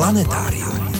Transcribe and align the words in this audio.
Planetárium. 0.00 0.92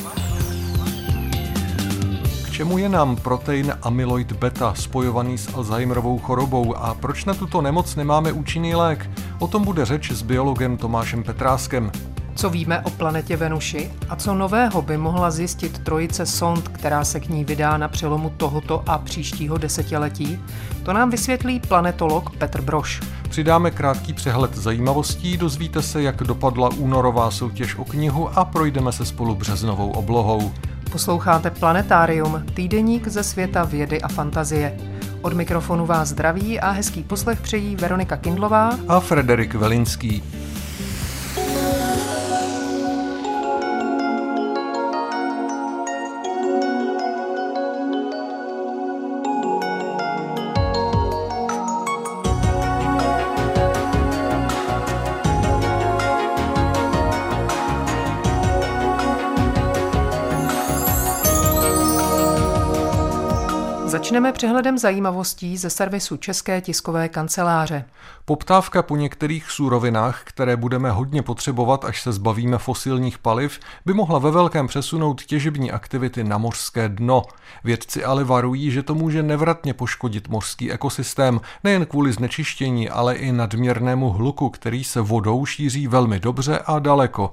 K 2.45 2.50
čemu 2.52 2.79
je 2.79 2.89
nám 2.89 3.17
protein 3.17 3.73
amyloid 3.83 4.33
beta 4.33 4.75
spojovaný 4.76 5.38
s 5.38 5.49
Alzheimerovou 5.54 6.19
chorobou 6.19 6.76
a 6.76 6.94
proč 6.94 7.25
na 7.25 7.34
tuto 7.34 7.65
nemoc 7.65 7.97
nemáme 7.97 8.32
účinný 8.32 8.75
lék? 8.75 9.11
O 9.39 9.48
tom 9.48 9.64
bude 9.64 9.84
řeč 9.84 10.12
s 10.12 10.23
biologem 10.23 10.77
Tomášem 10.77 11.25
Petráskem. 11.25 11.91
Co 12.34 12.50
víme 12.50 12.80
o 12.80 12.91
planetě 12.91 13.36
Venuši 13.36 13.91
a 14.09 14.16
co 14.16 14.34
nového 14.34 14.82
by 14.82 14.96
mohla 14.96 15.30
zjistit 15.30 15.79
trojice 15.79 16.27
sond, 16.27 16.69
která 16.69 17.05
se 17.05 17.21
k 17.21 17.29
ní 17.29 17.45
vydá 17.45 17.77
na 17.77 17.89
přelomu 17.89 18.32
tohoto 18.37 18.82
a 18.87 18.98
příštího 18.98 19.59
desetiletí, 19.59 20.39
to 20.82 20.93
nám 20.93 21.11
vysvětlí 21.11 21.61
planetolog 21.61 22.37
Petr 22.37 22.61
Broš. 22.61 23.01
Přidáme 23.31 23.71
krátký 23.71 24.12
přehled 24.12 24.57
zajímavostí, 24.57 25.37
dozvíte 25.37 25.83
se, 25.83 26.03
jak 26.03 26.17
dopadla 26.17 26.69
únorová 26.69 27.31
soutěž 27.31 27.77
o 27.77 27.85
knihu 27.85 28.39
a 28.39 28.45
projdeme 28.45 28.93
se 28.93 29.05
spolu 29.05 29.35
březnovou 29.35 29.91
oblohou. 29.91 30.53
Posloucháte 30.93 31.51
Planetárium, 31.51 32.45
týdeník 32.54 33.09
ze 33.09 33.23
světa 33.23 33.64
vědy 33.64 34.02
a 34.02 34.09
fantazie. 34.09 34.77
Od 35.23 35.32
mikrofonu 35.32 35.87
vás 35.87 36.09
zdraví 36.09 36.60
a 36.60 36.70
hezký 36.70 37.02
poslech 37.02 37.40
přejí 37.40 37.77
Veronika 37.77 38.16
Kindlová 38.16 38.70
a 38.88 39.01
Frederik 39.01 39.54
Velinský. 39.54 40.23
Začneme 64.11 64.33
přehledem 64.33 64.78
zajímavostí 64.78 65.56
ze 65.56 65.70
servisu 65.70 66.16
České 66.16 66.61
tiskové 66.61 67.08
kanceláře. 67.08 67.84
Poptávka 68.25 68.83
po 68.83 68.97
některých 68.97 69.50
surovinách, 69.50 70.22
které 70.25 70.56
budeme 70.56 70.91
hodně 70.91 71.22
potřebovat, 71.22 71.84
až 71.84 72.03
se 72.03 72.12
zbavíme 72.12 72.58
fosilních 72.58 73.19
paliv, 73.19 73.61
by 73.86 73.94
mohla 73.94 74.19
ve 74.19 74.31
velkém 74.31 74.66
přesunout 74.66 75.22
těžební 75.22 75.72
aktivity 75.72 76.25
na 76.25 76.38
mořské 76.38 76.88
dno. 76.88 77.22
Vědci 77.64 78.05
ale 78.05 78.25
varují, 78.25 78.70
že 78.70 78.83
to 78.83 78.94
může 78.94 79.22
nevratně 79.22 79.75
poškodit 79.75 80.28
mořský 80.28 80.72
ekosystém, 80.72 81.41
nejen 81.64 81.86
kvůli 81.86 82.12
znečištění, 82.12 82.91
ale 82.91 83.14
i 83.14 83.33
nadměrnému 83.33 84.11
hluku, 84.11 84.50
který 84.50 84.84
se 84.84 85.00
vodou 85.00 85.47
šíří 85.47 85.86
velmi 85.86 86.20
dobře 86.20 86.58
a 86.58 86.78
daleko. 86.78 87.31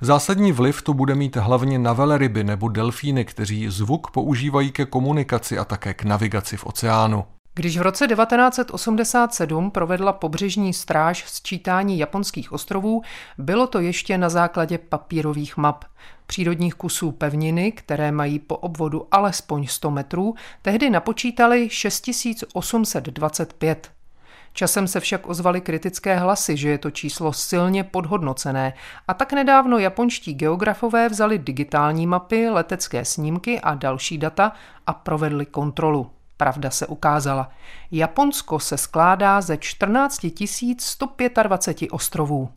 Zásadní 0.00 0.52
vliv 0.52 0.82
to 0.82 0.94
bude 0.94 1.14
mít 1.14 1.36
hlavně 1.36 1.78
na 1.78 1.92
veleryby 1.92 2.44
nebo 2.44 2.68
delfíny, 2.68 3.24
kteří 3.24 3.68
zvuk 3.68 4.10
používají 4.10 4.72
ke 4.72 4.84
komunikaci 4.84 5.58
a 5.58 5.64
také 5.64 5.94
k 5.94 6.04
navigaci 6.04 6.56
v 6.56 6.66
oceánu. 6.66 7.24
Když 7.54 7.78
v 7.78 7.82
roce 7.82 8.06
1987 8.06 9.70
provedla 9.70 10.12
pobřežní 10.12 10.72
stráž 10.72 11.24
sčítání 11.26 11.98
japonských 11.98 12.52
ostrovů, 12.52 13.02
bylo 13.38 13.66
to 13.66 13.80
ještě 13.80 14.18
na 14.18 14.28
základě 14.28 14.78
papírových 14.78 15.56
map. 15.56 15.84
Přírodních 16.26 16.74
kusů 16.74 17.12
pevniny, 17.12 17.72
které 17.72 18.12
mají 18.12 18.38
po 18.38 18.56
obvodu 18.56 19.06
alespoň 19.10 19.66
100 19.66 19.90
metrů, 19.90 20.34
tehdy 20.62 20.90
napočítali 20.90 21.68
6825. 21.70 23.95
Časem 24.56 24.88
se 24.88 25.00
však 25.00 25.28
ozvaly 25.28 25.60
kritické 25.60 26.16
hlasy, 26.16 26.56
že 26.56 26.68
je 26.68 26.78
to 26.78 26.90
číslo 26.90 27.32
silně 27.32 27.84
podhodnocené 27.84 28.72
a 29.08 29.14
tak 29.14 29.32
nedávno 29.32 29.78
japonští 29.78 30.34
geografové 30.34 31.08
vzali 31.08 31.38
digitální 31.38 32.06
mapy, 32.06 32.48
letecké 32.48 33.04
snímky 33.04 33.60
a 33.60 33.74
další 33.74 34.18
data 34.18 34.52
a 34.86 34.92
provedli 34.92 35.46
kontrolu. 35.46 36.10
Pravda 36.36 36.70
se 36.70 36.86
ukázala. 36.86 37.50
Japonsko 37.90 38.58
se 38.60 38.78
skládá 38.78 39.40
ze 39.40 39.56
14 39.56 40.26
125 40.78 41.88
ostrovů. 41.90 42.48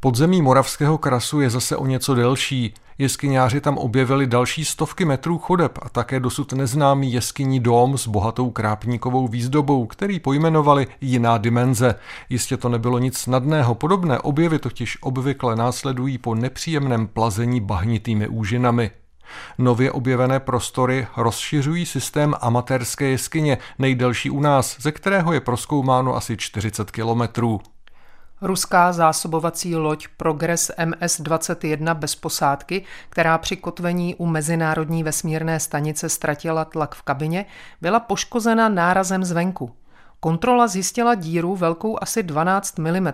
Podzemí 0.00 0.42
Moravského 0.42 0.98
krasu 0.98 1.40
je 1.40 1.50
zase 1.50 1.76
o 1.76 1.86
něco 1.86 2.14
delší. 2.14 2.74
Jeskyňáři 2.98 3.60
tam 3.60 3.78
objevili 3.78 4.26
další 4.26 4.64
stovky 4.64 5.04
metrů 5.04 5.38
chodeb 5.38 5.78
a 5.82 5.88
také 5.88 6.20
dosud 6.20 6.52
neznámý 6.52 7.12
jeskyní 7.12 7.60
dom 7.60 7.98
s 7.98 8.06
bohatou 8.06 8.50
krápníkovou 8.50 9.28
výzdobou, 9.28 9.86
který 9.86 10.20
pojmenovali 10.20 10.86
jiná 11.00 11.38
dimenze. 11.38 11.94
Jistě 12.28 12.56
to 12.56 12.68
nebylo 12.68 12.98
nic 12.98 13.18
snadného, 13.18 13.74
podobné 13.74 14.18
objevy 14.18 14.58
totiž 14.58 14.98
obvykle 15.02 15.56
následují 15.56 16.18
po 16.18 16.34
nepříjemném 16.34 17.06
plazení 17.06 17.60
bahnitými 17.60 18.28
úžinami. 18.28 18.90
Nově 19.58 19.92
objevené 19.92 20.40
prostory 20.40 21.06
rozšiřují 21.16 21.86
systém 21.86 22.34
amatérské 22.40 23.04
jeskyně, 23.04 23.58
nejdelší 23.78 24.30
u 24.30 24.40
nás, 24.40 24.76
ze 24.80 24.92
kterého 24.92 25.32
je 25.32 25.40
proskoumáno 25.40 26.16
asi 26.16 26.36
40 26.36 26.90
kilometrů. 26.90 27.60
Ruská 28.42 28.92
zásobovací 28.92 29.76
loď 29.76 30.08
Progress 30.16 30.70
MS-21 30.78 31.94
bez 31.94 32.14
posádky, 32.14 32.84
která 33.08 33.38
při 33.38 33.56
kotvení 33.56 34.14
u 34.14 34.26
Mezinárodní 34.26 35.02
vesmírné 35.02 35.60
stanice 35.60 36.08
ztratila 36.08 36.64
tlak 36.64 36.94
v 36.94 37.02
kabině, 37.02 37.46
byla 37.80 38.00
poškozena 38.00 38.68
nárazem 38.68 39.24
zvenku. 39.24 39.72
Kontrola 40.20 40.68
zjistila 40.68 41.14
díru 41.14 41.56
velkou 41.56 41.98
asi 42.02 42.22
12 42.22 42.78
mm. 42.78 43.12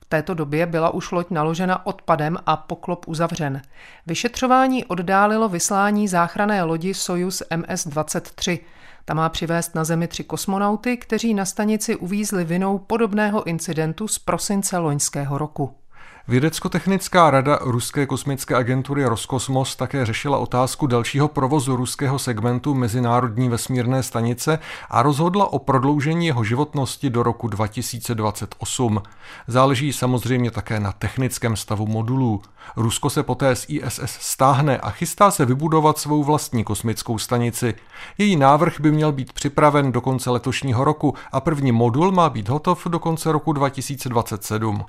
V 0.00 0.06
této 0.08 0.34
době 0.34 0.66
byla 0.66 0.90
už 0.90 1.10
loď 1.10 1.26
naložena 1.30 1.86
odpadem 1.86 2.36
a 2.46 2.56
poklop 2.56 3.08
uzavřen. 3.08 3.62
Vyšetřování 4.06 4.84
oddálilo 4.84 5.48
vyslání 5.48 6.08
záchrané 6.08 6.62
lodi 6.62 6.94
Soyuz 6.94 7.42
MS-23. 7.50 8.60
Ta 9.04 9.14
má 9.14 9.28
přivést 9.28 9.74
na 9.74 9.84
Zemi 9.84 10.08
tři 10.08 10.24
kosmonauty, 10.24 10.96
kteří 10.96 11.34
na 11.34 11.44
stanici 11.44 11.96
uvízli 11.96 12.44
vinou 12.44 12.78
podobného 12.78 13.44
incidentu 13.44 14.08
z 14.08 14.18
prosince 14.18 14.78
loňského 14.78 15.38
roku. 15.38 15.81
Vědecko-technická 16.28 17.30
rada 17.30 17.58
Ruské 17.60 18.06
kosmické 18.06 18.54
agentury 18.54 19.04
Roskosmos 19.04 19.76
také 19.76 20.06
řešila 20.06 20.38
otázku 20.38 20.86
dalšího 20.86 21.28
provozu 21.28 21.76
ruského 21.76 22.18
segmentu 22.18 22.74
Mezinárodní 22.74 23.48
vesmírné 23.48 24.02
stanice 24.02 24.58
a 24.90 25.02
rozhodla 25.02 25.52
o 25.52 25.58
prodloužení 25.58 26.26
jeho 26.26 26.44
životnosti 26.44 27.10
do 27.10 27.22
roku 27.22 27.48
2028. 27.48 29.02
Záleží 29.46 29.92
samozřejmě 29.92 30.50
také 30.50 30.80
na 30.80 30.92
technickém 30.92 31.56
stavu 31.56 31.86
modulů. 31.86 32.42
Rusko 32.76 33.10
se 33.10 33.22
poté 33.22 33.56
z 33.56 33.66
ISS 33.68 34.00
stáhne 34.20 34.78
a 34.78 34.90
chystá 34.90 35.30
se 35.30 35.44
vybudovat 35.44 35.98
svou 35.98 36.24
vlastní 36.24 36.64
kosmickou 36.64 37.18
stanici. 37.18 37.74
Její 38.18 38.36
návrh 38.36 38.80
by 38.80 38.92
měl 38.92 39.12
být 39.12 39.32
připraven 39.32 39.92
do 39.92 40.00
konce 40.00 40.30
letošního 40.30 40.84
roku 40.84 41.14
a 41.32 41.40
první 41.40 41.72
modul 41.72 42.12
má 42.12 42.30
být 42.30 42.48
hotov 42.48 42.86
do 42.86 42.98
konce 42.98 43.32
roku 43.32 43.52
2027. 43.52 44.84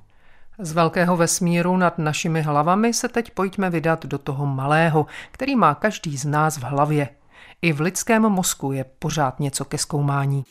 Z 0.60 0.72
velkého 0.72 1.18
vesmíru 1.18 1.78
nad 1.78 1.98
našimi 1.98 2.42
hlavami 2.42 2.94
se 2.94 3.08
teď 3.08 3.32
pojďme 3.32 3.70
vydat 3.70 4.06
do 4.06 4.18
toho 4.18 4.46
malého, 4.46 5.06
který 5.32 5.56
má 5.56 5.76
každý 5.76 6.18
z 6.18 6.26
nás 6.26 6.58
v 6.58 6.64
hlavě. 6.64 7.10
I 7.62 7.74
v 7.74 7.82
lidském 7.82 8.22
mozku 8.22 8.72
je 8.72 8.86
pořád 9.00 9.40
něco 9.40 9.66
ke 9.66 9.78
zkoumání. 9.78 10.46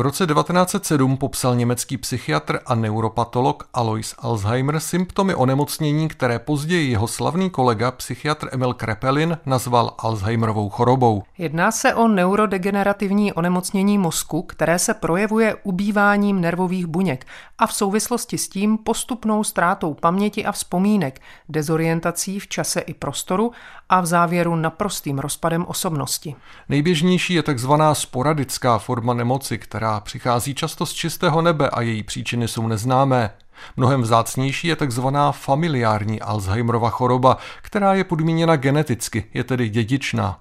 V 0.00 0.02
roce 0.02 0.26
1907 0.26 1.16
popsal 1.16 1.56
německý 1.56 1.96
psychiatr 1.96 2.58
a 2.66 2.74
neuropatolog 2.74 3.68
Alois 3.74 4.14
Alzheimer 4.18 4.80
symptomy 4.80 5.34
onemocnění, 5.34 6.08
které 6.08 6.38
později 6.38 6.90
jeho 6.90 7.08
slavný 7.08 7.50
kolega 7.50 7.90
psychiatr 7.90 8.48
Emil 8.52 8.74
Krepelin 8.74 9.38
nazval 9.46 9.94
Alzheimerovou 9.98 10.68
chorobou. 10.68 11.22
Jedná 11.38 11.70
se 11.70 11.94
o 11.94 12.08
neurodegenerativní 12.08 13.32
onemocnění 13.32 13.98
mozku, 13.98 14.42
které 14.42 14.78
se 14.78 14.94
projevuje 14.94 15.56
ubýváním 15.62 16.40
nervových 16.40 16.86
buněk 16.86 17.26
a 17.58 17.66
v 17.66 17.74
souvislosti 17.74 18.38
s 18.38 18.48
tím 18.48 18.78
postupnou 18.78 19.44
ztrátou 19.44 19.94
paměti 19.94 20.44
a 20.44 20.52
vzpomínek, 20.52 21.20
dezorientací 21.48 22.40
v 22.40 22.48
čase 22.48 22.80
i 22.80 22.94
prostoru 22.94 23.52
a 23.90 24.00
v 24.00 24.06
závěru 24.06 24.56
naprostým 24.56 25.18
rozpadem 25.18 25.64
osobnosti. 25.68 26.36
Nejběžnější 26.68 27.34
je 27.34 27.42
takzvaná 27.42 27.94
sporadická 27.94 28.78
forma 28.78 29.14
nemoci, 29.14 29.58
která 29.58 30.00
přichází 30.00 30.54
často 30.54 30.86
z 30.86 30.92
čistého 30.92 31.42
nebe 31.42 31.70
a 31.70 31.80
její 31.80 32.02
příčiny 32.02 32.48
jsou 32.48 32.68
neznámé. 32.68 33.30
Mnohem 33.76 34.02
vzácnější 34.02 34.68
je 34.68 34.76
takzvaná 34.76 35.32
familiární 35.32 36.20
Alzheimerova 36.20 36.90
choroba, 36.90 37.36
která 37.62 37.94
je 37.94 38.04
podmíněna 38.04 38.56
geneticky, 38.56 39.24
je 39.34 39.44
tedy 39.44 39.68
dědičná. 39.68 40.38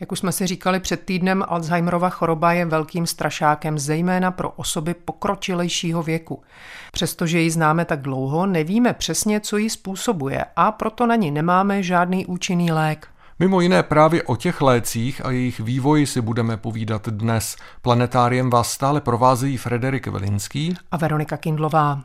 Jak 0.00 0.12
už 0.12 0.18
jsme 0.18 0.32
si 0.32 0.46
říkali 0.46 0.80
před 0.80 1.00
týdnem, 1.04 1.44
Alzheimerova 1.48 2.08
choroba 2.08 2.52
je 2.52 2.64
velkým 2.64 3.06
strašákem, 3.06 3.78
zejména 3.78 4.30
pro 4.30 4.50
osoby 4.50 4.94
pokročilejšího 4.94 6.02
věku. 6.02 6.42
Přestože 6.96 7.40
ji 7.40 7.50
známe 7.50 7.84
tak 7.84 8.00
dlouho, 8.00 8.46
nevíme 8.46 8.92
přesně, 8.92 9.40
co 9.40 9.56
ji 9.56 9.70
způsobuje 9.70 10.44
a 10.56 10.72
proto 10.72 11.06
na 11.06 11.16
ní 11.16 11.30
nemáme 11.30 11.82
žádný 11.82 12.26
účinný 12.26 12.72
lék. 12.72 13.08
Mimo 13.38 13.60
jiné 13.60 13.82
právě 13.82 14.22
o 14.22 14.36
těch 14.36 14.60
lécích 14.60 15.24
a 15.24 15.30
jejich 15.30 15.60
vývoji 15.60 16.06
si 16.06 16.20
budeme 16.20 16.56
povídat 16.56 17.08
dnes. 17.08 17.56
Planetáriem 17.82 18.50
vás 18.50 18.72
stále 18.72 19.00
provázejí 19.00 19.56
Frederik 19.56 20.06
Velinský 20.06 20.74
a 20.90 20.96
Veronika 20.96 21.36
Kindlová. 21.36 22.02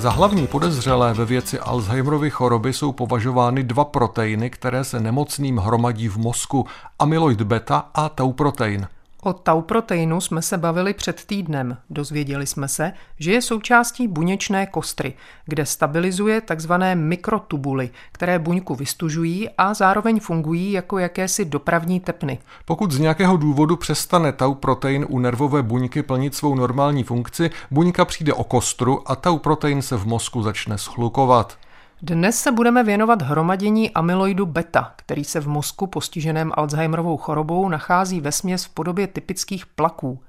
Za 0.00 0.10
hlavní 0.10 0.46
podezřelé 0.46 1.14
ve 1.14 1.24
věci 1.24 1.58
Alzheimerovy 1.58 2.30
choroby 2.30 2.72
jsou 2.72 2.92
považovány 2.92 3.62
dva 3.62 3.84
proteiny, 3.84 4.50
které 4.50 4.84
se 4.84 5.00
nemocným 5.00 5.56
hromadí 5.56 6.08
v 6.08 6.16
mozku, 6.16 6.66
amyloid 6.98 7.42
beta 7.42 7.90
a 7.94 8.08
tau 8.08 8.32
protein. 8.32 8.88
O 9.22 9.32
tau 9.32 9.62
proteinu 9.62 10.20
jsme 10.20 10.42
se 10.42 10.58
bavili 10.58 10.94
před 10.94 11.24
týdnem. 11.24 11.76
Dozvěděli 11.90 12.46
jsme 12.46 12.68
se, 12.68 12.92
že 13.18 13.32
je 13.32 13.42
součástí 13.42 14.08
buněčné 14.08 14.66
kostry, 14.66 15.14
kde 15.44 15.66
stabilizuje 15.66 16.40
tzv. 16.40 16.72
mikrotubuly, 16.94 17.90
které 18.12 18.38
buňku 18.38 18.74
vystužují 18.74 19.48
a 19.58 19.74
zároveň 19.74 20.20
fungují 20.20 20.72
jako 20.72 20.98
jakési 20.98 21.44
dopravní 21.44 22.00
tepny. 22.00 22.38
Pokud 22.64 22.92
z 22.92 22.98
nějakého 22.98 23.36
důvodu 23.36 23.76
přestane 23.76 24.32
tau 24.32 24.54
protein 24.54 25.06
u 25.08 25.18
nervové 25.18 25.62
buňky 25.62 26.02
plnit 26.02 26.34
svou 26.34 26.54
normální 26.54 27.04
funkci, 27.04 27.50
buňka 27.70 28.04
přijde 28.04 28.32
o 28.32 28.44
kostru 28.44 29.10
a 29.10 29.16
tau 29.16 29.38
protein 29.38 29.82
se 29.82 29.96
v 29.96 30.06
mozku 30.06 30.42
začne 30.42 30.78
schlukovat. 30.78 31.58
Dnes 32.02 32.40
se 32.40 32.52
budeme 32.52 32.84
věnovat 32.84 33.22
hromadění 33.22 33.90
amyloidu 33.90 34.46
beta, 34.46 34.92
který 34.96 35.24
se 35.24 35.40
v 35.40 35.48
mozku 35.48 35.86
postiženém 35.86 36.52
Alzheimerovou 36.54 37.16
chorobou 37.16 37.68
nachází 37.68 38.20
ve 38.20 38.32
směs 38.32 38.64
v 38.64 38.68
podobě 38.68 39.06
typických 39.06 39.66
plaků. 39.66 40.22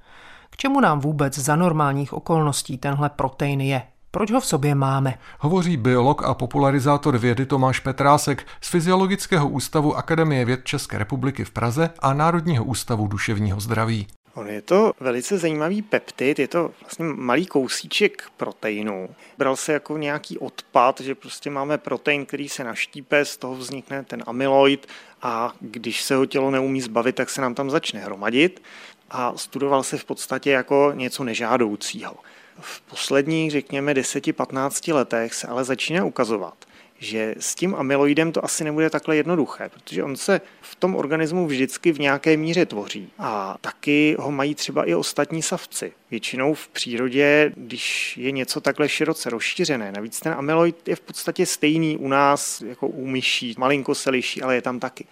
K 0.49 0.57
čemu 0.57 0.79
nám 0.79 0.99
vůbec 0.99 1.37
za 1.37 1.55
normálních 1.55 2.13
okolností 2.13 2.77
tenhle 2.77 3.09
protein 3.09 3.61
je? 3.61 3.83
Proč 4.11 4.31
ho 4.31 4.39
v 4.39 4.45
sobě 4.45 4.75
máme? 4.75 5.13
Hovoří 5.39 5.77
biolog 5.77 6.23
a 6.23 6.33
popularizátor 6.33 7.17
vědy 7.17 7.45
Tomáš 7.45 7.79
Petrásek 7.79 8.47
z 8.61 8.69
Fyziologického 8.69 9.49
ústavu 9.49 9.97
Akademie 9.97 10.45
věd 10.45 10.65
České 10.65 10.97
republiky 10.97 11.45
v 11.45 11.51
Praze 11.51 11.89
a 11.99 12.13
Národního 12.13 12.63
ústavu 12.63 13.07
duševního 13.07 13.59
zdraví. 13.59 14.07
On 14.33 14.47
je 14.47 14.61
to 14.61 14.93
velice 14.99 15.37
zajímavý 15.37 15.81
peptid, 15.81 16.39
je 16.39 16.47
to 16.47 16.71
vlastně 16.81 17.05
malý 17.05 17.45
kousíček 17.45 18.23
proteinu. 18.37 19.09
Bral 19.37 19.55
se 19.55 19.73
jako 19.73 19.97
nějaký 19.97 20.37
odpad, 20.37 21.01
že 21.01 21.15
prostě 21.15 21.49
máme 21.49 21.77
protein, 21.77 22.25
který 22.25 22.49
se 22.49 22.63
naštípe, 22.63 23.25
z 23.25 23.37
toho 23.37 23.55
vznikne 23.55 24.03
ten 24.03 24.23
amyloid 24.27 24.87
a 25.21 25.53
když 25.59 26.01
se 26.01 26.15
ho 26.15 26.25
tělo 26.25 26.51
neumí 26.51 26.81
zbavit, 26.81 27.15
tak 27.15 27.29
se 27.29 27.41
nám 27.41 27.55
tam 27.55 27.69
začne 27.69 27.99
hromadit 27.99 28.61
a 29.09 29.37
studoval 29.37 29.83
se 29.83 29.97
v 29.97 30.05
podstatě 30.05 30.51
jako 30.51 30.91
něco 30.95 31.23
nežádoucího. 31.23 32.15
V 32.59 32.81
posledních, 32.81 33.51
řekněme, 33.51 33.93
10-15 33.93 34.93
letech 34.93 35.33
se 35.33 35.47
ale 35.47 35.63
začíná 35.63 36.05
ukazovat, 36.05 36.65
že 37.01 37.35
s 37.39 37.55
tím 37.55 37.75
amyloidem 37.75 38.31
to 38.31 38.45
asi 38.45 38.63
nebude 38.63 38.89
takhle 38.89 39.15
jednoduché, 39.15 39.69
protože 39.69 40.03
on 40.03 40.15
se 40.15 40.41
v 40.61 40.75
tom 40.75 40.95
organismu 40.95 41.47
vždycky 41.47 41.91
v 41.91 41.99
nějaké 41.99 42.37
míře 42.37 42.65
tvoří. 42.65 43.09
A 43.19 43.57
taky 43.61 44.15
ho 44.19 44.31
mají 44.31 44.55
třeba 44.55 44.85
i 44.85 44.95
ostatní 44.95 45.41
savci. 45.41 45.93
Většinou 46.11 46.53
v 46.53 46.67
přírodě, 46.67 47.51
když 47.55 48.17
je 48.17 48.31
něco 48.31 48.61
takhle 48.61 48.89
široce 48.89 49.29
rozšířené, 49.29 49.91
navíc 49.91 50.19
ten 50.19 50.33
amyloid 50.33 50.87
je 50.87 50.95
v 50.95 51.01
podstatě 51.01 51.45
stejný 51.45 51.97
u 51.97 52.07
nás 52.07 52.61
jako 52.61 52.87
u 52.87 53.07
myší, 53.07 53.55
malinko 53.57 53.95
se 53.95 54.09
liší, 54.09 54.41
ale 54.41 54.55
je 54.55 54.61
tam 54.61 54.79
taky. 54.79 55.05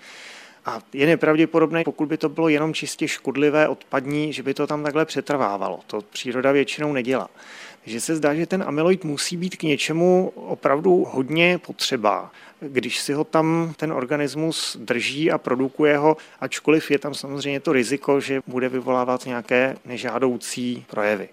A 0.65 0.81
je 0.93 1.07
nepravděpodobné, 1.07 1.83
pokud 1.83 2.09
by 2.09 2.17
to 2.17 2.29
bylo 2.29 2.49
jenom 2.49 2.73
čistě 2.73 3.07
škodlivé, 3.07 3.67
odpadní, 3.67 4.33
že 4.33 4.43
by 4.43 4.53
to 4.53 4.67
tam 4.67 4.83
takhle 4.83 5.05
přetrvávalo. 5.05 5.79
To 5.87 6.01
příroda 6.01 6.51
většinou 6.51 6.93
nedělá 6.93 7.29
že 7.85 8.01
se 8.01 8.15
zdá, 8.15 8.35
že 8.35 8.45
ten 8.45 8.63
amyloid 8.67 9.03
musí 9.03 9.37
být 9.37 9.55
k 9.57 9.63
něčemu 9.63 10.31
opravdu 10.35 11.07
hodně 11.11 11.57
potřeba. 11.57 12.31
Když 12.59 12.99
si 12.99 13.13
ho 13.13 13.23
tam 13.23 13.73
ten 13.77 13.91
organismus 13.91 14.77
drží 14.79 15.31
a 15.31 15.37
produkuje 15.37 15.97
ho, 15.97 16.17
ačkoliv 16.39 16.91
je 16.91 16.99
tam 16.99 17.13
samozřejmě 17.13 17.59
to 17.59 17.73
riziko, 17.73 18.19
že 18.19 18.41
bude 18.47 18.69
vyvolávat 18.69 19.25
nějaké 19.25 19.75
nežádoucí 19.85 20.85
projevy. 20.89 21.29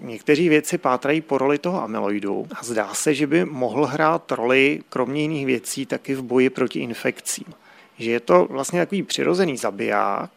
Někteří 0.00 0.48
věci 0.48 0.78
pátrají 0.78 1.20
po 1.20 1.38
roli 1.38 1.58
toho 1.58 1.82
amyloidu 1.82 2.46
a 2.54 2.64
zdá 2.64 2.94
se, 2.94 3.14
že 3.14 3.26
by 3.26 3.44
mohl 3.44 3.86
hrát 3.86 4.32
roli, 4.32 4.80
kromě 4.88 5.22
jiných 5.22 5.46
věcí, 5.46 5.86
taky 5.86 6.14
v 6.14 6.22
boji 6.22 6.50
proti 6.50 6.78
infekcím. 6.78 7.44
Že 7.98 8.10
je 8.10 8.20
to 8.20 8.46
vlastně 8.50 8.80
takový 8.80 9.02
přirozený 9.02 9.56
zabiják, 9.56 10.30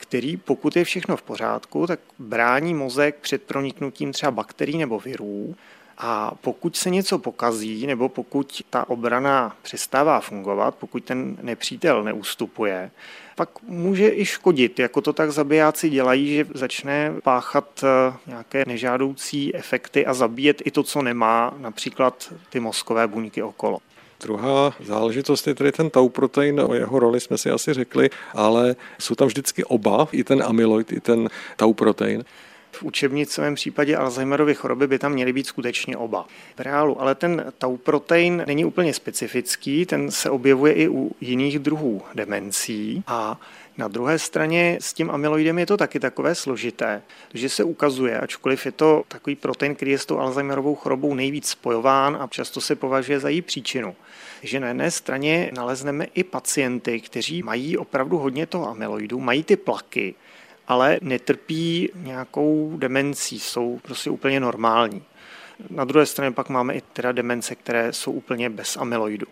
který, 0.00 0.36
pokud 0.36 0.76
je 0.76 0.84
všechno 0.84 1.16
v 1.16 1.22
pořádku, 1.22 1.86
tak 1.86 2.00
brání 2.18 2.74
mozek 2.74 3.16
před 3.20 3.42
proniknutím 3.42 4.12
třeba 4.12 4.30
bakterií 4.30 4.78
nebo 4.78 4.98
virů. 4.98 5.54
A 5.98 6.32
pokud 6.40 6.76
se 6.76 6.90
něco 6.90 7.18
pokazí, 7.18 7.86
nebo 7.86 8.08
pokud 8.08 8.62
ta 8.70 8.90
obrana 8.90 9.56
přestává 9.62 10.20
fungovat, 10.20 10.74
pokud 10.74 11.04
ten 11.04 11.36
nepřítel 11.42 12.04
neustupuje, 12.04 12.90
pak 13.36 13.62
může 13.62 14.08
i 14.08 14.24
škodit, 14.24 14.78
jako 14.78 15.00
to 15.00 15.12
tak 15.12 15.32
zabijáci 15.32 15.90
dělají, 15.90 16.34
že 16.34 16.46
začne 16.54 17.12
páchat 17.22 17.84
eh, 17.84 18.16
nějaké 18.26 18.64
nežádoucí 18.66 19.54
efekty 19.54 20.06
a 20.06 20.14
zabíjet 20.14 20.62
i 20.64 20.70
to, 20.70 20.82
co 20.82 21.02
nemá, 21.02 21.54
například 21.58 22.32
ty 22.50 22.60
mozkové 22.60 23.06
buňky 23.06 23.42
okolo. 23.42 23.78
Druhá 24.20 24.74
záležitost 24.80 25.46
je 25.46 25.54
tedy 25.54 25.72
ten 25.72 25.90
tau 25.90 26.08
protein, 26.08 26.60
o 26.60 26.74
jeho 26.74 26.98
roli 26.98 27.20
jsme 27.20 27.38
si 27.38 27.50
asi 27.50 27.74
řekli, 27.74 28.10
ale 28.34 28.76
jsou 28.98 29.14
tam 29.14 29.28
vždycky 29.28 29.64
oba, 29.64 30.08
i 30.12 30.24
ten 30.24 30.42
amyloid, 30.42 30.92
i 30.92 31.00
ten 31.00 31.28
tau 31.56 31.72
protein. 31.72 32.24
V 32.72 32.82
učebnicovém 32.82 33.54
případě 33.54 33.96
Alzheimerovy 33.96 34.54
choroby 34.54 34.86
by 34.86 34.98
tam 34.98 35.12
měly 35.12 35.32
být 35.32 35.46
skutečně 35.46 35.96
oba. 35.96 36.26
V 36.56 36.60
reálu, 36.60 37.00
ale 37.00 37.14
ten 37.14 37.52
tau 37.58 37.76
protein 37.76 38.44
není 38.46 38.64
úplně 38.64 38.94
specifický, 38.94 39.86
ten 39.86 40.10
se 40.10 40.30
objevuje 40.30 40.72
i 40.72 40.88
u 40.88 41.10
jiných 41.20 41.58
druhů 41.58 42.02
demencí 42.14 43.02
a 43.06 43.40
na 43.78 43.88
druhé 43.88 44.18
straně 44.18 44.78
s 44.80 44.92
tím 44.92 45.10
amyloidem 45.10 45.58
je 45.58 45.66
to 45.66 45.76
taky 45.76 46.00
takové 46.00 46.34
složité, 46.34 47.02
že 47.34 47.48
se 47.48 47.64
ukazuje, 47.64 48.20
ačkoliv 48.20 48.66
je 48.66 48.72
to 48.72 49.02
takový 49.08 49.36
protein, 49.36 49.74
který 49.74 49.90
je 49.90 49.98
s 49.98 50.06
tou 50.06 50.18
Alzheimerovou 50.18 50.74
chorobou 50.74 51.14
nejvíc 51.14 51.48
spojován 51.48 52.18
a 52.20 52.26
často 52.26 52.60
se 52.60 52.76
považuje 52.76 53.20
za 53.20 53.28
její 53.28 53.42
příčinu, 53.42 53.96
že 54.42 54.60
na 54.60 54.68
jedné 54.68 54.90
straně 54.90 55.50
nalezneme 55.54 56.04
i 56.04 56.24
pacienty, 56.24 57.00
kteří 57.00 57.42
mají 57.42 57.78
opravdu 57.78 58.18
hodně 58.18 58.46
toho 58.46 58.68
amyloidu, 58.68 59.20
mají 59.20 59.44
ty 59.44 59.56
plaky, 59.56 60.14
ale 60.68 60.98
netrpí 61.02 61.90
nějakou 61.94 62.72
demencí, 62.76 63.40
jsou 63.40 63.80
prostě 63.82 64.10
úplně 64.10 64.40
normální. 64.40 65.02
Na 65.70 65.84
druhé 65.84 66.06
straně 66.06 66.32
pak 66.32 66.48
máme 66.48 66.74
i 66.74 66.80
teda 66.92 67.12
demence, 67.12 67.54
které 67.54 67.92
jsou 67.92 68.12
úplně 68.12 68.50
bez 68.50 68.76
amyloidu. 68.76 69.26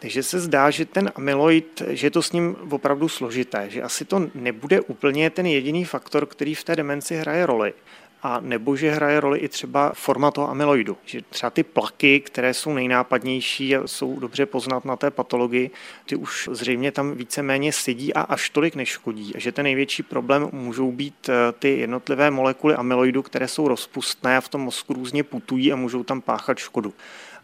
Takže 0.00 0.22
se 0.22 0.40
zdá, 0.40 0.70
že 0.70 0.84
ten 0.84 1.12
amyloid, 1.14 1.82
že 1.88 2.06
je 2.06 2.10
to 2.10 2.22
s 2.22 2.32
ním 2.32 2.56
opravdu 2.70 3.08
složité, 3.08 3.70
že 3.70 3.82
asi 3.82 4.04
to 4.04 4.30
nebude 4.34 4.80
úplně 4.80 5.30
ten 5.30 5.46
jediný 5.46 5.84
faktor, 5.84 6.26
který 6.26 6.54
v 6.54 6.64
té 6.64 6.76
demenci 6.76 7.16
hraje 7.16 7.46
roli 7.46 7.72
a 8.22 8.40
nebo 8.40 8.76
že 8.76 8.90
hraje 8.90 9.20
roli 9.20 9.38
i 9.38 9.48
třeba 9.48 9.92
forma 9.94 10.30
toho 10.30 10.50
amyloidu. 10.50 10.96
Že 11.04 11.20
třeba 11.30 11.50
ty 11.50 11.62
plaky, 11.62 12.20
které 12.20 12.54
jsou 12.54 12.74
nejnápadnější 12.74 13.76
a 13.76 13.86
jsou 13.86 14.20
dobře 14.20 14.46
poznat 14.46 14.84
na 14.84 14.96
té 14.96 15.10
patologii, 15.10 15.70
ty 16.06 16.16
už 16.16 16.48
zřejmě 16.52 16.92
tam 16.92 17.14
víceméně 17.14 17.72
sedí 17.72 18.14
a 18.14 18.20
až 18.20 18.50
tolik 18.50 18.74
neškodí. 18.74 19.36
A 19.36 19.38
že 19.38 19.52
ten 19.52 19.64
největší 19.64 20.02
problém 20.02 20.48
můžou 20.52 20.92
být 20.92 21.28
eh, 21.28 21.52
ty 21.52 21.78
jednotlivé 21.78 22.30
molekuly 22.30 22.74
amyloidu, 22.74 23.22
které 23.22 23.48
jsou 23.48 23.68
rozpustné 23.68 24.36
a 24.36 24.40
v 24.40 24.48
tom 24.48 24.60
mozku 24.60 24.92
různě 24.92 25.24
putují 25.24 25.72
a 25.72 25.76
můžou 25.76 26.04
tam 26.04 26.20
páchat 26.20 26.58
škodu 26.58 26.94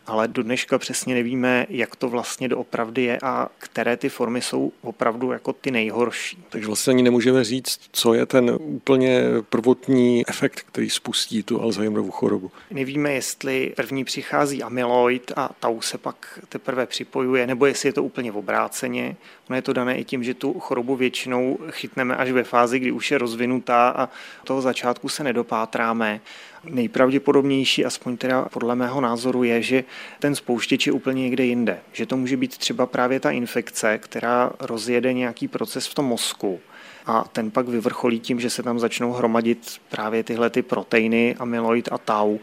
ale 0.08 0.28
do 0.28 0.42
dneška 0.42 0.78
přesně 0.78 1.14
nevíme, 1.14 1.66
jak 1.68 1.96
to 1.96 2.08
vlastně 2.08 2.48
doopravdy 2.48 3.02
je 3.02 3.18
a 3.22 3.48
které 3.58 3.96
ty 3.96 4.08
formy 4.08 4.42
jsou 4.42 4.72
opravdu 4.82 5.32
jako 5.32 5.52
ty 5.52 5.70
nejhorší. 5.70 6.44
Takže 6.48 6.66
vlastně 6.66 6.90
ani 6.90 7.02
nemůžeme 7.02 7.44
říct, 7.44 7.80
co 7.92 8.14
je 8.14 8.26
ten 8.26 8.56
úplně 8.60 9.22
prvotní 9.50 10.28
efekt, 10.28 10.60
který 10.60 10.90
spustí 10.90 11.42
tu 11.42 11.62
Alzheimerovu 11.62 12.10
chorobu. 12.10 12.50
Nevíme, 12.70 13.12
jestli 13.12 13.72
první 13.76 14.04
přichází 14.04 14.62
amyloid 14.62 15.32
a 15.36 15.50
tau 15.60 15.80
se 15.80 15.98
pak 15.98 16.38
teprve 16.48 16.86
připojuje, 16.86 17.46
nebo 17.46 17.66
jestli 17.66 17.88
je 17.88 17.92
to 17.92 18.02
úplně 18.02 18.32
v 18.32 18.36
obráceně. 18.36 19.16
Ono 19.48 19.56
je 19.56 19.62
to 19.62 19.72
dané 19.72 19.98
i 19.98 20.04
tím, 20.04 20.24
že 20.24 20.34
tu 20.34 20.60
chorobu 20.60 20.96
většinou 20.96 21.58
chytneme 21.70 22.16
až 22.16 22.30
ve 22.30 22.44
fázi, 22.44 22.78
kdy 22.78 22.92
už 22.92 23.10
je 23.10 23.18
rozvinutá 23.18 23.88
a 23.88 24.08
toho 24.44 24.60
začátku 24.60 25.08
se 25.08 25.24
nedopátráme. 25.24 26.20
Nejpravděpodobnější, 26.64 27.84
aspoň 27.84 28.16
teda 28.16 28.44
podle 28.44 28.74
mého 28.74 29.00
názoru, 29.00 29.42
je, 29.42 29.62
že 29.62 29.84
ten 30.18 30.34
spouštěč 30.34 30.86
je 30.86 30.92
úplně 30.92 31.22
někde 31.22 31.44
jinde. 31.44 31.78
Že 31.92 32.06
to 32.06 32.16
může 32.16 32.36
být 32.36 32.58
třeba 32.58 32.86
právě 32.86 33.20
ta 33.20 33.30
infekce, 33.30 33.98
která 33.98 34.50
rozjede 34.60 35.12
nějaký 35.12 35.48
proces 35.48 35.86
v 35.86 35.94
tom 35.94 36.04
mozku 36.04 36.60
a 37.08 37.24
ten 37.32 37.50
pak 37.50 37.68
vyvrcholí 37.68 38.20
tím, 38.20 38.40
že 38.40 38.50
se 38.50 38.62
tam 38.62 38.78
začnou 38.78 39.12
hromadit 39.12 39.80
právě 39.88 40.24
tyhle 40.24 40.50
ty 40.50 40.62
proteiny, 40.62 41.36
amyloid 41.38 41.88
a 41.92 41.98
tau, 41.98 42.38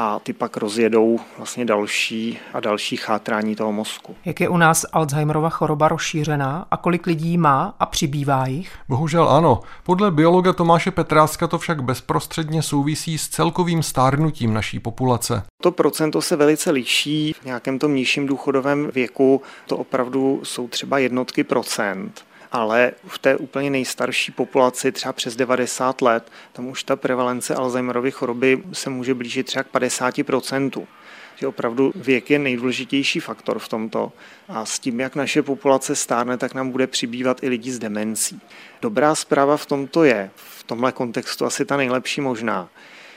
a 0.00 0.18
ty 0.18 0.32
pak 0.32 0.56
rozjedou 0.56 1.20
vlastně 1.38 1.64
další 1.64 2.38
a 2.54 2.60
další 2.60 2.96
chátrání 2.96 3.56
toho 3.56 3.72
mozku. 3.72 4.16
Jak 4.24 4.40
je 4.40 4.48
u 4.48 4.56
nás 4.56 4.86
Alzheimerova 4.92 5.50
choroba 5.50 5.88
rozšířená 5.88 6.66
a 6.70 6.76
kolik 6.76 7.06
lidí 7.06 7.38
má 7.38 7.74
a 7.80 7.86
přibývá 7.86 8.46
jich? 8.46 8.72
Bohužel 8.88 9.28
ano. 9.28 9.60
Podle 9.82 10.10
biologa 10.10 10.52
Tomáše 10.52 10.90
Petráska 10.90 11.46
to 11.46 11.58
však 11.58 11.82
bezprostředně 11.82 12.62
souvisí 12.62 13.18
s 13.18 13.28
celkovým 13.28 13.82
stárnutím 13.82 14.54
naší 14.54 14.80
populace. 14.80 15.42
To 15.62 15.70
procento 15.70 16.22
se 16.22 16.36
velice 16.36 16.70
liší. 16.70 17.32
V 17.40 17.44
nějakém 17.44 17.78
tom 17.78 17.94
nižším 17.94 18.26
důchodovém 18.26 18.90
věku 18.94 19.42
to 19.66 19.76
opravdu 19.76 20.40
jsou 20.44 20.68
třeba 20.68 20.98
jednotky 20.98 21.44
procent 21.44 22.24
ale 22.52 22.92
v 23.06 23.18
té 23.18 23.36
úplně 23.36 23.70
nejstarší 23.70 24.32
populaci, 24.32 24.92
třeba 24.92 25.12
přes 25.12 25.36
90 25.36 26.02
let, 26.02 26.32
tam 26.52 26.66
už 26.66 26.82
ta 26.82 26.96
prevalence 26.96 27.54
Alzheimerovy 27.54 28.10
choroby 28.10 28.62
se 28.72 28.90
může 28.90 29.14
blížit 29.14 29.46
třeba 29.46 29.62
k 29.62 29.74
50%. 29.74 30.86
Že 31.36 31.46
opravdu 31.46 31.92
věk 31.94 32.30
je 32.30 32.38
nejdůležitější 32.38 33.20
faktor 33.20 33.58
v 33.58 33.68
tomto. 33.68 34.12
A 34.48 34.64
s 34.64 34.78
tím, 34.78 35.00
jak 35.00 35.16
naše 35.16 35.42
populace 35.42 35.96
stárne, 35.96 36.38
tak 36.38 36.54
nám 36.54 36.70
bude 36.70 36.86
přibývat 36.86 37.42
i 37.42 37.48
lidí 37.48 37.70
s 37.70 37.78
demencí. 37.78 38.40
Dobrá 38.82 39.14
zpráva 39.14 39.56
v 39.56 39.66
tomto 39.66 40.04
je, 40.04 40.30
v 40.36 40.64
tomhle 40.64 40.92
kontextu 40.92 41.44
asi 41.44 41.64
ta 41.64 41.76
nejlepší 41.76 42.20
možná, 42.20 42.68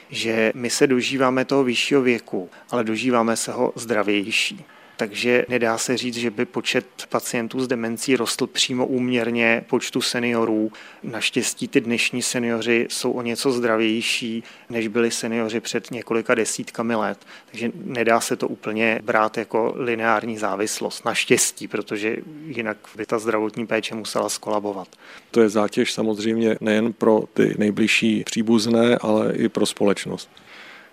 že 0.10 0.52
my 0.56 0.70
se 0.70 0.88
dožíváme 0.88 1.46
toho 1.46 1.64
vyššího 1.64 2.02
věku, 2.02 2.50
ale 2.72 2.84
dožíváme 2.84 3.36
se 3.36 3.52
ho 3.52 3.74
zdravější 3.76 4.66
takže 5.02 5.46
nedá 5.50 5.78
se 5.78 5.98
říct, 5.98 6.16
že 6.16 6.32
by 6.32 6.46
počet 6.46 6.86
pacientů 7.10 7.60
s 7.60 7.68
demencí 7.68 8.16
rostl 8.16 8.48
přímo 8.48 8.86
úměrně 8.86 9.64
počtu 9.68 10.02
seniorů. 10.02 10.72
Naštěstí 11.04 11.68
ty 11.68 11.82
dnešní 11.82 12.22
seniori 12.22 12.88
jsou 12.90 13.12
o 13.12 13.22
něco 13.22 13.52
zdravější, 13.52 14.44
než 14.70 14.88
byli 14.88 15.12
seniori 15.12 15.60
před 15.60 15.92
několika 15.92 16.36
desítkami 16.36 16.96
let. 16.96 17.18
Takže 17.52 17.72
nedá 17.76 18.20
se 18.20 18.36
to 18.36 18.48
úplně 18.48 19.00
brát 19.04 19.38
jako 19.38 19.74
lineární 19.76 20.38
závislost. 20.38 21.06
Naštěstí, 21.06 21.68
protože 21.68 22.18
jinak 22.46 22.78
by 22.96 23.06
ta 23.06 23.20
zdravotní 23.20 23.68
péče 23.68 23.96
musela 23.96 24.30
skolabovat. 24.30 24.88
To 25.32 25.42
je 25.42 25.50
zátěž 25.50 25.94
samozřejmě 25.94 26.58
nejen 26.62 26.94
pro 26.94 27.24
ty 27.34 27.56
nejbližší 27.58 28.24
příbuzné, 28.24 28.98
ale 28.98 29.34
i 29.34 29.50
pro 29.50 29.66
společnost. 29.66 30.30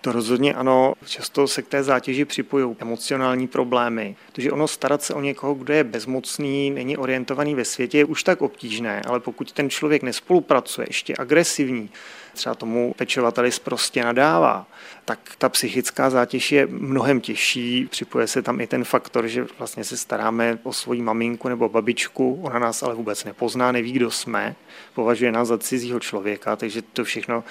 To 0.01 0.11
rozhodně 0.11 0.53
ano, 0.53 0.93
často 1.05 1.47
se 1.47 1.61
k 1.61 1.67
té 1.67 1.83
zátěži 1.83 2.25
připojují 2.25 2.75
emocionální 2.79 3.47
problémy, 3.47 4.15
protože 4.25 4.51
ono 4.51 4.67
starat 4.67 5.03
se 5.03 5.13
o 5.13 5.21
někoho, 5.21 5.53
kdo 5.53 5.73
je 5.73 5.83
bezmocný, 5.83 6.69
není 6.69 6.97
orientovaný 6.97 7.55
ve 7.55 7.65
světě, 7.65 7.97
je 7.97 8.05
už 8.05 8.23
tak 8.23 8.41
obtížné, 8.41 9.01
ale 9.01 9.19
pokud 9.19 9.51
ten 9.51 9.69
člověk 9.69 10.03
nespolupracuje, 10.03 10.87
ještě 10.89 11.13
agresivní, 11.17 11.89
třeba 12.33 12.55
tomu 12.55 12.93
pečovateli 12.97 13.49
prostě 13.63 14.03
nadává, 14.03 14.67
tak 15.05 15.19
ta 15.37 15.49
psychická 15.49 16.09
zátěž 16.09 16.51
je 16.51 16.67
mnohem 16.67 17.21
těžší. 17.21 17.87
Připoje 17.91 18.27
se 18.27 18.41
tam 18.41 18.61
i 18.61 18.67
ten 18.67 18.83
faktor, 18.83 19.27
že 19.27 19.45
vlastně 19.57 19.83
se 19.83 19.97
staráme 19.97 20.59
o 20.63 20.73
svoji 20.73 21.01
maminku 21.01 21.49
nebo 21.49 21.69
babičku, 21.69 22.39
ona 22.41 22.59
nás 22.59 22.83
ale 22.83 22.95
vůbec 22.95 23.23
nepozná, 23.23 23.71
neví, 23.71 23.91
kdo 23.91 24.11
jsme, 24.11 24.55
považuje 24.93 25.31
nás 25.31 25.47
za 25.47 25.57
cizího 25.57 25.99
člověka, 25.99 26.55
takže 26.55 26.81
to 26.81 27.03
všechno 27.03 27.43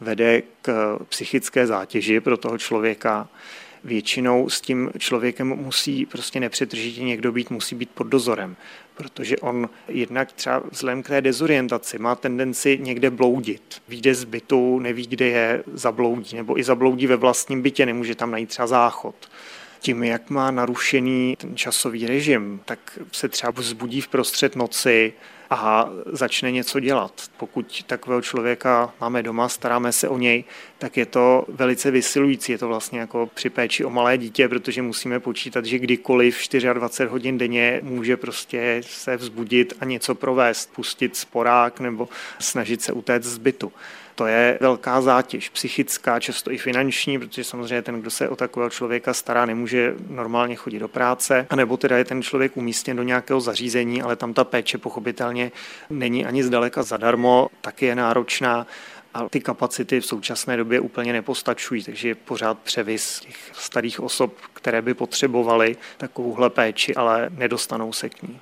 vede 0.00 0.42
k 0.62 0.98
psychické 1.08 1.66
zátěži 1.66 2.20
pro 2.20 2.36
toho 2.36 2.58
člověka. 2.58 3.28
Většinou 3.84 4.50
s 4.50 4.60
tím 4.60 4.90
člověkem 4.98 5.48
musí 5.48 6.06
prostě 6.06 6.40
nepřetržitě 6.40 7.02
někdo 7.02 7.32
být, 7.32 7.50
musí 7.50 7.74
být 7.74 7.90
pod 7.90 8.06
dozorem, 8.06 8.56
protože 8.96 9.36
on 9.36 9.68
jednak 9.88 10.32
třeba 10.32 10.62
vzhledem 10.70 11.02
k 11.02 11.08
té 11.08 11.20
dezorientaci 11.20 11.98
má 11.98 12.14
tendenci 12.14 12.78
někde 12.82 13.10
bloudit. 13.10 13.82
Výjde 13.88 14.14
z 14.14 14.24
bytu, 14.24 14.78
neví, 14.78 15.06
kde 15.06 15.26
je, 15.26 15.62
zabloudí, 15.72 16.36
nebo 16.36 16.58
i 16.58 16.64
zabloudí 16.64 17.06
ve 17.06 17.16
vlastním 17.16 17.62
bytě, 17.62 17.86
nemůže 17.86 18.14
tam 18.14 18.30
najít 18.30 18.48
třeba 18.48 18.66
záchod 18.66 19.14
tím, 19.86 20.02
jak 20.02 20.30
má 20.30 20.50
narušený 20.50 21.36
ten 21.36 21.56
časový 21.56 22.06
režim, 22.06 22.60
tak 22.64 22.98
se 23.12 23.28
třeba 23.28 23.52
vzbudí 23.56 24.00
v 24.00 24.08
prostřed 24.08 24.56
noci, 24.56 25.12
a 25.50 25.90
začne 26.06 26.50
něco 26.50 26.80
dělat. 26.80 27.22
Pokud 27.36 27.84
takového 27.86 28.22
člověka 28.22 28.94
máme 29.00 29.22
doma, 29.22 29.48
staráme 29.48 29.92
se 29.92 30.08
o 30.08 30.18
něj, 30.18 30.44
tak 30.78 30.96
je 30.96 31.06
to 31.06 31.44
velice 31.48 31.90
vysilující. 31.90 32.52
Je 32.52 32.58
to 32.58 32.68
vlastně 32.68 33.00
jako 33.00 33.30
při 33.34 33.50
péči 33.50 33.84
o 33.84 33.90
malé 33.90 34.18
dítě, 34.18 34.48
protože 34.48 34.82
musíme 34.82 35.20
počítat, 35.20 35.64
že 35.64 35.78
kdykoliv 35.78 36.48
24 36.72 37.10
hodin 37.10 37.38
denně 37.38 37.80
může 37.82 38.16
prostě 38.16 38.80
se 38.86 39.16
vzbudit 39.16 39.72
a 39.80 39.84
něco 39.84 40.14
provést, 40.14 40.72
pustit 40.74 41.16
sporák 41.16 41.80
nebo 41.80 42.08
snažit 42.38 42.82
se 42.82 42.92
utéct 42.92 43.24
z 43.24 43.38
bytu. 43.38 43.72
To 44.16 44.26
je 44.26 44.58
velká 44.60 45.00
zátěž, 45.00 45.48
psychická, 45.48 46.20
často 46.20 46.50
i 46.50 46.58
finanční, 46.58 47.18
protože 47.18 47.44
samozřejmě 47.44 47.82
ten, 47.82 48.00
kdo 48.00 48.10
se 48.10 48.28
o 48.28 48.36
takového 48.36 48.70
člověka 48.70 49.14
stará, 49.14 49.46
nemůže 49.46 49.94
normálně 50.08 50.56
chodit 50.56 50.78
do 50.78 50.88
práce, 50.88 51.46
anebo 51.50 51.76
teda 51.76 51.98
je 51.98 52.04
ten 52.04 52.22
člověk 52.22 52.56
umístěn 52.56 52.96
do 52.96 53.02
nějakého 53.02 53.40
zařízení, 53.40 54.02
ale 54.02 54.16
tam 54.16 54.34
ta 54.34 54.44
péče 54.44 54.78
pochopitelně 54.78 55.52
není 55.90 56.26
ani 56.26 56.44
zdaleka 56.44 56.82
zadarmo, 56.82 57.48
taky 57.60 57.86
je 57.86 57.94
náročná 57.94 58.66
a 59.14 59.28
ty 59.28 59.40
kapacity 59.40 60.00
v 60.00 60.06
současné 60.06 60.56
době 60.56 60.80
úplně 60.80 61.12
nepostačují, 61.12 61.84
takže 61.84 62.08
je 62.08 62.14
pořád 62.14 62.58
převis 62.58 63.20
těch 63.20 63.36
starých 63.52 64.00
osob, 64.00 64.34
které 64.52 64.82
by 64.82 64.94
potřebovaly 64.94 65.76
takovouhle 65.96 66.50
péči, 66.50 66.94
ale 66.94 67.30
nedostanou 67.30 67.92
se 67.92 68.08
k 68.08 68.22
ní. 68.22 68.38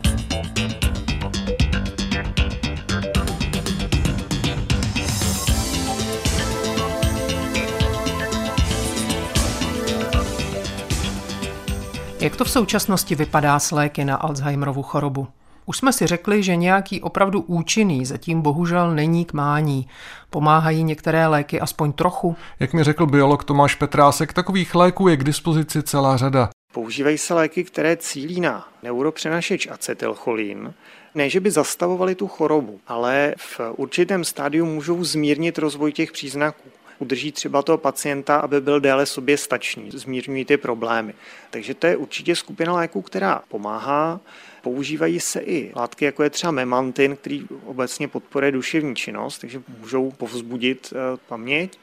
Jak 12.24 12.36
to 12.36 12.44
v 12.44 12.50
současnosti 12.50 13.14
vypadá 13.14 13.58
s 13.58 13.70
léky 13.70 14.04
na 14.04 14.16
Alzheimerovu 14.16 14.82
chorobu? 14.82 15.28
Už 15.66 15.76
jsme 15.76 15.92
si 15.92 16.06
řekli, 16.06 16.42
že 16.42 16.56
nějaký 16.56 17.00
opravdu 17.00 17.40
účinný 17.40 18.06
zatím 18.06 18.42
bohužel 18.42 18.94
není 18.94 19.24
k 19.24 19.32
mání. 19.32 19.88
Pomáhají 20.30 20.84
některé 20.84 21.26
léky 21.26 21.60
aspoň 21.60 21.92
trochu? 21.92 22.36
Jak 22.60 22.72
mi 22.72 22.84
řekl 22.84 23.06
biolog 23.06 23.44
Tomáš 23.44 23.74
Petrásek, 23.74 24.32
takových 24.32 24.74
léků 24.74 25.08
je 25.08 25.16
k 25.16 25.24
dispozici 25.24 25.82
celá 25.82 26.16
řada. 26.16 26.50
Používají 26.72 27.18
se 27.18 27.34
léky, 27.34 27.64
které 27.64 27.96
cílí 27.96 28.40
na 28.40 28.68
neuropřenašeč 28.82 29.66
acetylcholín, 29.66 30.74
ne, 31.14 31.30
že 31.30 31.40
by 31.40 31.50
zastavovali 31.50 32.14
tu 32.14 32.28
chorobu, 32.28 32.80
ale 32.86 33.34
v 33.38 33.60
určitém 33.76 34.24
stádiu 34.24 34.66
můžou 34.66 35.04
zmírnit 35.04 35.58
rozvoj 35.58 35.92
těch 35.92 36.12
příznaků 36.12 36.68
udrží 36.98 37.32
třeba 37.32 37.62
toho 37.62 37.78
pacienta, 37.78 38.36
aby 38.36 38.60
byl 38.60 38.80
déle 38.80 39.06
sobě 39.06 39.38
stačný, 39.38 39.90
zmírňují 39.94 40.44
ty 40.44 40.56
problémy. 40.56 41.14
Takže 41.50 41.74
to 41.74 41.86
je 41.86 41.96
určitě 41.96 42.36
skupina 42.36 42.72
léků, 42.72 43.02
která 43.02 43.42
pomáhá. 43.48 44.20
Používají 44.62 45.20
se 45.20 45.40
i 45.40 45.72
látky, 45.76 46.04
jako 46.04 46.22
je 46.22 46.30
třeba 46.30 46.50
memantin, 46.50 47.16
který 47.16 47.46
obecně 47.64 48.08
podporuje 48.08 48.52
duševní 48.52 48.96
činnost, 48.96 49.38
takže 49.38 49.62
můžou 49.80 50.10
povzbudit 50.10 50.92
eh, 50.92 51.18
paměť. 51.28 51.78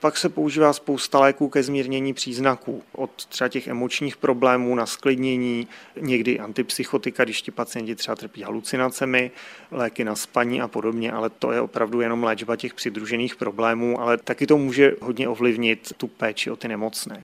Pak 0.00 0.16
se 0.16 0.28
používá 0.28 0.72
spousta 0.72 1.20
léků 1.20 1.48
ke 1.48 1.62
zmírnění 1.62 2.14
příznaků, 2.14 2.82
od 2.92 3.26
třeba 3.26 3.48
těch 3.48 3.66
emočních 3.66 4.16
problémů 4.16 4.74
na 4.74 4.86
sklidnění, 4.86 5.68
někdy 6.00 6.38
antipsychotika, 6.38 7.24
když 7.24 7.42
ti 7.42 7.50
pacienti 7.50 7.94
třeba 7.94 8.16
trpí 8.16 8.42
halucinacemi, 8.42 9.30
léky 9.70 10.04
na 10.04 10.14
spaní 10.14 10.60
a 10.60 10.68
podobně, 10.68 11.12
ale 11.12 11.30
to 11.30 11.52
je 11.52 11.60
opravdu 11.60 12.00
jenom 12.00 12.24
léčba 12.24 12.56
těch 12.56 12.74
přidružených 12.74 13.36
problémů, 13.36 14.00
ale 14.00 14.18
taky 14.18 14.46
to 14.46 14.58
může 14.58 14.92
hodně 15.00 15.28
ovlivnit 15.28 15.92
tu 15.96 16.06
péči 16.06 16.50
o 16.50 16.56
ty 16.56 16.68
nemocné. 16.68 17.22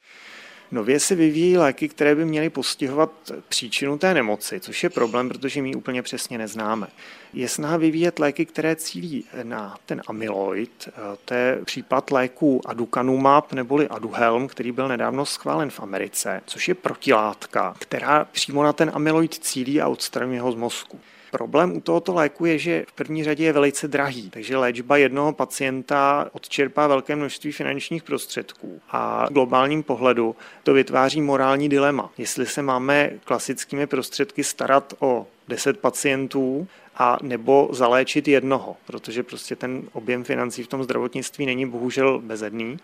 Nově 0.72 1.00
se 1.00 1.14
vyvíjí 1.14 1.56
léky, 1.56 1.88
které 1.88 2.14
by 2.14 2.24
měly 2.24 2.50
postihovat 2.50 3.10
příčinu 3.48 3.98
té 3.98 4.14
nemoci, 4.14 4.60
což 4.60 4.82
je 4.82 4.90
problém, 4.90 5.28
protože 5.28 5.62
my 5.62 5.68
ji 5.68 5.74
úplně 5.74 6.02
přesně 6.02 6.38
neznáme. 6.38 6.86
Je 7.32 7.48
snaha 7.48 7.76
vyvíjet 7.76 8.18
léky, 8.18 8.46
které 8.46 8.76
cílí 8.76 9.24
na 9.42 9.76
ten 9.86 10.02
amyloid. 10.06 10.88
To 11.24 11.34
je 11.34 11.58
případ 11.64 12.10
léku 12.10 12.60
aducanumab 12.66 13.52
neboli 13.52 13.88
aduhelm, 13.88 14.48
který 14.48 14.72
byl 14.72 14.88
nedávno 14.88 15.26
schválen 15.26 15.70
v 15.70 15.80
Americe, 15.80 16.42
což 16.46 16.68
je 16.68 16.74
protilátka, 16.74 17.74
která 17.78 18.24
přímo 18.24 18.62
na 18.62 18.72
ten 18.72 18.90
amyloid 18.94 19.34
cílí 19.34 19.80
a 19.80 19.88
odstraňuje 19.88 20.40
ho 20.40 20.52
z 20.52 20.56
mozku. 20.56 21.00
Problém 21.36 21.76
u 21.76 21.80
tohoto 21.80 22.14
léku 22.14 22.44
je, 22.46 22.58
že 22.58 22.84
v 22.88 22.92
první 22.92 23.24
řadě 23.24 23.44
je 23.44 23.52
velice 23.52 23.88
drahý, 23.88 24.30
takže 24.30 24.56
léčba 24.56 24.96
jednoho 24.96 25.32
pacienta 25.32 26.28
odčerpá 26.32 26.86
velké 26.86 27.16
množství 27.16 27.52
finančních 27.52 28.02
prostředků. 28.02 28.80
A 28.90 29.26
v 29.26 29.32
globálním 29.32 29.82
pohledu 29.82 30.36
to 30.62 30.74
vytváří 30.74 31.20
morální 31.20 31.68
dilema. 31.68 32.10
Jestli 32.18 32.46
se 32.46 32.62
máme 32.62 33.10
klasickými 33.24 33.86
prostředky 33.86 34.44
starat 34.44 34.94
o 34.98 35.26
10 35.48 35.78
pacientů, 35.78 36.68
a 36.98 37.18
nebo 37.22 37.68
zaléčit 37.72 38.28
jednoho, 38.28 38.76
protože 38.86 39.22
prostě 39.22 39.56
ten 39.56 39.82
objem 39.92 40.24
financí 40.24 40.62
v 40.62 40.68
tom 40.68 40.84
zdravotnictví 40.84 41.46
není 41.46 41.66
bohužel 41.66 42.18
bezedný. 42.18 42.78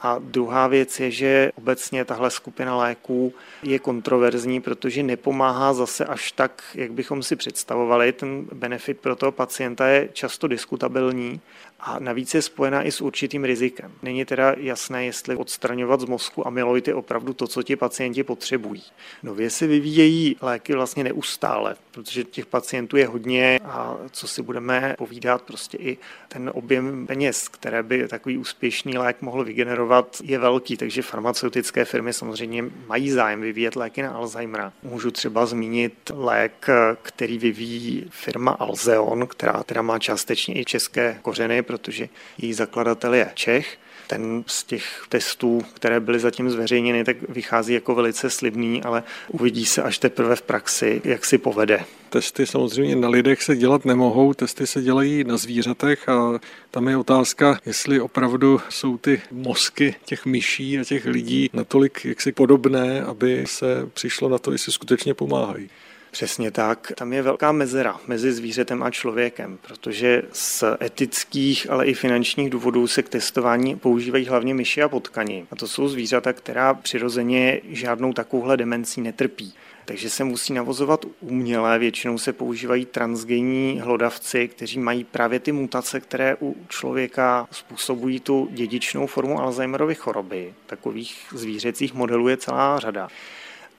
A 0.00 0.16
druhá 0.18 0.66
věc 0.66 1.00
je, 1.00 1.10
že 1.10 1.52
obecně 1.54 2.04
tahle 2.04 2.30
skupina 2.30 2.76
léků 2.76 3.34
je 3.62 3.78
kontroverzní, 3.78 4.60
protože 4.60 5.02
nepomáhá 5.02 5.72
zase 5.72 6.04
až 6.04 6.32
tak, 6.32 6.62
jak 6.74 6.92
bychom 6.92 7.22
si 7.22 7.36
představovali. 7.36 8.12
Ten 8.12 8.46
benefit 8.52 9.00
pro 9.00 9.16
toho 9.16 9.32
pacienta 9.32 9.86
je 9.86 10.08
často 10.12 10.48
diskutabilní 10.48 11.40
a 11.80 11.98
navíc 11.98 12.34
je 12.34 12.42
spojená 12.42 12.82
i 12.82 12.92
s 12.92 13.00
určitým 13.00 13.44
rizikem. 13.44 13.92
Není 14.02 14.24
teda 14.24 14.54
jasné, 14.56 15.04
jestli 15.04 15.36
odstraňovat 15.36 16.00
z 16.00 16.04
mozku 16.04 16.46
amyloid 16.46 16.88
je 16.88 16.94
opravdu 16.94 17.32
to, 17.32 17.46
co 17.46 17.62
ti 17.62 17.76
pacienti 17.76 18.22
potřebují. 18.24 18.82
Nově 19.22 19.50
se 19.50 19.66
vyvíjejí 19.66 20.36
léky 20.40 20.74
vlastně 20.74 21.04
neustále, 21.04 21.76
protože 21.90 22.24
těch 22.24 22.46
pacientů 22.46 22.96
je 22.96 23.06
hodně 23.06 23.60
a 23.64 23.96
co 24.10 24.28
si 24.28 24.42
budeme 24.42 24.94
povídat, 24.98 25.42
prostě 25.42 25.78
i 25.80 25.98
ten 26.28 26.50
objem 26.54 27.06
peněz, 27.06 27.48
které 27.48 27.82
by 27.82 28.08
takový 28.08 28.38
úspěšný 28.38 28.98
lék 28.98 29.22
mohl 29.22 29.44
vygenerovat, 29.44 30.16
je 30.24 30.38
velký, 30.38 30.76
takže 30.76 31.02
farmaceutické 31.02 31.84
firmy 31.84 32.12
samozřejmě 32.12 32.64
mají 32.86 33.10
zájem 33.10 33.40
vyvíjet 33.40 33.76
léky 33.76 34.02
na 34.02 34.10
Alzheimera. 34.10 34.72
Můžu 34.82 35.10
třeba 35.10 35.46
zmínit 35.46 36.12
lék, 36.14 36.66
který 37.02 37.38
vyvíjí 37.38 38.06
firma 38.10 38.50
Alzeon, 38.50 39.26
která 39.26 39.62
teda 39.62 39.82
má 39.82 39.98
částečně 39.98 40.60
i 40.60 40.64
české 40.64 41.18
kořeny, 41.22 41.62
protože 41.68 42.08
její 42.38 42.52
zakladatel 42.52 43.14
je 43.14 43.30
Čech. 43.34 43.78
Ten 44.06 44.44
z 44.46 44.64
těch 44.64 45.04
testů, 45.08 45.62
které 45.74 46.00
byly 46.00 46.18
zatím 46.18 46.50
zveřejněny, 46.50 47.04
tak 47.04 47.16
vychází 47.28 47.72
jako 47.72 47.94
velice 47.94 48.30
slibný, 48.30 48.82
ale 48.82 49.02
uvidí 49.28 49.66
se 49.66 49.82
až 49.82 49.98
teprve 49.98 50.36
v 50.36 50.42
praxi, 50.42 51.02
jak 51.04 51.24
si 51.24 51.38
povede. 51.38 51.84
Testy 52.10 52.46
samozřejmě 52.46 52.96
na 52.96 53.08
lidech 53.08 53.42
se 53.42 53.56
dělat 53.56 53.84
nemohou, 53.84 54.34
testy 54.34 54.66
se 54.66 54.82
dělají 54.82 55.24
na 55.24 55.36
zvířatech 55.36 56.08
a 56.08 56.40
tam 56.70 56.88
je 56.88 56.96
otázka, 56.96 57.58
jestli 57.66 58.00
opravdu 58.00 58.60
jsou 58.68 58.98
ty 58.98 59.22
mozky 59.30 59.94
těch 60.04 60.26
myší 60.26 60.78
a 60.78 60.84
těch 60.84 61.04
lidí 61.04 61.50
natolik 61.52 62.04
jaksi 62.04 62.32
podobné, 62.32 63.02
aby 63.02 63.44
se 63.46 63.88
přišlo 63.94 64.28
na 64.28 64.38
to, 64.38 64.52
jestli 64.52 64.72
skutečně 64.72 65.14
pomáhají. 65.14 65.70
Přesně 66.18 66.50
tak. 66.50 66.92
Tam 66.96 67.12
je 67.12 67.22
velká 67.22 67.52
mezera 67.52 68.00
mezi 68.06 68.32
zvířetem 68.32 68.82
a 68.82 68.90
člověkem, 68.90 69.58
protože 69.62 70.22
z 70.32 70.64
etických, 70.82 71.70
ale 71.70 71.86
i 71.86 71.94
finančních 71.94 72.50
důvodů 72.50 72.86
se 72.86 73.02
k 73.02 73.08
testování 73.08 73.76
používají 73.76 74.26
hlavně 74.26 74.54
myši 74.54 74.82
a 74.82 74.88
potkani. 74.88 75.46
A 75.50 75.56
to 75.56 75.68
jsou 75.68 75.88
zvířata, 75.88 76.32
která 76.32 76.74
přirozeně 76.74 77.60
žádnou 77.68 78.12
takovouhle 78.12 78.56
demencí 78.56 79.00
netrpí. 79.00 79.54
Takže 79.84 80.10
se 80.10 80.24
musí 80.24 80.52
navozovat 80.52 81.06
umělé, 81.20 81.78
většinou 81.78 82.18
se 82.18 82.32
používají 82.32 82.84
transgenní 82.84 83.80
hlodavci, 83.82 84.48
kteří 84.48 84.78
mají 84.78 85.04
právě 85.04 85.40
ty 85.40 85.52
mutace, 85.52 86.00
které 86.00 86.36
u 86.40 86.56
člověka 86.68 87.48
způsobují 87.50 88.20
tu 88.20 88.48
dědičnou 88.52 89.06
formu 89.06 89.40
Alzheimerovy 89.40 89.94
choroby. 89.94 90.54
Takových 90.66 91.26
zvířecích 91.32 91.94
modelů 91.94 92.28
je 92.28 92.36
celá 92.36 92.78
řada 92.78 93.08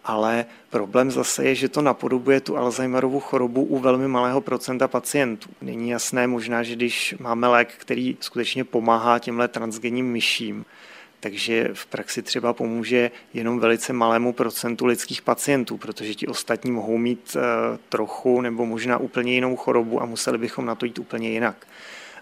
ale 0.03 0.45
problém 0.69 1.11
zase 1.11 1.45
je, 1.45 1.55
že 1.55 1.69
to 1.69 1.81
napodobuje 1.81 2.41
tu 2.41 2.57
Alzheimerovu 2.57 3.19
chorobu 3.19 3.63
u 3.63 3.79
velmi 3.79 4.07
malého 4.07 4.41
procenta 4.41 4.87
pacientů. 4.87 5.49
Není 5.61 5.89
jasné 5.89 6.27
možná, 6.27 6.63
že 6.63 6.75
když 6.75 7.15
máme 7.19 7.47
lék, 7.47 7.73
který 7.77 8.17
skutečně 8.19 8.63
pomáhá 8.63 9.19
těmhle 9.19 9.47
transgenním 9.47 10.11
myším, 10.11 10.65
takže 11.19 11.69
v 11.73 11.85
praxi 11.85 12.21
třeba 12.21 12.53
pomůže 12.53 13.11
jenom 13.33 13.59
velice 13.59 13.93
malému 13.93 14.33
procentu 14.33 14.85
lidských 14.85 15.21
pacientů, 15.21 15.77
protože 15.77 16.15
ti 16.15 16.27
ostatní 16.27 16.71
mohou 16.71 16.97
mít 16.97 17.37
eh, 17.37 17.77
trochu 17.89 18.41
nebo 18.41 18.65
možná 18.65 18.97
úplně 18.97 19.33
jinou 19.33 19.55
chorobu 19.55 20.01
a 20.01 20.05
museli 20.05 20.37
bychom 20.37 20.65
na 20.65 20.75
to 20.75 20.85
jít 20.85 20.99
úplně 20.99 21.29
jinak 21.29 21.67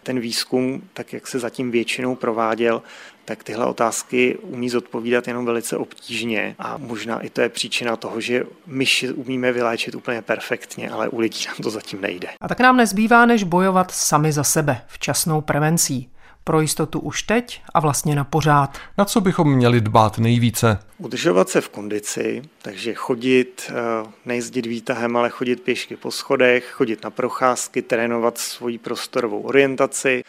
ten 0.03 0.19
výzkum, 0.19 0.81
tak 0.93 1.13
jak 1.13 1.27
se 1.27 1.39
zatím 1.39 1.71
většinou 1.71 2.15
prováděl, 2.15 2.83
tak 3.27 3.43
tyhle 3.43 3.65
otázky 3.65 4.37
umí 4.41 4.69
zodpovídat 4.69 5.27
jenom 5.27 5.45
velice 5.45 5.77
obtížně 5.77 6.55
a 6.59 6.77
možná 6.77 7.19
i 7.19 7.29
to 7.29 7.41
je 7.41 7.49
příčina 7.49 7.95
toho, 7.95 8.21
že 8.21 8.43
myši 8.65 9.11
umíme 9.11 9.51
vyléčit 9.51 9.95
úplně 9.95 10.21
perfektně, 10.21 10.89
ale 10.89 11.09
u 11.09 11.19
lidí 11.19 11.45
nám 11.47 11.55
to 11.63 11.69
zatím 11.69 12.01
nejde. 12.01 12.27
A 12.41 12.47
tak 12.47 12.59
nám 12.59 12.77
nezbývá, 12.77 13.25
než 13.25 13.43
bojovat 13.43 13.91
sami 13.91 14.31
za 14.31 14.43
sebe 14.43 14.81
včasnou 14.87 15.41
prevencí. 15.41 16.09
Pro 16.43 16.61
jistotu 16.61 16.99
už 16.99 17.23
teď 17.23 17.61
a 17.73 17.79
vlastně 17.79 18.15
na 18.15 18.23
pořád. 18.23 18.77
Na 18.97 19.05
co 19.05 19.21
bychom 19.21 19.53
měli 19.53 19.81
dbát 19.81 20.17
nejvíce? 20.17 20.79
Udržovat 20.97 21.49
se 21.49 21.61
v 21.61 21.69
kondici, 21.69 22.41
takže 22.61 22.93
chodit, 22.93 23.71
eh, 23.71 24.09
nejezdit 24.25 24.65
výtahem, 24.65 25.17
ale 25.17 25.29
chodit 25.29 25.61
pěšky 25.61 25.95
po 25.95 26.11
schodech, 26.11 26.65
chodit 26.71 27.03
na 27.03 27.09
procházky, 27.09 27.81
trénovat 27.81 28.37
svoji 28.37 28.77
prostorovou 28.77 29.41
orientaci, 29.41 30.23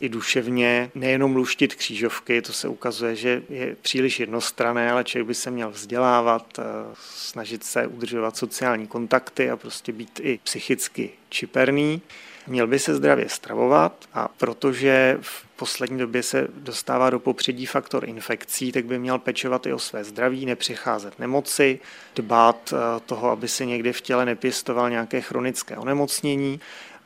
i 0.00 0.08
duševně, 0.08 0.90
nejenom 0.94 1.36
luštit 1.36 1.74
křížovky, 1.74 2.42
to 2.42 2.52
se 2.52 2.68
ukazuje, 2.68 3.16
že 3.16 3.42
je 3.48 3.76
příliš 3.82 4.20
jednostrané, 4.20 4.92
ale 4.92 5.04
člověk 5.04 5.26
by 5.26 5.34
se 5.34 5.50
měl 5.50 5.70
vzdělávat, 5.70 6.58
eh, 6.58 6.62
snažit 7.00 7.64
se 7.64 7.86
udržovat 7.86 8.36
sociální 8.36 8.86
kontakty 8.86 9.50
a 9.50 9.56
prostě 9.56 9.92
být 9.92 10.20
i 10.22 10.40
psychicky 10.44 11.10
čiperný. 11.28 12.02
Měl 12.46 12.66
by 12.66 12.78
se 12.78 12.94
zdravě 12.94 13.28
stravovat 13.28 14.08
a 14.14 14.28
protože 14.28 15.18
v 15.20 15.46
poslední 15.56 15.98
době 15.98 16.22
se 16.22 16.48
dostává 16.54 17.10
do 17.10 17.18
popředí 17.18 17.66
faktor 17.66 18.08
infekcí, 18.08 18.72
tak 18.72 18.84
by 18.84 18.98
měl 18.98 19.18
pečovat 19.18 19.66
i 19.66 19.72
o 19.72 19.78
své 19.78 20.04
zdraví, 20.04 20.46
nepřicházet 20.46 21.18
nemoci, 21.18 21.78
dbát 22.14 22.72
eh, 22.72 23.00
toho, 23.06 23.30
aby 23.30 23.48
se 23.48 23.66
někde 23.66 23.92
v 23.92 24.00
těle 24.00 24.24
nepěstoval 24.24 24.90
nějaké 24.90 25.20
chronické 25.20 25.76
onemocnění 25.76 26.60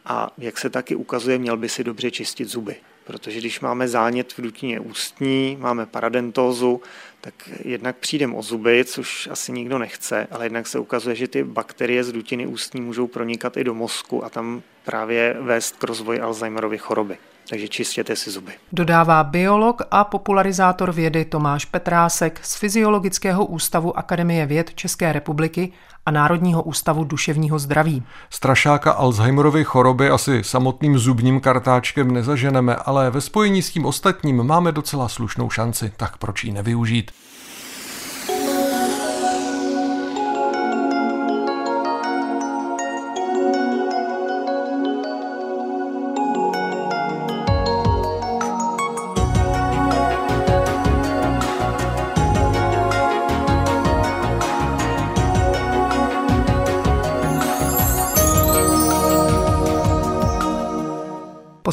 a 0.05 0.31
jak 0.39 0.59
se 0.59 0.71
taky 0.71 0.95
ukazuje, 0.95 1.39
měl 1.39 1.57
by 1.57 1.69
si 1.69 1.85
dobře 1.85 2.11
čistit 2.11 2.45
zuby. 2.49 2.77
Protože 3.05 3.39
když 3.39 3.61
máme 3.61 3.89
zánět 3.89 4.33
v 4.33 4.41
dutině 4.41 4.81
ústní, 4.81 5.57
máme 5.61 5.87
paradentózu, 5.87 6.81
tak 7.21 7.35
jednak 7.65 7.97
přijdem 7.97 8.35
o 8.35 8.43
zuby, 8.43 8.85
což 8.85 9.29
asi 9.33 9.53
nikdo 9.53 9.79
nechce, 9.79 10.27
ale 10.31 10.47
jednak 10.47 10.67
se 10.67 10.79
ukazuje, 10.79 11.17
že 11.17 11.29
ty 11.29 11.45
bakterie 11.45 12.05
z 12.05 12.13
dutiny 12.13 12.47
ústní 12.47 12.81
můžou 12.81 13.07
pronikat 13.07 13.57
i 13.57 13.65
do 13.65 13.75
mozku 13.75 14.25
a 14.25 14.29
tam 14.29 14.63
právě 14.85 15.37
vést 15.41 15.77
k 15.77 15.85
rozvoji 15.85 16.21
Alzheimerovy 16.21 16.79
choroby. 16.79 17.19
Takže 17.49 17.69
čistěte 17.69 18.17
si 18.17 18.31
zuby. 18.31 18.53
Dodává 18.73 19.25
biolog 19.25 19.83
a 19.91 20.05
popularizátor 20.05 20.93
vědy 20.93 21.25
Tomáš 21.25 21.65
Petrásek 21.65 22.41
z 22.43 22.57
Fyziologického 22.57 23.47
ústavu 23.47 23.99
Akademie 23.99 24.47
věd 24.47 24.75
České 24.75 25.13
republiky 25.13 25.73
a 26.07 26.11
Národního 26.11 26.63
ústavu 26.63 27.05
duševního 27.05 27.59
zdraví. 27.59 28.03
Strašáka 28.31 28.93
Alzheimerovy 28.93 29.65
choroby 29.65 30.11
asi 30.11 30.45
samotným 30.45 30.99
zubním 30.99 31.41
kartáčkem 31.41 32.11
nezaženeme, 32.11 32.77
ale 32.77 33.11
ve 33.11 33.21
spojení 33.21 33.63
s 33.63 33.71
tím 33.71 33.87
ostatním 33.87 34.43
máme 34.43 34.73
docela 34.73 35.09
slušnou 35.09 35.51
šanci, 35.51 35.93
tak 35.97 36.17
proč 36.17 36.45
ji 36.45 36.53
nevyužít? 36.53 37.11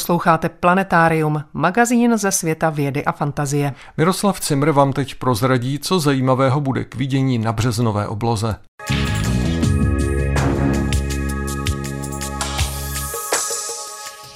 Posloucháte 0.09 0.49
Planetárium, 0.49 1.43
magazín 1.53 2.17
ze 2.17 2.31
světa 2.31 2.69
vědy 2.69 3.05
a 3.05 3.11
fantazie. 3.11 3.73
Miroslav 3.97 4.39
Cimr 4.39 4.71
vám 4.71 4.93
teď 4.93 5.15
prozradí, 5.15 5.79
co 5.79 5.99
zajímavého 5.99 6.61
bude 6.61 6.83
k 6.83 6.95
vidění 6.95 7.37
na 7.37 7.53
březnové 7.53 8.07
obloze. 8.07 8.55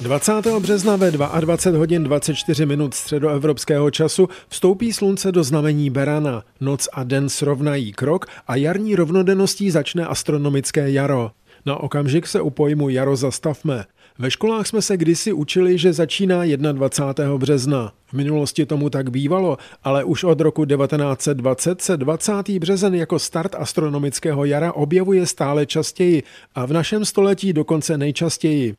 Dvacátého 0.02 0.60
března 0.60 0.96
ve 0.96 1.12
22 1.12 1.80
hodin 1.80 2.04
24 2.04 2.66
minut 2.66 2.94
středoevropského 2.94 3.92
času 3.92 4.30
vstoupí 4.48 4.94
slunce 4.94 5.32
do 5.32 5.44
znamení 5.44 5.90
Berana. 5.90 6.44
Noc 6.62 6.88
a 6.94 7.04
den 7.04 7.30
srovnají 7.30 7.94
krok 7.94 8.26
a 8.48 8.56
jarní 8.56 8.96
rovnodenností 8.96 9.72
začne 9.72 10.06
astronomické 10.06 10.92
jaro. 10.92 11.32
Na 11.66 11.78
okamžik 11.78 12.28
se 12.28 12.42
u 12.42 12.50
pojmu 12.50 12.90
jaro 12.90 13.16
zastavme. 13.16 13.86
Ve 14.20 14.32
školách 14.32 14.68
jsme 14.68 14.82
se 14.82 14.98
kdysi 14.98 15.34
učili, 15.34 15.78
že 15.78 15.94
začíná 15.94 16.44
21. 16.46 17.38
března. 17.38 17.94
V 18.08 18.14
minulosti 18.14 18.66
tomu 18.66 18.90
tak 18.90 19.10
bývalo, 19.10 19.58
ale 19.84 20.04
už 20.04 20.24
od 20.24 20.42
roku 20.42 20.66
1920 20.66 21.82
se 21.82 21.98
20. 21.98 22.50
březen 22.50 22.96
jako 22.96 23.20
start 23.20 23.56
astronomického 23.56 24.46
jara 24.46 24.74
objevuje 24.74 25.26
stále 25.26 25.66
častěji 25.66 26.24
a 26.56 26.66
v 26.66 26.74
našem 26.74 27.06
století 27.06 27.54
dokonce 27.54 27.98
nejčastěji. 27.98 28.76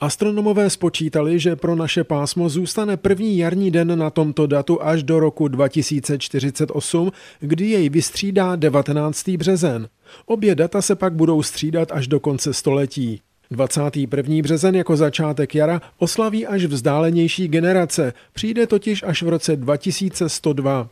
Astronomové 0.00 0.70
spočítali, 0.70 1.38
že 1.38 1.56
pro 1.56 1.76
naše 1.76 2.04
pásmo 2.04 2.48
zůstane 2.48 2.96
první 2.96 3.38
jarní 3.38 3.70
den 3.70 3.98
na 3.98 4.10
tomto 4.10 4.46
datu 4.46 4.82
až 4.82 5.02
do 5.02 5.20
roku 5.20 5.48
2048, 5.48 7.12
kdy 7.40 7.66
jej 7.66 7.88
vystřídá 7.88 8.56
19. 8.56 9.28
březen. 9.28 9.88
Obě 10.26 10.54
data 10.54 10.82
se 10.82 10.94
pak 10.94 11.14
budou 11.14 11.42
střídat 11.42 11.92
až 11.92 12.08
do 12.08 12.20
konce 12.20 12.52
století. 12.52 13.20
21. 13.50 14.42
březen 14.42 14.74
jako 14.74 14.96
začátek 14.96 15.54
jara 15.54 15.80
oslaví 15.98 16.46
až 16.46 16.64
vzdálenější 16.64 17.48
generace, 17.48 18.12
přijde 18.32 18.66
totiž 18.66 19.02
až 19.02 19.22
v 19.22 19.28
roce 19.28 19.56
2102. 19.56 20.88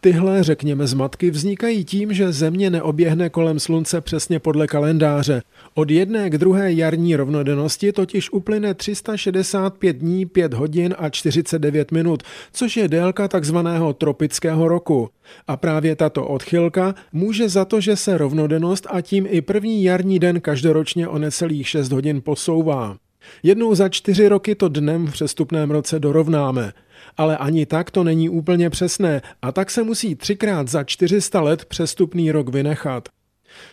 Tyhle, 0.00 0.42
řekněme, 0.42 0.86
zmatky 0.86 1.30
vznikají 1.30 1.84
tím, 1.84 2.12
že 2.12 2.32
Země 2.32 2.70
neoběhne 2.70 3.30
kolem 3.30 3.60
Slunce 3.60 4.00
přesně 4.00 4.38
podle 4.38 4.66
kalendáře. 4.66 5.42
Od 5.74 5.90
jedné 5.90 6.30
k 6.30 6.38
druhé 6.38 6.72
jarní 6.72 7.16
rovnodennosti 7.16 7.92
totiž 7.92 8.32
uplyne 8.32 8.74
365 8.74 9.96
dní, 9.96 10.26
5 10.26 10.54
hodin 10.54 10.94
a 10.98 11.08
49 11.08 11.92
minut, 11.92 12.22
což 12.52 12.76
je 12.76 12.88
délka 12.88 13.28
takzvaného 13.28 13.92
tropického 13.92 14.68
roku. 14.68 15.08
A 15.46 15.56
právě 15.56 15.96
tato 15.96 16.26
odchylka 16.26 16.94
může 17.12 17.48
za 17.48 17.64
to, 17.64 17.80
že 17.80 17.96
se 17.96 18.18
rovnodennost 18.18 18.86
a 18.90 19.00
tím 19.00 19.26
i 19.30 19.40
první 19.40 19.84
jarní 19.84 20.18
den 20.18 20.40
každoročně 20.40 21.08
o 21.08 21.18
necelých 21.18 21.68
6 21.68 21.92
hodin 21.92 22.20
posouvá. 22.20 22.96
Jednou 23.42 23.74
za 23.74 23.88
čtyři 23.88 24.28
roky 24.28 24.54
to 24.54 24.68
dnem 24.68 25.06
v 25.06 25.12
přestupném 25.12 25.70
roce 25.70 25.98
dorovnáme 25.98 26.72
ale 27.16 27.36
ani 27.36 27.66
tak 27.66 27.90
to 27.90 28.04
není 28.04 28.28
úplně 28.28 28.70
přesné 28.70 29.22
a 29.42 29.52
tak 29.52 29.70
se 29.70 29.82
musí 29.82 30.14
třikrát 30.14 30.68
za 30.68 30.84
400 30.84 31.40
let 31.40 31.64
přestupný 31.64 32.32
rok 32.32 32.48
vynechat. 32.48 33.08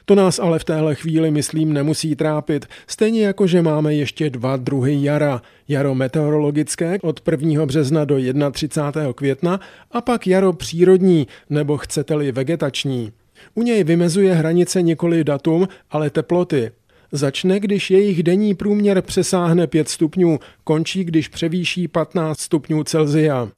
To 0.05 0.15
nás 0.15 0.39
ale 0.39 0.59
v 0.59 0.63
téhle 0.63 0.95
chvíli, 0.95 1.31
myslím, 1.31 1.73
nemusí 1.73 2.15
trápit, 2.15 2.65
stejně 2.87 3.25
jako 3.25 3.47
že 3.47 3.61
máme 3.61 3.93
ještě 3.93 4.29
dva 4.29 4.57
druhy 4.57 5.03
jara. 5.03 5.41
Jaro 5.67 5.95
meteorologické 5.95 6.97
od 7.01 7.21
1. 7.31 7.65
března 7.65 8.05
do 8.05 8.17
31. 8.51 9.13
května 9.13 9.59
a 9.91 10.01
pak 10.01 10.27
jaro 10.27 10.53
přírodní, 10.53 11.27
nebo 11.49 11.77
chcete-li 11.77 12.31
vegetační. 12.31 13.11
U 13.55 13.61
něj 13.61 13.83
vymezuje 13.83 14.33
hranice 14.33 14.81
nikoli 14.81 15.23
datum, 15.23 15.67
ale 15.91 16.09
teploty. 16.09 16.71
Začne, 17.11 17.59
když 17.59 17.91
jejich 17.91 18.23
denní 18.23 18.55
průměr 18.55 19.01
přesáhne 19.01 19.67
5 19.67 19.89
stupňů, 19.89 20.39
končí, 20.63 21.03
když 21.03 21.27
převýší 21.27 21.87
15 21.87 22.39
stupňů 22.39 22.83
Celzia. 22.83 23.49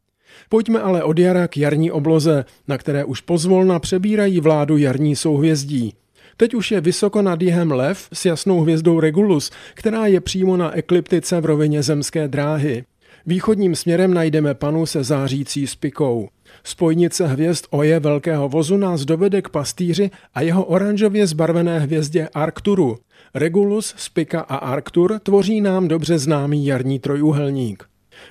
Pojďme 0.50 0.80
ale 0.80 1.04
od 1.04 1.20
jara 1.20 1.48
k 1.48 1.58
jarní 1.58 1.92
obloze, 1.92 2.46
na 2.68 2.78
které 2.78 3.06
už 3.06 3.22
pozvolna 3.22 3.80
přebírají 3.80 4.40
vládu 4.40 4.78
jarní 4.78 5.16
souhvězdí. 5.16 5.94
Teď 6.38 6.54
už 6.54 6.72
je 6.72 6.82
vysoko 6.82 7.22
nad 7.22 7.42
jihem 7.42 7.72
Lev 7.72 8.08
s 8.14 8.26
jasnou 8.26 8.62
hvězdou 8.62 9.00
Regulus, 9.00 9.52
která 9.74 10.06
je 10.06 10.22
přímo 10.22 10.58
na 10.58 10.78
ekliptice 10.78 11.42
v 11.42 11.46
rovině 11.46 11.84
zemské 11.84 12.28
dráhy. 12.28 12.84
Východním 13.26 13.76
směrem 13.76 14.14
najdeme 14.14 14.54
panu 14.54 14.86
se 14.86 15.04
zářící 15.04 15.68
spikou. 15.68 16.30
Spojnice 16.64 17.28
hvězd 17.28 17.66
Oje 17.70 18.00
velkého 18.00 18.50
vozu 18.50 18.78
nás 18.78 19.06
dovede 19.06 19.42
k 19.42 19.50
pastýři 19.50 20.12
a 20.34 20.42
jeho 20.42 20.66
oranžově 20.66 21.28
zbarvené 21.28 21.80
hvězdě 21.80 22.30
Arkturu. 22.34 22.98
Regulus, 23.36 23.94
Spika 23.98 24.42
a 24.42 24.56
Arctur 24.56 25.20
tvoří 25.24 25.62
nám 25.62 25.88
dobře 25.88 26.20
známý 26.20 26.66
jarní 26.66 27.00
trojúhelník. 27.00 27.84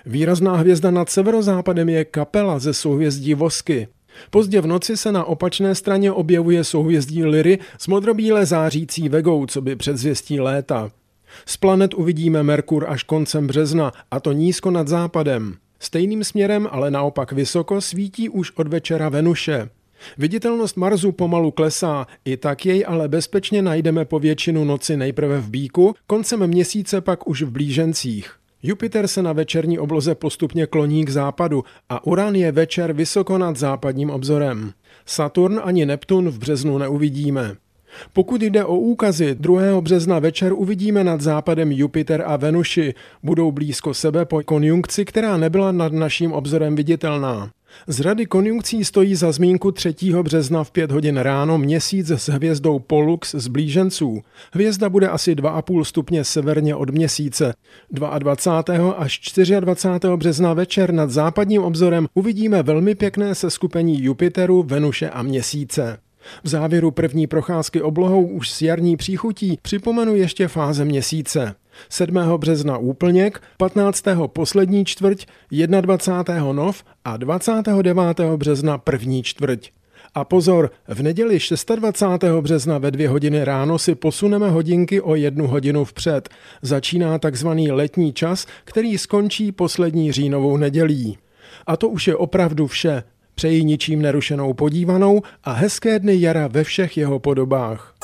Výrazná 0.07 0.57
hvězda 0.57 0.91
nad 0.91 1.11
severozápadem 1.11 1.89
je 1.89 2.05
kapela 2.05 2.59
ze 2.59 2.75
souhvězdí 2.75 3.35
Vosky. 3.35 3.89
Pozdě 4.31 4.61
v 4.61 4.67
noci 4.67 4.97
se 4.97 5.13
na 5.13 5.25
opačné 5.25 5.75
straně 5.75 6.13
objevuje 6.13 6.65
souhvězdí 6.65 7.25
Lyry 7.25 7.59
s 7.79 7.87
modrobíle 7.87 8.47
zářící 8.47 9.09
vegou, 9.09 9.47
co 9.47 9.61
by 9.61 9.77
předzvěstí 9.77 10.41
léta. 10.41 10.91
Z 11.47 11.57
planet 11.57 11.95
uvidíme 11.95 12.43
Merkur 12.43 12.85
až 12.89 13.03
koncem 13.03 13.47
března, 13.47 13.93
a 14.11 14.21
to 14.21 14.33
nízko 14.33 14.71
nad 14.71 14.89
západem. 14.89 15.55
Stejným 15.81 16.25
směrem, 16.25 16.69
ale 16.71 16.91
naopak 16.91 17.33
vysoko, 17.33 17.81
svítí 17.81 18.29
už 18.29 18.51
od 18.51 18.69
večera 18.69 19.09
Venuše. 19.09 19.69
Viditelnost 20.19 20.77
Marsu 20.77 21.13
pomalu 21.13 21.51
klesá, 21.51 22.07
i 22.25 22.37
tak 22.37 22.67
jej 22.67 22.85
ale 22.89 23.09
bezpečně 23.09 23.63
najdeme 23.63 24.05
po 24.05 24.19
většinu 24.19 24.65
noci 24.65 24.97
nejprve 24.97 25.41
v 25.41 25.51
Bíku, 25.51 25.95
koncem 26.07 26.47
měsíce 26.47 27.01
pak 27.01 27.29
už 27.29 27.43
v 27.43 27.51
blížencích. 27.51 28.35
Jupiter 28.63 29.09
se 29.09 29.23
na 29.23 29.33
večerní 29.33 29.79
obloze 29.79 30.15
postupně 30.15 30.67
kloní 30.67 31.05
k 31.05 31.09
západu 31.09 31.65
a 31.89 32.07
Uran 32.07 32.35
je 32.35 32.53
večer 32.53 32.93
vysoko 32.93 33.39
nad 33.39 33.57
západním 33.57 34.11
obzorem. 34.11 34.73
Saturn 35.07 35.61
ani 35.65 35.87
Neptun 35.87 36.29
v 36.29 36.39
březnu 36.39 36.79
neuvidíme. 36.79 37.57
Pokud 38.13 38.43
jde 38.43 38.65
o 38.65 38.77
úkazy, 38.79 39.35
2. 39.35 39.81
března 39.81 40.19
večer 40.19 40.53
uvidíme 40.53 41.05
nad 41.05 41.21
západem 41.21 41.73
Jupiter 41.73 42.23
a 42.27 42.37
Venuši. 42.37 42.95
Budou 43.23 43.53
blízko 43.53 43.95
sebe 43.95 44.25
po 44.25 44.43
konjunkci, 44.43 45.05
která 45.05 45.37
nebyla 45.37 45.73
nad 45.73 45.93
naším 45.93 46.33
obzorem 46.33 46.77
viditelná. 46.77 47.51
Z 47.87 48.01
rady 48.01 48.27
konjunkcí 48.27 48.85
stojí 48.85 49.15
za 49.15 49.33
zmínku 49.33 49.73
3. 49.73 49.95
března 50.23 50.65
v 50.65 50.71
5 50.71 50.91
hodin 50.91 51.17
ráno 51.17 51.59
měsíc 51.59 52.11
s 52.11 52.29
hvězdou 52.29 52.79
Pollux 52.79 53.35
z 53.35 53.49
blíženců. 53.49 54.23
Hvězda 54.53 54.89
bude 54.89 55.09
asi 55.09 55.35
2,5 55.35 55.85
stupně 55.85 56.25
severně 56.25 56.75
od 56.75 56.91
měsíce. 56.91 57.55
22. 57.91 58.93
až 58.93 59.21
24. 59.61 60.17
března 60.17 60.55
večer 60.55 60.93
nad 60.93 61.11
západním 61.11 61.63
obzorem 61.63 62.07
uvidíme 62.15 62.63
velmi 62.63 62.95
pěkné 62.95 63.35
seskupení 63.35 64.03
Jupiteru, 64.03 64.63
Venuše 64.63 65.11
a 65.11 65.23
měsíce. 65.23 65.99
V 66.45 66.49
závěru 66.49 66.91
první 66.91 67.27
procházky 67.27 67.83
oblohou 67.83 68.27
už 68.27 68.51
s 68.51 68.63
jarní 68.63 68.97
příchutí 68.97 69.59
připomenu 69.63 70.17
ještě 70.17 70.49
fáze 70.49 70.85
měsíce. 70.85 71.55
7. 71.89 72.15
března 72.37 72.79
úplněk, 72.79 73.43
15. 73.57 74.05
poslední 74.27 74.85
čtvrť, 74.85 75.27
21. 75.81 76.53
nov 76.53 76.85
a 77.05 77.17
29. 77.17 78.21
března 78.37 78.79
první 78.79 79.23
čtvrť. 79.23 79.71
A 80.15 80.25
pozor, 80.25 80.71
v 80.89 81.03
neděli 81.03 81.39
26. 81.77 82.25
března 82.41 82.79
ve 82.79 82.91
dvě 82.91 83.09
hodiny 83.09 83.45
ráno 83.45 83.79
si 83.79 83.95
posuneme 83.95 84.51
hodinky 84.51 85.01
o 85.01 85.15
jednu 85.15 85.47
hodinu 85.47 85.85
vpřed. 85.85 86.29
Začíná 86.63 87.19
takzvaný 87.19 87.71
letní 87.71 88.13
čas, 88.13 88.47
který 88.65 88.99
skončí 88.99 89.53
poslední 89.53 90.13
říjnovou 90.13 90.57
nedělí. 90.57 91.19
A 91.67 91.77
to 91.77 91.89
už 91.89 92.09
je 92.09 92.17
opravdu 92.17 92.67
vše. 92.67 93.03
Přeji 93.39 93.65
ničím 93.65 94.03
nerušenou 94.03 94.55
podívanou 94.55 95.23
a 95.45 95.53
hezké 95.53 95.99
dny 95.99 96.21
jara 96.21 96.47
ve 96.47 96.65
všech 96.65 96.97
jeho 96.97 97.19
podobách. 97.19 97.95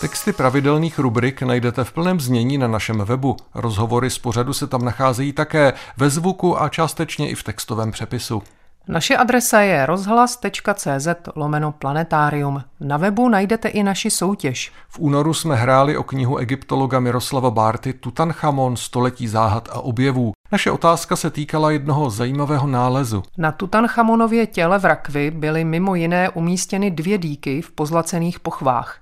Texty 0.00 0.32
pravidelných 0.32 0.98
rubrik 0.98 1.42
najdete 1.42 1.84
v 1.84 1.92
plném 1.92 2.20
znění 2.20 2.58
na 2.58 2.68
našem 2.68 2.98
webu. 2.98 3.36
Rozhovory 3.54 4.10
z 4.10 4.18
pořadu 4.18 4.52
se 4.52 4.66
tam 4.66 4.84
nacházejí 4.84 5.32
také 5.32 5.72
ve 5.96 6.10
zvuku 6.10 6.62
a 6.62 6.68
částečně 6.68 7.30
i 7.30 7.34
v 7.34 7.42
textovém 7.42 7.90
přepisu. 7.90 8.42
Naše 8.88 9.16
adresa 9.16 9.60
je 9.60 9.86
rozhlas.cz 9.86 11.08
lomeno 11.36 11.72
planetarium. 11.72 12.62
Na 12.80 12.96
webu 12.96 13.28
najdete 13.28 13.68
i 13.68 13.82
naši 13.82 14.10
soutěž. 14.10 14.72
V 14.88 14.98
únoru 14.98 15.34
jsme 15.34 15.56
hráli 15.56 15.96
o 15.96 16.02
knihu 16.02 16.36
egyptologa 16.36 17.00
Miroslava 17.00 17.50
Bárty 17.50 17.92
Tutanchamon 17.92 18.76
století 18.76 19.28
záhad 19.28 19.68
a 19.72 19.80
objevů. 19.80 20.32
Naše 20.52 20.70
otázka 20.70 21.16
se 21.16 21.30
týkala 21.30 21.70
jednoho 21.70 22.10
zajímavého 22.10 22.66
nálezu. 22.66 23.22
Na 23.38 23.52
Tutanchamonově 23.52 24.46
těle 24.46 24.78
v 24.78 24.84
rakvi 24.84 25.30
byly 25.30 25.64
mimo 25.64 25.94
jiné 25.94 26.30
umístěny 26.30 26.90
dvě 26.90 27.18
díky 27.18 27.62
v 27.62 27.70
pozlacených 27.70 28.40
pochvách. 28.40 28.98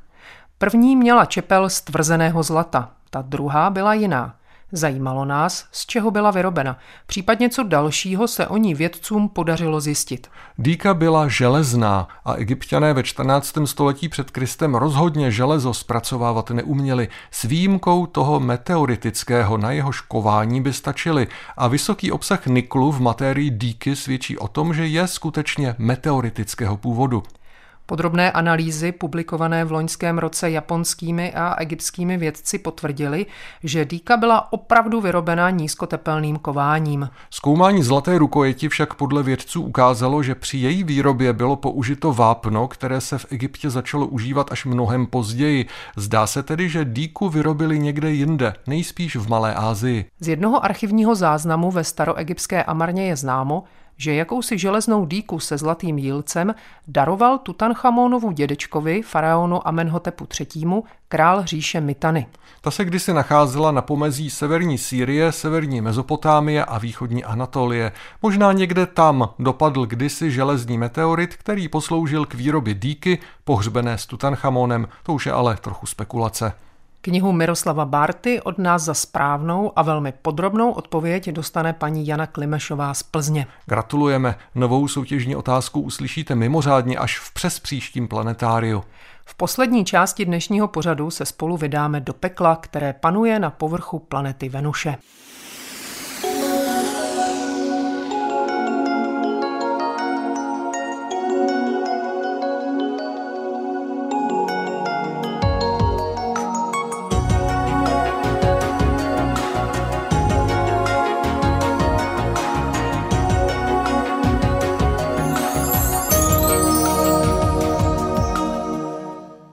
První 0.59 0.97
měla 0.97 1.25
čepel 1.25 1.69
z 1.69 1.81
tvrzeného 1.81 2.43
zlata, 2.43 2.91
ta 3.11 3.23
druhá 3.23 3.71
byla 3.71 3.95
jiná. 3.95 4.35
Zajímalo 4.73 5.25
nás, 5.25 5.67
z 5.73 5.87
čeho 5.87 6.11
byla 6.11 6.31
vyrobena. 6.31 6.79
Případně 7.07 7.49
co 7.49 7.63
dalšího 7.63 8.29
se 8.29 8.47
o 8.47 8.57
ní 8.57 8.75
vědcům 8.75 9.29
podařilo 9.29 9.81
zjistit. 9.81 10.29
Dýka 10.59 10.95
byla 10.95 11.29
železná 11.29 12.09
a 12.25 12.35
egyptiané 12.35 12.93
ve 12.93 13.03
14. 13.03 13.59
století 13.65 14.09
před 14.09 14.31
Kristem 14.31 14.75
rozhodně 14.75 15.31
železo 15.31 15.75
zpracovávat 15.75 16.51
neuměli. 16.51 17.09
S 17.31 17.43
výjimkou 17.43 18.07
toho 18.07 18.41
meteoritického, 18.41 19.57
na 19.57 19.73
jeho 19.73 19.93
škování 19.93 20.61
by 20.61 20.73
stačili 20.73 21.27
a 21.57 21.69
vysoký 21.69 22.13
obsah 22.13 22.47
niklu 22.47 22.93
v 22.93 23.01
matérii 23.01 23.51
dýky 23.51 23.97
svědčí 23.97 24.39
o 24.39 24.49
tom, 24.49 24.75
že 24.75 24.87
je 24.87 25.07
skutečně 25.07 25.75
meteoritického 25.79 26.77
původu. 26.77 27.23
Podrobné 27.91 28.33
analýzy 28.33 28.93
publikované 28.93 29.65
v 29.65 29.73
loňském 29.73 30.19
roce 30.19 30.51
japonskými 30.51 31.33
a 31.35 31.55
egyptskými 31.55 32.17
vědci 32.17 32.59
potvrdili, 32.59 33.27
že 33.65 33.85
dýka 33.85 34.17
byla 34.17 34.53
opravdu 34.53 35.01
vyrobena 35.01 35.51
nízkotepelným 35.51 36.37
kováním. 36.37 37.11
Zkoumání 37.31 37.83
zlaté 37.83 38.19
rukojeti 38.19 38.69
však 38.69 38.95
podle 38.95 39.23
vědců 39.23 39.63
ukázalo, 39.63 40.23
že 40.23 40.35
při 40.35 40.59
její 40.59 40.85
výrobě 40.85 41.33
bylo 41.33 41.57
použito 41.57 42.13
vápno, 42.13 42.69
které 42.69 43.01
se 43.01 43.19
v 43.19 43.27
Egyptě 43.31 43.71
začalo 43.71 44.07
užívat 44.07 44.53
až 44.53 44.65
mnohem 44.65 45.07
později. 45.07 45.67
Zdá 45.97 46.27
se 46.27 46.43
tedy, 46.43 46.69
že 46.69 46.85
dýku 46.85 47.29
vyrobili 47.29 47.79
někde 47.79 48.11
jinde, 48.11 48.55
nejspíš 48.67 49.17
v 49.17 49.29
Malé 49.29 49.55
Asii. 49.55 50.05
Z 50.21 50.29
jednoho 50.29 50.65
archivního 50.65 51.15
záznamu 51.15 51.71
ve 51.71 51.85
staroegyptské 51.85 52.65
Amarně 52.65 53.07
je 53.07 53.17
známo, 53.17 53.65
že 54.01 54.15
jakousi 54.15 54.59
železnou 54.59 55.07
dýku 55.07 55.41
se 55.41 55.59
zlatým 55.59 55.99
jílcem 55.99 56.55
daroval 56.89 57.39
Tutanchamonovu 57.39 58.31
dědečkovi, 58.31 59.03
faraonu 59.03 59.69
Amenhotepu 59.69 60.27
III., 60.41 60.83
král 61.09 61.45
říše 61.45 61.81
Mitany. 61.81 62.27
Ta 62.61 62.71
se 62.71 62.85
kdysi 62.85 63.13
nacházela 63.13 63.73
na 63.73 63.83
pomezí 63.83 64.31
severní 64.31 64.79
Sýrie, 64.79 65.33
severní 65.33 65.81
Mezopotámie 65.81 66.65
a 66.65 66.79
východní 66.79 67.25
Anatolie. 67.25 67.93
Možná 68.23 68.53
někde 68.53 68.87
tam 68.87 69.29
dopadl 69.39 69.87
kdysi 69.87 70.31
železný 70.31 70.79
meteorit, 70.79 71.37
který 71.37 71.69
posloužil 71.69 72.27
k 72.27 72.35
výrobě 72.35 72.75
dýky 72.75 73.19
pohřbené 73.45 73.99
s 73.99 74.07
Tutanchamonem. 74.07 74.89
To 75.03 75.13
už 75.13 75.27
je 75.27 75.33
ale 75.33 75.57
trochu 75.57 75.87
spekulace. 75.87 76.53
Knihu 77.03 77.33
Miroslava 77.33 77.85
Barty 77.85 78.41
od 78.41 78.59
nás 78.59 78.83
za 78.83 78.95
správnou 78.95 79.73
a 79.77 79.83
velmi 79.83 80.13
podrobnou 80.23 80.73
odpověď 80.73 81.29
dostane 81.29 81.73
paní 81.73 82.07
Jana 82.07 82.27
Klimešová 82.27 82.95
z 82.95 83.03
Plzně. 83.03 83.47
Gratulujeme. 83.67 84.35
Novou 84.55 84.89
soutěžní 84.89 85.37
otázku 85.37 85.81
uslyšíte 85.81 86.35
mimořádně 86.35 86.99
až 86.99 87.19
v 87.19 87.35
přes 87.35 87.61
příštím 87.61 88.09
planetáriu. 88.09 88.85
V 89.25 89.35
poslední 89.35 89.85
části 89.85 90.25
dnešního 90.25 90.69
pořadu 90.69 91.11
se 91.11 91.27
spolu 91.27 91.57
vydáme 91.57 92.01
do 92.01 92.13
pekla, 92.13 92.57
které 92.57 92.93
panuje 92.93 93.39
na 93.39 93.51
povrchu 93.51 93.99
planety 93.99 94.49
Venuše. 94.49 94.97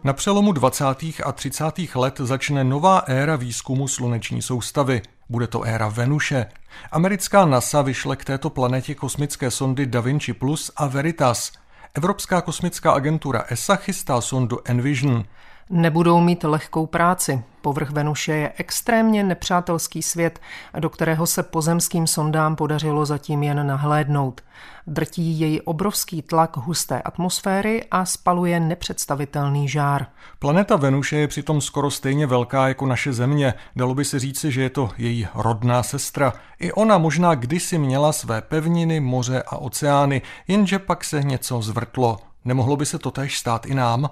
Na 0.08 0.14
přelomu 0.14 0.52
20. 0.52 0.86
a 1.24 1.32
30. 1.32 1.66
let 1.96 2.18
začne 2.24 2.64
nová 2.64 2.98
éra 3.00 3.36
výzkumu 3.36 3.88
sluneční 3.88 4.42
soustavy. 4.42 5.02
Bude 5.30 5.48
to 5.48 5.64
éra 5.64 5.88
Venuše. 5.88 6.46
Americká 6.92 7.46
NASA 7.46 7.82
vyšle 7.82 8.16
k 8.16 8.26
této 8.26 8.50
planetě 8.50 8.96
kosmické 8.96 9.52
sondy 9.52 9.86
Da 9.86 10.02
Vinci 10.02 10.34
Plus 10.34 10.72
a 10.76 10.88
Veritas. 10.88 11.52
Evropská 11.94 12.42
kosmická 12.42 12.92
agentura 12.92 13.46
ESA 13.50 13.76
chystá 13.76 14.22
sondu 14.22 14.60
Envision. 14.66 15.24
Nebudou 15.70 16.20
mít 16.22 16.44
lehkou 16.44 16.86
práci. 16.86 17.44
Povrch 17.62 17.90
Venuše 17.90 18.34
je 18.34 18.54
extrémně 18.58 19.24
nepřátelský 19.24 20.02
svět, 20.02 20.40
do 20.80 20.90
kterého 20.90 21.28
se 21.28 21.44
pozemským 21.44 22.08
sondám 22.08 22.56
podařilo 22.56 23.06
zatím 23.06 23.44
jen 23.44 23.68
nahlédnout. 23.68 24.42
Drtí 24.88 25.40
jej 25.40 25.62
obrovský 25.66 26.22
tlak 26.22 26.58
husté 26.58 27.02
atmosféry 27.02 27.86
a 27.92 28.06
spaluje 28.06 28.60
nepředstavitelný 28.60 29.70
žár. 29.70 30.06
Planeta 30.40 30.76
Venuše 30.76 31.18
je 31.18 31.28
přitom 31.28 31.62
skoro 31.62 31.92
stejně 31.92 32.28
velká 32.28 32.68
jako 32.68 32.86
naše 32.86 33.14
Země. 33.14 33.54
Dalo 33.76 33.96
by 33.96 34.06
se 34.06 34.20
říci, 34.20 34.52
že 34.52 34.62
je 34.62 34.70
to 34.70 34.90
její 34.98 35.28
rodná 35.36 35.84
sestra. 35.84 36.34
I 36.60 36.72
ona 36.72 36.98
možná 36.98 37.36
kdysi 37.36 37.78
měla 37.78 38.12
své 38.12 38.42
pevniny, 38.42 39.00
moře 39.00 39.44
a 39.48 39.58
oceány, 39.58 40.22
jenže 40.48 40.80
pak 40.80 41.04
se 41.04 41.24
něco 41.24 41.62
zvrtlo. 41.62 42.18
Nemohlo 42.46 42.76
by 42.76 42.86
se 42.86 43.00
to 43.00 43.12
též 43.12 43.40
stát 43.40 43.66
i 43.66 43.76
nám? 43.76 44.10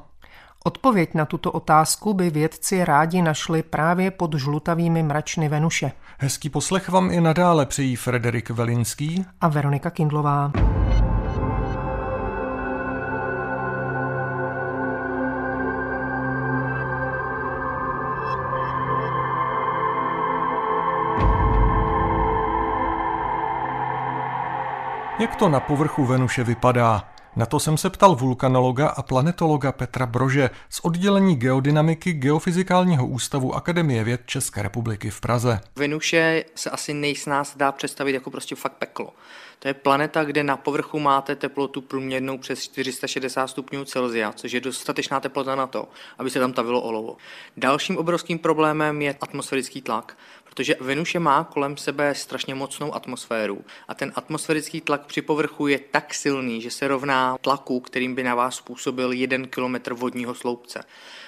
Odpověď 0.67 1.13
na 1.13 1.25
tuto 1.25 1.51
otázku 1.51 2.13
by 2.13 2.30
vědci 2.30 2.86
rádi 2.86 3.21
našli 3.21 3.63
právě 3.63 4.12
pod 4.12 4.34
žlutavými 4.34 5.04
mračny 5.04 5.49
Venuše. 5.49 5.91
Hezký 6.17 6.49
poslech 6.49 6.89
vám 6.89 7.12
i 7.12 7.21
nadále 7.21 7.65
přejí 7.65 7.95
Frederik 7.95 8.49
Velinský 8.49 9.25
a 9.41 9.47
Veronika 9.47 9.89
Kindlová. 9.89 10.51
Jak 25.19 25.36
to 25.36 25.49
na 25.49 25.60
povrchu 25.60 26.06
Venuše 26.06 26.43
vypadá? 26.43 27.14
Na 27.36 27.45
to 27.45 27.60
jsem 27.60 27.78
se 27.78 27.89
ptal 27.89 28.15
vulkanologa 28.15 28.88
a 28.88 29.02
planetologa 29.02 29.71
Petra 29.71 30.06
Brože 30.06 30.50
z 30.69 30.80
oddělení 30.80 31.36
geodynamiky 31.36 32.13
Geofyzikálního 32.13 33.08
ústavu 33.08 33.56
Akademie 33.56 34.04
věd 34.04 34.21
České 34.26 34.62
republiky 34.62 35.10
v 35.10 35.21
Praze. 35.21 35.60
Venuše 35.76 36.43
se 36.56 36.69
asi 36.69 36.93
nejsnáz 36.93 37.58
dá 37.58 37.71
představit 37.71 38.13
jako 38.13 38.32
prostě 38.32 38.56
fakt 38.56 38.74
peklo. 38.74 39.13
To 39.60 39.67
je 39.67 39.74
planeta, 39.74 40.24
kde 40.24 40.43
na 40.43 40.58
povrchu 40.58 41.00
máte 41.00 41.36
teplotu 41.36 41.82
průměrnou 41.82 42.38
přes 42.38 42.63
460 42.63 43.48
stupňů 43.48 43.86
Celsia, 43.86 44.32
což 44.32 44.52
je 44.52 44.62
dostatečná 44.62 45.19
teplota 45.19 45.56
na 45.56 45.67
to, 45.67 45.88
aby 46.17 46.30
se 46.30 46.39
tam 46.39 46.54
tavilo 46.54 46.82
olovo. 46.82 47.17
Dalším 47.58 47.98
obrovským 47.98 48.39
problémem 48.39 49.02
je 49.02 49.15
atmosférický 49.21 49.82
tlak, 49.82 50.17
protože 50.55 50.75
Venuše 50.79 51.19
má 51.19 51.43
kolem 51.43 51.77
sebe 51.77 52.15
strašně 52.15 52.55
mocnou 52.55 52.95
atmosféru 52.95 53.65
a 53.87 53.93
ten 53.93 54.11
atmosférický 54.15 54.81
tlak 54.81 55.05
při 55.05 55.21
povrchu 55.21 55.67
je 55.67 55.79
tak 55.79 56.13
silný, 56.13 56.61
že 56.61 56.71
se 56.71 56.87
rovná 56.87 57.37
tlaku, 57.41 57.79
kterým 57.79 58.15
by 58.15 58.23
na 58.23 58.35
vás 58.35 58.55
způsobil 58.55 59.11
jeden 59.11 59.47
kilometr 59.47 59.93
vodního 59.93 60.35
sloupce. 60.35 60.83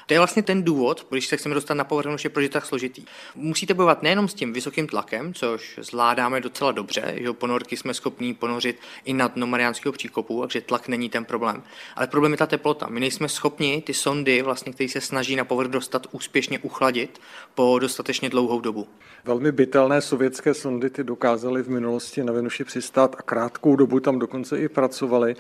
To 0.08 0.14
je 0.14 0.20
vlastně 0.20 0.44
ten 0.44 0.64
důvod, 0.64 1.08
když 1.10 1.28
se 1.28 1.38
chceme 1.38 1.56
dostat 1.56 1.74
na 1.74 1.84
povrch, 1.84 2.24
je 2.24 2.30
proč 2.30 2.44
je 2.44 2.50
tak 2.50 2.66
složitý. 2.66 3.06
Musíte 3.36 3.74
bojovat 3.74 4.04
nejenom 4.04 4.28
s 4.28 4.34
tím 4.34 4.54
vysokým 4.54 4.88
tlakem, 4.88 5.34
což 5.34 5.80
zvládáme 5.82 6.42
docela 6.42 6.72
dobře, 6.72 7.16
že 7.18 7.34
ponorky 7.34 7.78
jsme 7.78 7.94
schopní 7.94 8.34
ponořit 8.34 8.80
i 9.06 9.14
na 9.14 9.28
dno 9.28 9.48
Mariánského 9.48 9.94
příkopu, 9.94 10.42
takže 10.42 10.62
tlak 10.62 10.88
není 10.88 11.10
ten 11.10 11.26
problém. 11.26 11.64
Ale 11.96 12.08
problém 12.08 12.32
je 12.32 12.38
ta 12.38 12.46
teplota. 12.46 12.88
My 12.90 13.00
nejsme 13.00 13.30
schopni 13.30 13.82
ty 13.82 13.94
sondy, 13.94 14.42
vlastně, 14.42 14.74
které 14.74 14.90
se 14.90 15.02
snaží 15.02 15.36
na 15.36 15.46
povrch 15.46 15.70
dostat, 15.70 16.08
úspěšně 16.12 16.60
uchladit 16.60 17.20
po 17.56 17.80
dostatečně 17.80 18.30
dlouhou 18.30 18.62
dobu. 18.62 18.88
Velmi 19.26 19.52
bytelné 19.52 20.02
sovětské 20.02 20.54
sondy 20.54 20.90
ty 20.90 21.04
dokázaly 21.04 21.64
v 21.64 21.70
minulosti 21.70 22.24
na 22.24 22.34
Venuši 22.34 22.64
přistát 22.64 23.16
a 23.20 23.22
krátkou 23.22 23.76
dobu 23.76 24.00
tam 24.00 24.20
dokonce 24.20 24.60
i 24.60 24.70
pracovaly. 24.70 25.36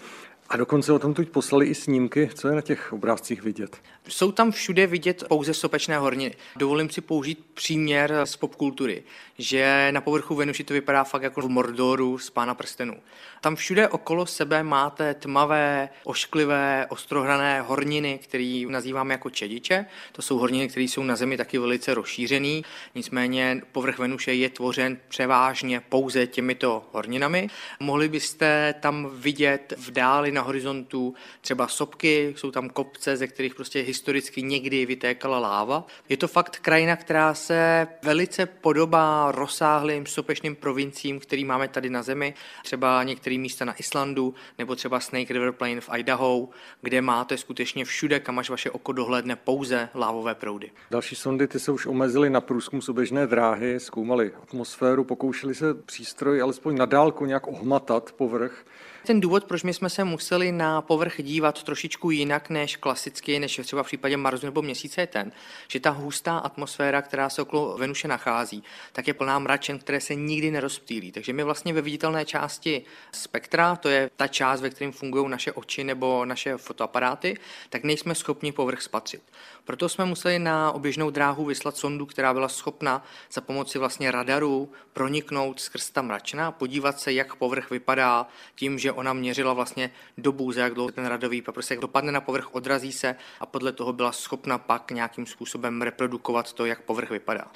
A 0.49 0.57
dokonce 0.57 0.93
o 0.93 0.99
tom 0.99 1.13
tu 1.13 1.25
poslali 1.25 1.65
i 1.65 1.75
snímky, 1.75 2.29
co 2.33 2.47
je 2.47 2.55
na 2.55 2.61
těch 2.61 2.93
obrázcích 2.93 3.41
vidět. 3.41 3.77
Jsou 4.07 4.31
tam 4.31 4.51
všude 4.51 4.87
vidět 4.87 5.23
pouze 5.27 5.53
sopečné 5.53 5.97
horniny. 5.97 6.35
Dovolím 6.55 6.89
si 6.89 7.01
použít 7.01 7.45
příměr 7.53 8.21
z 8.23 8.35
popkultury, 8.35 9.03
že 9.37 9.87
na 9.91 10.01
povrchu 10.01 10.35
Venuši 10.35 10.63
to 10.63 10.73
vypadá 10.73 11.03
fakt 11.03 11.23
jako 11.23 11.41
v 11.41 11.49
Mordoru 11.49 12.17
z 12.17 12.29
Pána 12.29 12.55
prstenů. 12.55 12.95
Tam 13.41 13.55
všude 13.55 13.87
okolo 13.87 14.25
sebe 14.25 14.63
máte 14.63 15.13
tmavé, 15.13 15.89
ošklivé, 16.03 16.85
ostrohrané 16.89 17.61
horniny, 17.61 18.19
které 18.23 18.63
nazýváme 18.69 19.13
jako 19.13 19.29
čediče. 19.29 19.85
To 20.11 20.21
jsou 20.21 20.37
horniny, 20.37 20.67
které 20.67 20.83
jsou 20.83 21.03
na 21.03 21.15
Zemi 21.15 21.37
taky 21.37 21.57
velice 21.57 21.93
rozšířené. 21.93 22.61
Nicméně 22.95 23.61
povrch 23.71 23.97
Venuše 23.97 24.33
je 24.33 24.49
tvořen 24.49 24.97
převážně 25.07 25.79
pouze 25.89 26.27
těmito 26.27 26.89
horninami. 26.91 27.47
Mohli 27.79 28.09
byste 28.09 28.75
tam 28.79 29.09
vidět 29.13 29.73
v 29.77 29.91
dáli 29.91 30.31
na 30.37 30.43
horizontu 30.43 31.13
třeba 31.41 31.67
sopky, 31.67 32.33
jsou 32.37 32.51
tam 32.51 32.69
kopce, 32.69 33.17
ze 33.17 33.27
kterých 33.27 33.55
prostě 33.55 33.79
historicky 33.81 34.41
někdy 34.41 34.85
vytékala 34.85 35.39
láva. 35.39 35.85
Je 36.09 36.17
to 36.17 36.27
fakt 36.27 36.59
krajina, 36.59 36.95
která 36.95 37.33
se 37.33 37.87
velice 38.03 38.45
podobá 38.45 39.31
rozsáhlým 39.31 40.05
sopečným 40.05 40.55
provinciím, 40.55 41.19
který 41.19 41.45
máme 41.45 41.67
tady 41.67 41.89
na 41.89 42.03
Zemi. 42.03 42.33
Třeba 42.63 43.03
některé 43.03 43.37
místa 43.37 43.65
na 43.65 43.73
Islandu, 43.79 44.35
nebo 44.57 44.75
třeba 44.75 44.99
Snake 44.99 45.33
River 45.33 45.51
Plain 45.51 45.81
v 45.81 45.89
Idaho, 45.97 46.49
kde 46.81 47.01
máte 47.01 47.37
skutečně 47.37 47.85
všude, 47.85 48.19
kam 48.19 48.39
až 48.39 48.49
vaše 48.49 48.71
oko 48.71 48.91
dohledne 48.91 49.35
pouze 49.35 49.89
lávové 49.95 50.35
proudy. 50.35 50.71
Další 50.91 51.15
sondy 51.15 51.47
ty 51.47 51.59
se 51.59 51.71
už 51.71 51.85
omezily 51.85 52.29
na 52.29 52.41
průzkum 52.41 52.81
souběžné 52.81 53.27
dráhy, 53.27 53.79
zkoumali 53.79 54.31
atmosféru, 54.43 55.03
pokoušeli 55.03 55.55
se 55.55 55.73
přístroj 55.73 56.41
alespoň 56.41 56.77
na 56.77 56.85
dálku 56.85 57.25
nějak 57.25 57.47
ohmatat 57.47 58.11
povrch 58.11 58.65
ten 59.07 59.19
důvod, 59.21 59.43
proč 59.43 59.63
my 59.63 59.73
jsme 59.73 59.89
se 59.89 60.03
museli 60.03 60.51
na 60.51 60.81
povrch 60.81 61.21
dívat 61.23 61.63
trošičku 61.63 62.11
jinak 62.11 62.49
než 62.49 62.75
klasicky, 62.75 63.39
než 63.39 63.59
třeba 63.63 63.83
v 63.83 63.85
případě 63.85 64.17
Marsu 64.17 64.45
nebo 64.45 64.61
Měsíce, 64.61 65.01
je 65.01 65.07
ten, 65.07 65.31
že 65.67 65.79
ta 65.79 65.89
hustá 65.89 66.37
atmosféra, 66.37 67.01
která 67.01 67.29
se 67.29 67.41
okolo 67.41 67.77
Venuše 67.77 68.07
nachází, 68.07 68.63
tak 68.91 69.07
je 69.07 69.13
plná 69.13 69.39
mračen, 69.39 69.79
které 69.79 70.01
se 70.01 70.15
nikdy 70.15 70.51
nerozptýlí. 70.51 71.11
Takže 71.11 71.33
my 71.33 71.43
vlastně 71.43 71.73
ve 71.73 71.81
viditelné 71.81 72.25
části 72.25 72.81
spektra, 73.11 73.75
to 73.75 73.89
je 73.89 74.09
ta 74.15 74.27
část, 74.27 74.61
ve 74.61 74.69
kterém 74.69 74.91
fungují 74.91 75.29
naše 75.29 75.51
oči 75.51 75.83
nebo 75.83 76.25
naše 76.25 76.57
fotoaparáty, 76.57 77.37
tak 77.69 77.83
nejsme 77.83 78.15
schopni 78.15 78.51
povrch 78.51 78.81
spatřit. 78.81 79.21
Proto 79.65 79.89
jsme 79.89 80.05
museli 80.05 80.39
na 80.39 80.71
oběžnou 80.71 81.09
dráhu 81.09 81.45
vyslat 81.45 81.77
sondu, 81.77 82.05
která 82.05 82.33
byla 82.33 82.47
schopna 82.47 83.03
za 83.31 83.41
pomoci 83.41 83.79
vlastně 83.79 84.11
radaru 84.11 84.71
proniknout 84.93 85.59
skrz 85.59 85.89
ta 85.89 86.01
mračna 86.01 86.47
a 86.47 86.51
podívat 86.51 86.99
se, 86.99 87.13
jak 87.13 87.35
povrch 87.35 87.69
vypadá 87.69 88.27
tím, 88.55 88.79
že 88.79 88.91
ona 88.97 89.13
měřila 89.13 89.53
vlastně 89.53 89.91
dobu, 90.17 90.51
za 90.51 90.61
jak 90.61 90.73
dlouho 90.73 90.91
ten 90.91 91.05
radový 91.05 91.41
paprsek 91.41 91.79
dopadne 91.79 92.11
na 92.11 92.21
povrch, 92.21 92.55
odrazí 92.55 92.91
se 92.91 93.15
a 93.39 93.45
podle 93.45 93.71
toho 93.71 93.93
byla 93.93 94.11
schopna 94.11 94.57
pak 94.57 94.91
nějakým 94.91 95.25
způsobem 95.25 95.81
reprodukovat 95.81 96.53
to, 96.53 96.65
jak 96.65 96.81
povrch 96.81 97.09
vypadá. 97.09 97.51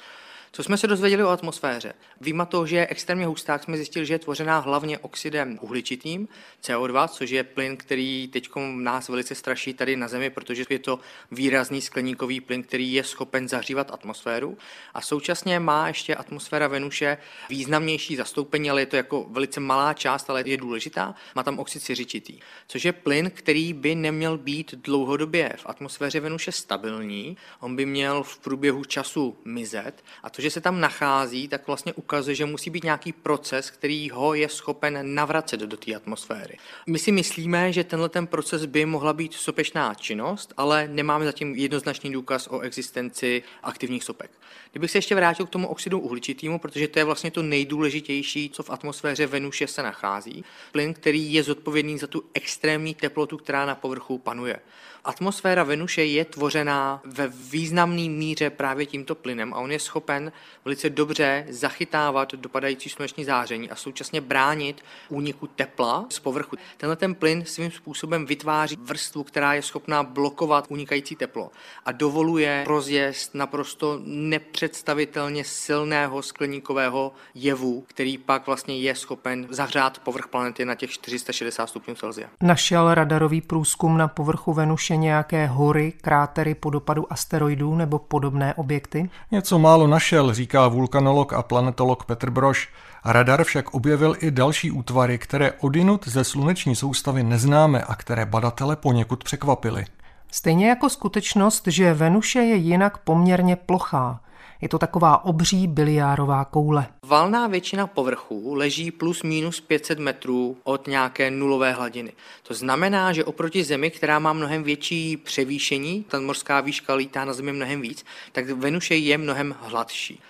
Co 0.54 0.62
jsme 0.62 0.76
se 0.76 0.86
dozvěděli 0.86 1.24
o 1.24 1.28
atmosféře? 1.28 1.92
Výjima 2.20 2.44
toho, 2.44 2.66
že 2.66 2.76
je 2.76 2.86
extrémně 2.90 3.26
hustá, 3.26 3.58
jsme 3.58 3.76
zjistili, 3.76 4.06
že 4.06 4.14
je 4.14 4.18
tvořená 4.18 4.58
hlavně 4.58 4.98
oxidem 4.98 5.58
uhličitým, 5.60 6.28
CO2, 6.64 7.08
což 7.08 7.30
je 7.30 7.44
plyn, 7.44 7.76
který 7.76 8.28
teď 8.32 8.48
nás 8.76 9.08
velice 9.08 9.34
straší 9.34 9.74
tady 9.74 9.96
na 9.96 10.08
Zemi, 10.08 10.30
protože 10.30 10.64
je 10.70 10.78
to 10.78 11.00
výrazný 11.30 11.80
skleníkový 11.80 12.40
plyn, 12.40 12.62
který 12.62 12.92
je 12.92 13.04
schopen 13.04 13.48
zahřívat 13.48 13.90
atmosféru. 13.90 14.58
A 14.94 15.00
současně 15.00 15.60
má 15.60 15.88
ještě 15.88 16.14
atmosféra 16.14 16.68
Venuše 16.68 17.18
významnější 17.48 18.16
zastoupení, 18.16 18.70
ale 18.70 18.82
je 18.82 18.86
to 18.86 18.96
jako 18.96 19.26
velice 19.30 19.60
malá 19.60 19.94
část, 19.94 20.30
ale 20.30 20.42
je 20.46 20.56
důležitá. 20.56 21.14
Má 21.34 21.42
tam 21.42 21.58
oxid 21.58 21.82
siřičitý, 21.82 22.38
což 22.68 22.84
je 22.84 22.92
plyn, 22.92 23.30
který 23.34 23.72
by 23.72 23.94
neměl 23.94 24.38
být 24.38 24.74
dlouhodobě 24.74 25.52
v 25.56 25.66
atmosféře 25.66 26.20
Venuše 26.20 26.52
stabilní. 26.52 27.36
On 27.60 27.76
by 27.76 27.86
měl 27.86 28.22
v 28.22 28.38
průběhu 28.38 28.84
času 28.84 29.36
mizet 29.44 30.04
a 30.22 30.30
to, 30.30 30.41
že 30.42 30.50
se 30.50 30.60
tam 30.60 30.80
nachází, 30.80 31.48
tak 31.48 31.66
vlastně 31.66 31.92
ukazuje, 31.92 32.34
že 32.34 32.46
musí 32.46 32.70
být 32.70 32.84
nějaký 32.84 33.12
proces, 33.12 33.70
který 33.70 34.10
ho 34.10 34.34
je 34.34 34.48
schopen 34.48 35.14
navracet 35.14 35.60
do 35.60 35.76
té 35.76 35.94
atmosféry. 35.94 36.56
My 36.86 36.98
si 36.98 37.12
myslíme, 37.12 37.72
že 37.72 37.84
tenhle 37.84 38.08
ten 38.08 38.26
proces 38.26 38.64
by 38.64 38.86
mohla 38.86 39.12
být 39.12 39.34
sopečná 39.34 39.94
činnost, 39.94 40.54
ale 40.56 40.88
nemáme 40.88 41.24
zatím 41.24 41.54
jednoznačný 41.54 42.12
důkaz 42.12 42.48
o 42.50 42.60
existenci 42.60 43.42
aktivních 43.62 44.04
sopek. 44.04 44.30
Kdybych 44.70 44.90
se 44.90 44.98
ještě 44.98 45.14
vrátil 45.14 45.46
k 45.46 45.50
tomu 45.50 45.68
oxidu 45.68 45.98
uhličitému, 45.98 46.58
protože 46.58 46.88
to 46.88 46.98
je 46.98 47.04
vlastně 47.04 47.30
to 47.30 47.42
nejdůležitější, 47.42 48.50
co 48.50 48.62
v 48.62 48.70
atmosféře 48.70 49.26
Venuše 49.26 49.66
se 49.66 49.82
nachází. 49.82 50.44
Plyn, 50.72 50.94
který 50.94 51.32
je 51.32 51.42
zodpovědný 51.42 51.98
za 51.98 52.06
tu 52.06 52.24
extrémní 52.34 52.94
teplotu, 52.94 53.36
která 53.36 53.66
na 53.66 53.74
povrchu 53.74 54.18
panuje. 54.18 54.58
Atmosféra 55.04 55.64
Venuše 55.64 56.04
je 56.04 56.24
tvořená 56.24 57.00
ve 57.04 57.28
významné 57.28 58.08
míře 58.08 58.50
právě 58.50 58.86
tímto 58.86 59.14
plynem 59.14 59.54
a 59.54 59.56
on 59.56 59.72
je 59.72 59.78
schopen 59.78 60.32
velice 60.64 60.90
dobře 60.90 61.46
zachytávat 61.48 62.34
dopadající 62.34 62.88
sluneční 62.88 63.24
záření 63.24 63.70
a 63.70 63.76
současně 63.76 64.20
bránit 64.20 64.84
úniku 65.08 65.46
tepla 65.46 66.06
z 66.08 66.18
povrchu. 66.18 66.56
Tenhle 66.76 66.96
ten 66.96 67.14
plyn 67.14 67.44
svým 67.44 67.70
způsobem 67.70 68.26
vytváří 68.26 68.76
vrstvu, 68.82 69.24
která 69.24 69.54
je 69.54 69.62
schopná 69.62 70.02
blokovat 70.02 70.66
unikající 70.68 71.16
teplo 71.16 71.50
a 71.84 71.92
dovoluje 71.92 72.64
rozjezd 72.66 73.34
naprosto 73.34 74.00
nepředstavitelně 74.04 75.44
silného 75.44 76.22
skleníkového 76.22 77.12
jevu, 77.34 77.84
který 77.88 78.18
pak 78.18 78.46
vlastně 78.46 78.78
je 78.78 78.94
schopen 78.94 79.46
zahřát 79.50 79.98
povrch 79.98 80.28
planety 80.28 80.64
na 80.64 80.74
těch 80.74 80.90
460 80.90 81.66
stupňů 81.66 81.94
Celsia. 81.94 82.28
Našel 82.42 82.94
radarový 82.94 83.40
průzkum 83.40 83.98
na 83.98 84.08
povrchu 84.08 84.52
Venuše 84.52 84.91
ještě 84.92 85.00
nějaké 85.00 85.46
hory, 85.46 85.92
krátery 86.00 86.54
po 86.54 86.70
dopadu 86.70 87.12
asteroidů 87.12 87.74
nebo 87.74 87.98
podobné 87.98 88.54
objekty? 88.54 89.10
Něco 89.30 89.58
málo 89.58 89.86
našel, 89.86 90.34
říká 90.34 90.68
vulkanolog 90.68 91.32
a 91.32 91.42
planetolog 91.42 92.04
Petr 92.04 92.30
Broš. 92.30 92.68
Radar 93.04 93.44
však 93.44 93.74
objevil 93.74 94.16
i 94.20 94.30
další 94.30 94.70
útvary, 94.70 95.18
které 95.18 95.52
odinut 95.52 96.08
ze 96.08 96.24
sluneční 96.24 96.76
soustavy 96.76 97.22
neznáme 97.22 97.82
a 97.82 97.94
které 97.94 98.26
badatele 98.26 98.76
poněkud 98.76 99.24
překvapily. 99.24 99.84
Stejně 100.30 100.68
jako 100.68 100.88
skutečnost, 100.88 101.66
že 101.66 101.94
Venuše 101.94 102.38
je 102.38 102.56
jinak 102.56 102.98
poměrně 102.98 103.56
plochá. 103.56 104.20
Je 104.62 104.68
to 104.68 104.78
taková 104.78 105.24
obří 105.24 105.66
biliárová 105.66 106.44
koule. 106.44 106.86
Valná 107.06 107.46
většina 107.46 107.86
povrchu 107.86 108.54
leží 108.54 108.90
plus 108.90 109.22
minus 109.22 109.60
500 109.60 109.98
metrů 109.98 110.56
od 110.64 110.86
nějaké 110.86 111.30
nulové 111.30 111.72
hladiny. 111.72 112.12
To 112.42 112.54
znamená, 112.54 113.12
že 113.12 113.24
oproti 113.24 113.64
Zemi, 113.64 113.90
která 113.90 114.18
má 114.18 114.32
mnohem 114.32 114.62
větší 114.62 115.16
převýšení, 115.16 116.04
ta 116.08 116.20
morská 116.20 116.60
výška 116.60 116.94
lítá 116.94 117.24
na 117.24 117.32
Zemi 117.32 117.52
mnohem 117.52 117.80
víc, 117.80 118.04
tak 118.32 118.50
Venuše 118.50 118.96
je 118.96 119.18
mnohem 119.18 119.54
hladší. 119.60 120.20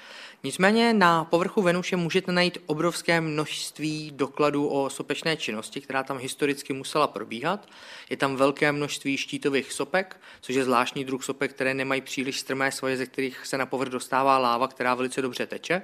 Nicméně 0.45 0.93
na 0.95 1.25
povrchu 1.25 1.63
Venuše 1.63 1.97
můžete 1.97 2.33
najít 2.33 2.59
obrovské 2.67 3.21
množství 3.21 4.13
dokladů 4.15 4.69
o 4.69 4.91
sopečné 4.91 5.37
činnosti, 5.37 5.81
která 5.81 6.03
tam 6.03 6.19
historicky 6.19 6.73
musela 6.73 7.07
probíhat. 7.07 7.69
Je 8.11 8.17
tam 8.17 8.37
velké 8.37 8.73
množství 8.73 9.17
štítových 9.17 9.73
sopek, 9.73 10.21
což 10.41 10.55
je 10.55 10.65
zvláštní 10.65 11.05
druh 11.05 11.25
sopek, 11.25 11.51
které 11.51 11.75
nemají 11.75 12.01
příliš 12.01 12.41
strmé 12.41 12.73
svoje, 12.73 12.97
ze 12.97 13.07
kterých 13.07 13.47
se 13.47 13.59
na 13.59 13.67
povrch 13.67 13.91
dostává 13.91 14.39
láva, 14.39 14.69
která 14.69 14.95
velice 14.95 15.23
dobře 15.23 15.47
teče. 15.47 15.83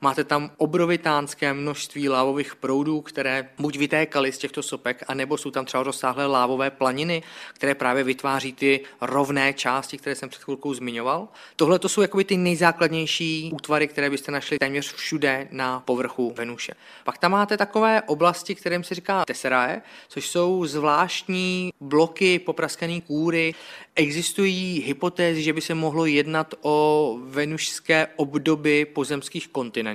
Máte 0.00 0.24
tam 0.24 0.50
obrovitánské 0.56 1.52
množství 1.52 2.08
lávových 2.08 2.56
proudů, 2.56 3.00
které 3.00 3.48
buď 3.58 3.78
vytékaly 3.78 4.32
z 4.32 4.38
těchto 4.38 4.62
sopek, 4.62 5.04
anebo 5.08 5.36
jsou 5.36 5.50
tam 5.50 5.64
třeba 5.64 5.82
rozsáhlé 5.82 6.26
lávové 6.26 6.70
planiny, 6.70 7.22
které 7.54 7.74
právě 7.74 8.04
vytváří 8.04 8.52
ty 8.52 8.80
rovné 9.00 9.52
části, 9.52 9.98
které 9.98 10.16
jsem 10.16 10.28
před 10.28 10.44
chvilkou 10.44 10.74
zmiňoval. 10.74 11.28
Tohle 11.56 11.78
to 11.78 11.88
jsou 11.88 12.02
jakoby 12.02 12.24
ty 12.24 12.36
nejzákladnější 12.36 13.50
útvary, 13.54 13.88
které 13.88 14.10
byste 14.10 14.32
našli 14.32 14.58
téměř 14.58 14.94
všude 14.94 15.48
na 15.50 15.80
povrchu 15.80 16.32
Venuše. 16.36 16.72
Pak 17.04 17.18
tam 17.18 17.32
máte 17.32 17.56
takové 17.56 18.02
oblasti, 18.02 18.54
kterým 18.54 18.84
se 18.84 18.94
říká 18.94 19.24
tesserae, 19.24 19.82
což 20.08 20.28
jsou 20.28 20.66
zvláštní 20.66 21.72
bloky 21.80 22.38
popraskané 22.38 23.00
kůry. 23.00 23.54
Existují 23.94 24.82
hypotézy, 24.86 25.42
že 25.42 25.52
by 25.52 25.60
se 25.60 25.74
mohlo 25.74 26.06
jednat 26.06 26.54
o 26.60 27.18
venušské 27.22 28.08
obdoby 28.16 28.84
pozemských 28.84 29.48
kontinentů, 29.48 29.87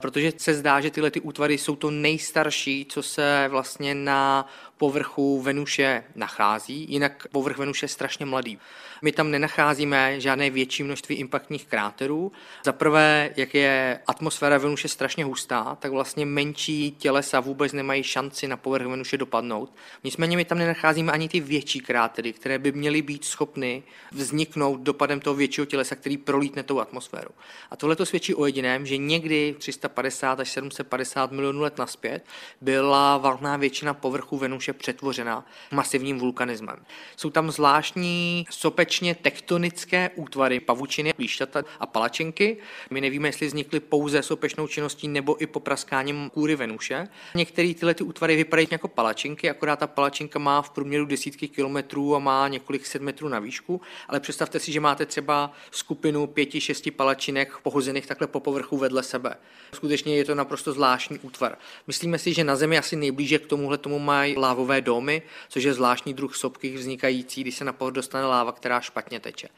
protože 0.00 0.32
se 0.36 0.54
zdá, 0.54 0.80
že 0.80 0.90
tyhle 0.90 1.10
ty 1.10 1.20
útvary 1.20 1.58
jsou 1.58 1.76
to 1.76 1.90
nejstarší, 1.90 2.86
co 2.90 3.02
se 3.02 3.46
vlastně 3.48 3.94
na 3.94 4.46
povrchu 4.78 5.42
Venuše 5.42 6.04
nachází, 6.14 6.86
jinak 6.88 7.26
povrch 7.32 7.58
Venuše 7.58 7.84
je 7.84 7.88
strašně 7.88 8.26
mladý. 8.26 8.58
My 9.02 9.12
tam 9.12 9.30
nenacházíme 9.30 10.20
žádné 10.20 10.50
větší 10.50 10.82
množství 10.82 11.16
impaktních 11.16 11.66
kráterů. 11.66 12.32
Za 12.64 12.72
prvé, 12.72 13.30
jak 13.36 13.54
je 13.54 14.00
atmosféra 14.06 14.58
Venuše 14.58 14.88
strašně 14.88 15.24
hustá, 15.24 15.76
tak 15.80 15.92
vlastně 15.92 16.26
menší 16.26 16.90
tělesa 16.90 17.40
vůbec 17.40 17.72
nemají 17.72 18.02
šanci 18.02 18.48
na 18.48 18.56
povrch 18.56 18.86
Venuše 18.86 19.16
dopadnout. 19.16 19.72
Nicméně 20.04 20.36
my 20.36 20.44
tam 20.44 20.58
nenacházíme 20.58 21.12
ani 21.12 21.28
ty 21.28 21.40
větší 21.40 21.80
krátery, 21.80 22.32
které 22.32 22.58
by 22.58 22.72
měly 22.72 23.02
být 23.02 23.24
schopny 23.24 23.82
vzniknout 24.12 24.80
dopadem 24.80 25.20
toho 25.20 25.34
většího 25.34 25.66
tělesa, 25.66 25.94
který 25.94 26.16
prolítne 26.16 26.62
tou 26.62 26.80
atmosféru. 26.80 27.30
A 27.70 27.76
tohle 27.76 27.96
to 27.96 28.06
svědčí 28.06 28.34
o 28.34 28.46
jediném, 28.46 28.86
že 28.86 28.96
někdy 28.96 29.54
350 29.58 30.40
až 30.40 30.50
750 30.50 31.32
milionů 31.32 31.60
let 31.60 31.78
naspět 31.78 32.24
byla 32.60 33.18
valná 33.18 33.56
většina 33.56 33.94
povrchu 33.94 34.38
Venuše 34.38 34.67
přetvořena 34.72 35.46
masivním 35.70 36.18
vulkanismem. 36.18 36.76
Jsou 37.16 37.30
tam 37.30 37.50
zvláštní 37.50 38.46
sope 38.50 38.88
skutečně 38.88 39.14
tektonické 39.14 40.10
útvary, 40.14 40.60
pavučiny, 40.60 41.14
líšťata 41.18 41.64
a 41.80 41.86
palačinky. 41.86 42.56
My 42.90 43.00
nevíme, 43.00 43.28
jestli 43.28 43.46
vznikly 43.46 43.80
pouze 43.80 44.22
sopečnou 44.22 44.66
činností 44.66 45.08
nebo 45.08 45.42
i 45.42 45.46
popraskáním 45.46 46.30
kůry 46.30 46.56
Venuše. 46.56 47.08
Některé 47.34 47.74
tyhle 47.74 47.94
ty 47.94 48.04
útvary 48.04 48.36
vypadají 48.36 48.68
jako 48.70 48.88
palačinky, 48.88 49.50
akorát 49.50 49.78
ta 49.78 49.86
palačinka 49.86 50.38
má 50.38 50.62
v 50.62 50.70
průměru 50.70 51.04
desítky 51.04 51.48
kilometrů 51.48 52.16
a 52.16 52.18
má 52.18 52.48
několik 52.48 52.86
set 52.86 53.02
metrů 53.02 53.28
na 53.28 53.38
výšku, 53.38 53.80
ale 54.08 54.20
představte 54.20 54.60
si, 54.60 54.72
že 54.72 54.80
máte 54.80 55.06
třeba 55.06 55.52
skupinu 55.70 56.26
pěti, 56.26 56.60
šesti 56.60 56.90
palačinek 56.90 57.58
pohozených 57.62 58.06
takhle 58.06 58.26
po 58.26 58.40
povrchu 58.40 58.76
vedle 58.76 59.02
sebe. 59.02 59.36
Skutečně 59.72 60.16
je 60.16 60.24
to 60.24 60.34
naprosto 60.34 60.72
zvláštní 60.72 61.18
útvar. 61.18 61.58
Myslíme 61.86 62.18
si, 62.18 62.34
že 62.34 62.44
na 62.44 62.56
Zemi 62.56 62.78
asi 62.78 62.96
nejblíže 62.96 63.38
k 63.38 63.46
tomuhle 63.46 63.78
tomu 63.78 63.98
mají 63.98 64.34
lávové 64.58 64.80
domy, 64.80 65.22
což 65.48 65.64
je 65.64 65.74
zvláštní 65.74 66.14
druh 66.14 66.36
sopky 66.36 66.76
vznikající, 66.76 67.40
když 67.40 67.56
se 67.56 67.64
na 67.64 67.72
povrch 67.72 67.94
dostane 67.94 68.26
láva, 68.26 68.52
která 68.52 68.80
špatně 68.80 69.20
teče. 69.20 69.48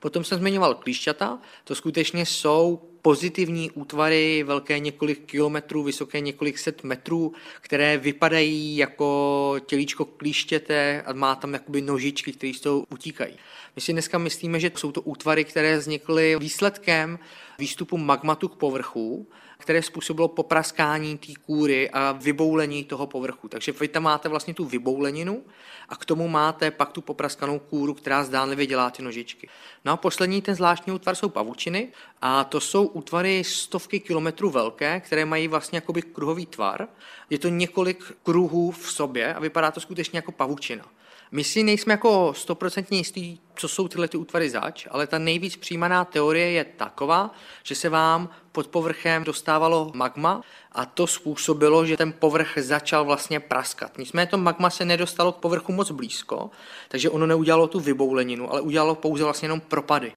Potom 0.00 0.24
jsem 0.24 0.38
zmiňoval 0.38 0.74
klíšťata, 0.74 1.38
to 1.64 1.74
skutečně 1.74 2.26
jsou 2.26 2.82
pozitivní 3.02 3.70
útvary 3.70 4.42
velké 4.42 4.78
několik 4.78 5.26
kilometrů, 5.26 5.82
vysoké 5.82 6.20
několik 6.20 6.58
set 6.58 6.84
metrů, 6.84 7.32
které 7.60 7.98
vypadají 7.98 8.76
jako 8.76 9.56
tělíčko 9.66 10.04
klíštěte 10.04 11.02
a 11.06 11.12
má 11.12 11.34
tam 11.34 11.52
jakoby 11.52 11.82
nožičky, 11.82 12.32
které 12.32 12.52
z 12.54 12.60
toho 12.60 12.84
utíkají. 12.92 13.34
My 13.76 13.82
si 13.82 13.92
dneska 13.92 14.18
myslíme, 14.18 14.60
že 14.60 14.70
jsou 14.76 14.92
to 14.92 15.02
útvary, 15.02 15.44
které 15.44 15.78
vznikly 15.78 16.36
výsledkem 16.38 17.18
výstupu 17.58 17.96
magmatu 17.96 18.48
k 18.48 18.56
povrchu, 18.56 19.26
které 19.58 19.82
způsobilo 19.82 20.28
popraskání 20.28 21.18
té 21.18 21.32
kůry 21.46 21.90
a 21.90 22.12
vyboulení 22.12 22.84
toho 22.84 23.06
povrchu. 23.06 23.48
Takže 23.48 23.72
vy 23.72 23.88
tam 23.88 24.02
máte 24.02 24.28
vlastně 24.28 24.54
tu 24.54 24.64
vybouleninu 24.64 25.44
a 25.88 25.96
k 25.96 26.04
tomu 26.04 26.28
máte 26.28 26.70
pak 26.70 26.92
tu 26.92 27.00
popraskanou 27.00 27.58
kůru, 27.58 27.94
která 27.94 28.24
zdánlivě 28.24 28.66
dělá 28.66 28.90
ty 28.90 29.02
nožičky. 29.02 29.48
No 29.88 29.94
a 29.94 29.96
poslední 29.96 30.42
ten 30.42 30.54
zvláštní 30.54 30.92
útvar 30.92 31.14
jsou 31.14 31.28
pavučiny 31.28 31.88
a 32.22 32.44
to 32.44 32.60
jsou 32.60 32.86
útvary 32.86 33.44
stovky 33.44 34.00
kilometrů 34.00 34.50
velké, 34.50 35.00
které 35.00 35.24
mají 35.24 35.48
vlastně 35.48 35.76
jakoby 35.76 36.02
kruhový 36.02 36.46
tvar. 36.46 36.88
Je 37.30 37.38
to 37.38 37.48
několik 37.48 38.12
kruhů 38.22 38.70
v 38.70 38.92
sobě 38.92 39.34
a 39.34 39.40
vypadá 39.40 39.70
to 39.70 39.80
skutečně 39.80 40.18
jako 40.18 40.32
pavučina. 40.32 40.84
My 41.32 41.44
si 41.44 41.62
nejsme 41.62 41.92
jako 41.92 42.34
stoprocentně 42.36 42.98
jistí, 42.98 43.40
co 43.54 43.68
jsou 43.68 43.88
tyhle 43.88 44.08
ty 44.08 44.16
útvary 44.16 44.50
zač, 44.50 44.86
ale 44.90 45.06
ta 45.06 45.18
nejvíc 45.18 45.56
přijímaná 45.56 46.04
teorie 46.04 46.50
je 46.50 46.64
taková, 46.64 47.30
že 47.62 47.74
se 47.74 47.88
vám 47.88 48.28
pod 48.52 48.66
povrchem 48.66 49.24
dostávalo 49.24 49.92
magma 49.94 50.42
a 50.72 50.86
to 50.86 51.06
způsobilo, 51.06 51.86
že 51.86 51.96
ten 51.96 52.12
povrch 52.12 52.58
začal 52.60 53.04
vlastně 53.04 53.40
praskat. 53.40 53.98
Nicméně 53.98 54.26
to 54.26 54.38
magma 54.38 54.70
se 54.70 54.84
nedostalo 54.84 55.32
k 55.32 55.36
povrchu 55.36 55.72
moc 55.72 55.90
blízko, 55.90 56.50
takže 56.88 57.10
ono 57.10 57.26
neudělalo 57.26 57.66
tu 57.66 57.80
vybouleninu, 57.80 58.52
ale 58.52 58.60
udělalo 58.60 58.94
pouze 58.94 59.24
vlastně 59.24 59.46
jenom 59.46 59.60
propady. 59.60 60.12